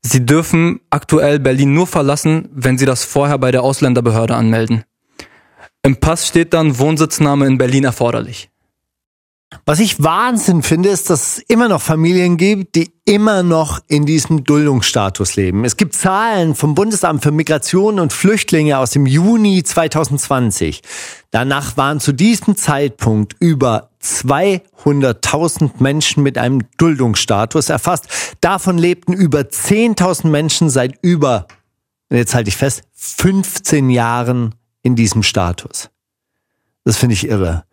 Sie 0.07 0.23
dürfen 0.23 0.81
aktuell 0.91 1.39
Berlin 1.39 1.73
nur 1.73 1.87
verlassen, 1.87 2.47
wenn 2.51 2.77
Sie 2.77 2.85
das 2.85 3.03
vorher 3.03 3.39
bei 3.39 3.51
der 3.51 3.63
Ausländerbehörde 3.63 4.35
anmelden. 4.35 4.83
Im 5.81 5.99
Pass 5.99 6.27
steht 6.27 6.53
dann 6.53 6.77
Wohnsitznahme 6.77 7.47
in 7.47 7.57
Berlin 7.57 7.85
erforderlich. 7.85 8.51
Was 9.65 9.79
ich 9.79 10.03
Wahnsinn 10.03 10.63
finde, 10.63 10.89
ist, 10.89 11.09
dass 11.09 11.37
es 11.37 11.43
immer 11.47 11.67
noch 11.67 11.81
Familien 11.81 12.37
gibt, 12.37 12.75
die 12.75 12.91
immer 13.05 13.43
noch 13.43 13.79
in 13.87 14.05
diesem 14.05 14.43
Duldungsstatus 14.43 15.35
leben. 15.35 15.63
Es 15.63 15.77
gibt 15.77 15.93
Zahlen 15.93 16.55
vom 16.55 16.75
Bundesamt 16.75 17.23
für 17.23 17.31
Migration 17.31 17.99
und 17.99 18.11
Flüchtlinge 18.11 18.77
aus 18.77 18.91
dem 18.91 19.05
Juni 19.05 19.63
2020. 19.63 20.81
Danach 21.31 21.77
waren 21.77 21.99
zu 21.99 22.11
diesem 22.11 22.55
Zeitpunkt 22.57 23.35
über 23.39 23.91
200.000 24.01 25.71
Menschen 25.79 26.23
mit 26.23 26.37
einem 26.37 26.61
Duldungsstatus 26.77 27.69
erfasst. 27.69 28.07
Davon 28.41 28.77
lebten 28.77 29.13
über 29.13 29.41
10.000 29.41 30.27
Menschen 30.27 30.69
seit 30.69 30.97
über, 31.01 31.47
jetzt 32.09 32.35
halte 32.35 32.49
ich 32.49 32.57
fest, 32.57 32.83
15 32.93 33.89
Jahren 33.89 34.55
in 34.81 34.95
diesem 34.95 35.23
Status. 35.23 35.89
Das 36.83 36.97
finde 36.97 37.13
ich 37.13 37.27
irre. 37.27 37.65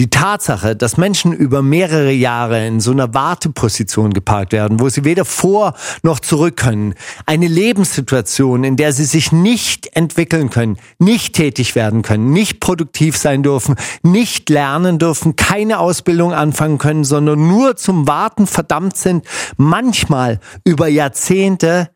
Die 0.00 0.08
Tatsache, 0.08 0.74
dass 0.74 0.96
Menschen 0.96 1.34
über 1.34 1.60
mehrere 1.60 2.10
Jahre 2.10 2.66
in 2.66 2.80
so 2.80 2.90
einer 2.90 3.12
Warteposition 3.12 4.14
geparkt 4.14 4.54
werden, 4.54 4.80
wo 4.80 4.88
sie 4.88 5.04
weder 5.04 5.26
vor 5.26 5.74
noch 6.02 6.20
zurück 6.20 6.56
können, 6.56 6.94
eine 7.26 7.46
Lebenssituation, 7.46 8.64
in 8.64 8.76
der 8.76 8.94
sie 8.94 9.04
sich 9.04 9.30
nicht 9.30 9.94
entwickeln 9.94 10.48
können, 10.48 10.78
nicht 10.98 11.34
tätig 11.34 11.74
werden 11.74 12.00
können, 12.00 12.32
nicht 12.32 12.60
produktiv 12.60 13.18
sein 13.18 13.42
dürfen, 13.42 13.74
nicht 14.02 14.48
lernen 14.48 14.98
dürfen, 14.98 15.36
keine 15.36 15.78
Ausbildung 15.80 16.32
anfangen 16.32 16.78
können, 16.78 17.04
sondern 17.04 17.46
nur 17.46 17.76
zum 17.76 18.08
Warten 18.08 18.46
verdammt 18.46 18.96
sind, 18.96 19.26
manchmal 19.58 20.40
über 20.64 20.88
Jahrzehnte, 20.88 21.90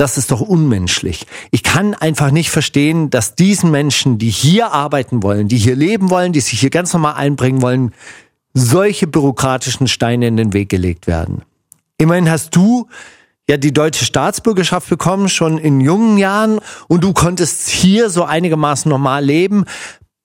das 0.00 0.16
ist 0.16 0.30
doch 0.30 0.40
unmenschlich. 0.40 1.26
Ich 1.50 1.62
kann 1.62 1.94
einfach 1.94 2.30
nicht 2.30 2.50
verstehen, 2.50 3.10
dass 3.10 3.34
diesen 3.34 3.70
Menschen, 3.70 4.16
die 4.16 4.30
hier 4.30 4.72
arbeiten 4.72 5.22
wollen, 5.22 5.46
die 5.46 5.58
hier 5.58 5.76
leben 5.76 6.08
wollen, 6.08 6.32
die 6.32 6.40
sich 6.40 6.58
hier 6.58 6.70
ganz 6.70 6.94
normal 6.94 7.14
einbringen 7.14 7.60
wollen, 7.60 7.92
solche 8.54 9.06
bürokratischen 9.06 9.88
Steine 9.88 10.26
in 10.26 10.38
den 10.38 10.54
Weg 10.54 10.70
gelegt 10.70 11.06
werden. 11.06 11.42
Immerhin 11.98 12.30
hast 12.30 12.56
du 12.56 12.88
ja 13.46 13.58
die 13.58 13.74
deutsche 13.74 14.06
Staatsbürgerschaft 14.06 14.88
bekommen, 14.88 15.28
schon 15.28 15.58
in 15.58 15.82
jungen 15.82 16.16
Jahren, 16.16 16.60
und 16.88 17.04
du 17.04 17.12
konntest 17.12 17.68
hier 17.68 18.08
so 18.08 18.24
einigermaßen 18.24 18.88
normal 18.88 19.22
leben. 19.22 19.66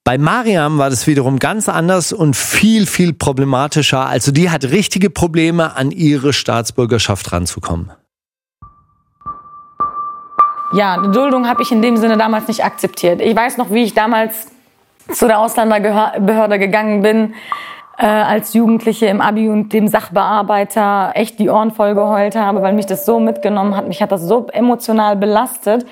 Bei 0.04 0.16
Mariam 0.16 0.78
war 0.78 0.88
das 0.88 1.06
wiederum 1.06 1.38
ganz 1.38 1.68
anders 1.68 2.14
und 2.14 2.34
viel, 2.34 2.86
viel 2.86 3.12
problematischer. 3.12 4.06
Also 4.06 4.32
die 4.32 4.48
hat 4.48 4.64
richtige 4.64 5.10
Probleme, 5.10 5.76
an 5.76 5.90
ihre 5.90 6.32
Staatsbürgerschaft 6.32 7.30
ranzukommen. 7.30 7.90
Ja, 10.72 10.94
eine 10.94 11.10
Duldung 11.10 11.48
habe 11.48 11.62
ich 11.62 11.70
in 11.70 11.80
dem 11.80 11.96
Sinne 11.96 12.16
damals 12.16 12.48
nicht 12.48 12.64
akzeptiert. 12.64 13.20
Ich 13.20 13.36
weiß 13.36 13.56
noch, 13.56 13.70
wie 13.70 13.84
ich 13.84 13.94
damals 13.94 14.48
zu 15.12 15.26
der 15.26 15.38
Ausländerbehörde 15.38 16.58
gegangen 16.58 17.02
bin, 17.02 17.34
äh, 17.98 18.06
als 18.06 18.52
Jugendliche 18.52 19.06
im 19.06 19.20
Abi 19.20 19.48
und 19.48 19.72
dem 19.72 19.88
Sachbearbeiter 19.88 21.12
echt 21.14 21.38
die 21.38 21.48
Ohren 21.48 21.70
voll 21.70 21.94
geheult 21.94 22.36
habe, 22.36 22.62
weil 22.62 22.72
mich 22.72 22.86
das 22.86 23.06
so 23.06 23.20
mitgenommen 23.20 23.76
hat. 23.76 23.86
Mich 23.86 24.02
hat 24.02 24.12
das 24.12 24.22
so 24.22 24.48
emotional 24.52 25.16
belastet, 25.16 25.86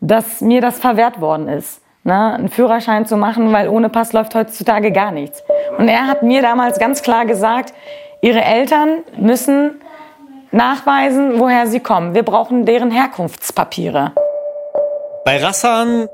dass 0.00 0.40
mir 0.40 0.60
das 0.60 0.78
verwehrt 0.78 1.20
worden 1.20 1.48
ist. 1.48 1.80
Ne, 2.04 2.34
einen 2.34 2.48
Führerschein 2.48 3.06
zu 3.06 3.16
machen, 3.16 3.52
weil 3.52 3.68
ohne 3.68 3.88
Pass 3.88 4.12
läuft 4.12 4.34
heutzutage 4.34 4.90
gar 4.90 5.12
nichts. 5.12 5.40
Und 5.78 5.86
er 5.86 6.08
hat 6.08 6.24
mir 6.24 6.42
damals 6.42 6.80
ganz 6.80 7.02
klar 7.02 7.26
gesagt, 7.26 7.72
ihre 8.20 8.42
Eltern 8.42 9.04
müssen 9.16 9.80
nachweisen, 10.52 11.38
woher 11.38 11.66
sie 11.66 11.80
kommen. 11.80 12.14
Wir 12.14 12.22
brauchen 12.22 12.64
deren 12.66 12.90
Herkunftspapiere. 12.90 14.12
Bei 15.24 15.42
Rassan, 15.42 16.08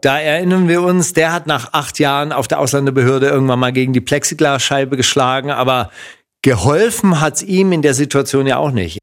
da 0.00 0.18
erinnern 0.18 0.68
wir 0.68 0.82
uns, 0.82 1.12
der 1.12 1.32
hat 1.32 1.46
nach 1.46 1.72
acht 1.72 1.98
Jahren 1.98 2.32
auf 2.32 2.48
der 2.48 2.60
Ausländerbehörde 2.60 3.28
irgendwann 3.28 3.58
mal 3.58 3.72
gegen 3.72 3.92
die 3.92 4.00
Plexiglasscheibe 4.00 4.96
geschlagen, 4.96 5.50
aber 5.50 5.90
geholfen 6.42 7.20
hat's 7.20 7.42
ihm 7.42 7.72
in 7.72 7.82
der 7.82 7.94
Situation 7.94 8.46
ja 8.46 8.58
auch 8.58 8.70
nicht. 8.70 8.98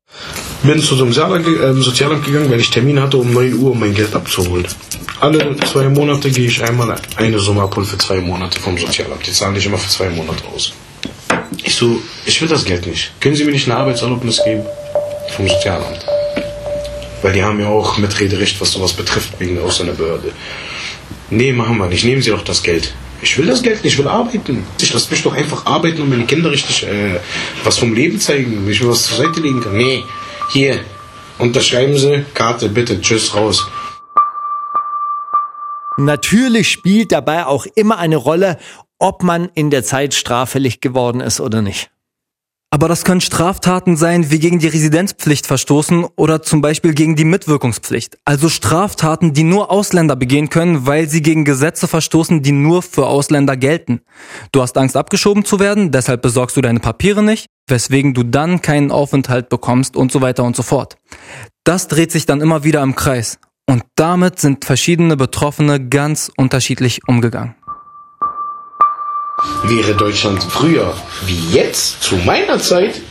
Bin 0.64 0.80
zu 0.80 0.96
zum 0.96 1.12
Sozialamt, 1.12 1.46
äh, 1.48 1.74
Sozialamt 1.74 2.26
gegangen, 2.26 2.50
weil 2.50 2.60
ich 2.60 2.70
Termin 2.70 3.00
hatte, 3.00 3.18
um 3.18 3.32
9 3.34 3.60
Uhr 3.60 3.76
mein 3.76 3.94
Geld 3.94 4.16
abzuholen. 4.16 4.66
Alle 5.20 5.56
zwei 5.58 5.90
Monate 5.90 6.32
gehe 6.32 6.48
ich 6.48 6.64
einmal 6.64 6.96
eine 7.18 7.40
Summe 7.40 7.62
abholen 7.62 7.88
für 7.88 7.98
zwei 7.98 8.20
Monate 8.20 8.60
vom 8.60 8.78
Sozialamt. 8.78 9.28
Die 9.28 9.32
zahlen 9.32 9.56
ich 9.56 9.66
immer 9.66 9.78
für 9.78 9.90
zwei 9.90 10.10
Monate 10.10 10.44
aus. 10.54 10.74
Ich 11.64 11.76
so, 11.76 12.00
ich 12.26 12.42
will 12.42 12.48
das 12.48 12.66
Geld 12.66 12.86
nicht. 12.86 13.12
Können 13.20 13.36
Sie 13.36 13.44
mir 13.44 13.52
nicht 13.52 13.70
eine 13.70 13.78
Arbeitserlaubnis 13.80 14.42
geben? 14.44 14.66
Vom 15.36 15.48
Sozialamt. 15.48 16.06
Weil 17.22 17.34
die 17.34 17.44
haben 17.44 17.60
ja 17.60 17.68
auch 17.68 17.98
Mitrederecht, 17.98 18.60
was 18.62 18.72
sowas 18.72 18.94
betrifft, 18.94 19.40
wegen 19.40 19.56
der 19.56 19.64
Ausländerbehörde. 19.64 20.32
Nee, 21.30 21.52
machen 21.54 21.78
wir 21.78 21.88
nicht. 21.88 22.06
Nehmen 22.06 22.22
Sie 22.22 22.30
doch 22.30 22.44
das 22.44 22.62
Geld. 22.62 22.94
Ich 23.22 23.38
will 23.38 23.48
das 23.48 23.64
Geld 23.64 23.84
nicht, 23.84 23.94
ich 23.94 23.98
will 23.98 24.08
arbeiten. 24.08 24.66
Ich 24.80 24.94
lasse 24.94 25.10
mich 25.10 25.24
doch 25.24 25.34
einfach 25.34 25.66
arbeiten 25.66 26.02
und 26.02 26.10
meine 26.10 26.26
Kinder 26.26 26.52
richtig 26.52 26.84
äh, 26.84 27.20
was 27.64 27.78
vom 27.78 27.94
Leben 27.94 28.20
zeigen, 28.20 28.70
ich 28.70 28.82
mir 28.82 28.90
was 28.90 29.04
zur 29.04 29.18
Seite 29.18 29.40
legen 29.40 29.62
kann. 29.62 29.76
Nee, 29.78 30.04
hier, 30.52 30.80
unterschreiben 31.40 31.98
Sie, 31.98 32.26
Karte, 32.34 32.70
bitte, 32.70 33.02
tschüss, 33.02 33.34
raus. 33.34 33.66
Natürlich 35.98 36.70
spielt 36.72 37.14
dabei 37.14 37.46
auch 37.46 37.66
immer 37.74 37.98
eine 37.98 38.18
Rolle, 38.18 38.60
ob 39.00 39.24
man 39.24 39.50
in 39.54 39.70
der 39.70 39.84
Zeit 39.84 40.14
straffällig 40.14 40.82
geworden 40.82 41.22
ist 41.22 41.40
oder 41.40 41.62
nicht. 41.62 41.92
Aber 42.76 42.90
das 42.90 43.06
können 43.06 43.22
Straftaten 43.22 43.96
sein, 43.96 44.32
wie 44.32 44.40
gegen 44.40 44.60
die 44.60 44.68
Residenzpflicht 44.68 45.48
verstoßen 45.48 46.08
oder 46.18 46.42
zum 46.42 46.60
Beispiel 46.60 46.94
gegen 46.94 47.16
die 47.16 47.24
Mitwirkungspflicht. 47.24 48.18
Also 48.26 48.50
Straftaten, 48.50 49.32
die 49.32 49.44
nur 49.44 49.72
Ausländer 49.72 50.18
begehen 50.18 50.50
können, 50.50 50.86
weil 50.86 51.08
sie 51.08 51.22
gegen 51.22 51.46
Gesetze 51.46 51.88
verstoßen, 51.88 52.42
die 52.42 52.52
nur 52.52 52.82
für 52.82 53.08
Ausländer 53.08 53.56
gelten. 53.56 54.02
Du 54.52 54.62
hast 54.62 54.78
Angst 54.78 54.98
abgeschoben 54.98 55.46
zu 55.46 55.62
werden, 55.62 55.92
deshalb 55.92 56.22
besorgst 56.22 56.58
du 56.58 56.62
deine 56.62 56.82
Papiere 56.82 57.24
nicht, 57.24 57.46
weswegen 57.68 58.14
du 58.14 58.24
dann 58.24 58.62
keinen 58.62 58.92
Aufenthalt 58.92 59.48
bekommst 59.48 59.96
und 59.96 60.12
so 60.12 60.20
weiter 60.20 60.44
und 60.44 60.58
so 60.58 60.64
fort. 60.64 60.98
Das 61.64 61.88
dreht 61.88 62.12
sich 62.12 62.26
dann 62.26 62.42
immer 62.42 62.66
wieder 62.66 62.84
im 62.84 62.96
Kreis. 62.96 63.40
Und 63.68 63.84
damit 63.96 64.40
sind 64.40 64.66
verschiedene 64.66 65.16
Betroffene 65.16 65.88
ganz 65.88 66.30
unterschiedlich 66.36 67.08
umgegangen. 67.08 67.56
Wäre 69.64 69.96
Deutschland 69.96 70.44
früher 70.44 70.94
wie 71.26 71.52
jetzt, 71.52 72.04
zu 72.04 72.18
meiner 72.18 72.60
Zeit, 72.60 73.02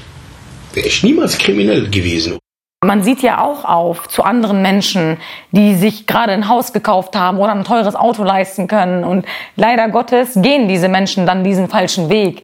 wäre 0.72 0.86
ich 0.86 1.02
niemals 1.02 1.38
kriminell 1.38 1.88
gewesen. 1.90 2.38
Man 2.84 3.02
sieht 3.02 3.22
ja 3.22 3.40
auch 3.40 3.64
auf 3.64 4.08
zu 4.08 4.22
anderen 4.22 4.60
Menschen, 4.60 5.16
die 5.52 5.74
sich 5.74 6.06
gerade 6.06 6.32
ein 6.32 6.48
Haus 6.48 6.74
gekauft 6.74 7.16
haben 7.16 7.38
oder 7.38 7.52
ein 7.52 7.64
teures 7.64 7.96
Auto 7.96 8.22
leisten 8.24 8.68
können. 8.68 9.04
Und 9.04 9.24
leider 9.56 9.88
Gottes 9.88 10.34
gehen 10.34 10.68
diese 10.68 10.88
Menschen 10.88 11.24
dann 11.24 11.44
diesen 11.44 11.68
falschen 11.68 12.10
Weg. 12.10 12.42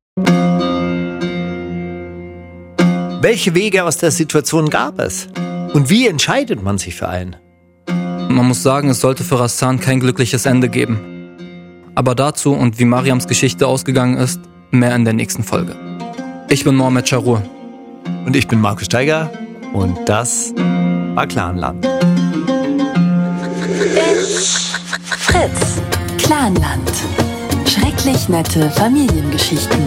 Welche 3.23 3.55
Wege 3.55 3.85
aus 3.85 3.99
der 3.99 4.11
Situation 4.11 4.71
gab 4.71 4.99
es? 4.99 5.29
Und 5.75 5.91
wie 5.91 6.09
entscheidet 6.09 6.63
man 6.63 6.79
sich 6.79 6.97
für 6.97 7.09
einen? 7.09 7.37
Man 7.87 8.49
muss 8.49 8.63
sagen, 8.63 8.89
es 8.89 9.01
sollte 9.01 9.25
für 9.25 9.39
Rassan 9.39 9.79
kein 9.79 10.01
glückliches 10.01 10.47
Ende 10.47 10.71
geben. 10.71 11.20
Aber 12.01 12.15
dazu 12.15 12.55
und 12.55 12.79
wie 12.79 12.87
Mariams 12.87 13.27
Geschichte 13.27 13.67
ausgegangen 13.67 14.17
ist, 14.17 14.41
mehr 14.71 14.95
in 14.95 15.05
der 15.05 15.13
nächsten 15.13 15.45
Folge. 15.45 15.77
Ich 16.49 16.65
bin 16.65 16.75
Mohamed 16.75 17.07
Charur. 17.07 17.43
Und 18.25 18.35
ich 18.35 18.49
bin 18.49 18.59
Markus 18.59 18.87
Steiger. 18.87 19.31
Und 19.75 20.09
das 20.09 20.55
war 20.57 21.27
Clanland. 21.27 21.87
Fritz. 25.11 25.83
Clanland. 26.17 26.91
Schrecklich 27.69 28.31
nette 28.31 28.71
Familiengeschichten. 28.71 29.87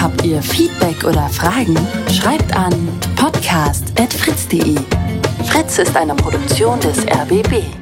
Habt 0.00 0.24
ihr 0.24 0.40
Feedback 0.40 1.04
oder 1.04 1.28
Fragen? 1.28 1.76
Schreibt 2.10 2.56
an 2.56 2.72
podcast.fritz.de. 3.16 4.76
Fritz 5.44 5.78
ist 5.78 5.94
eine 5.98 6.14
Produktion 6.14 6.80
des 6.80 7.04
RBB. 7.08 7.81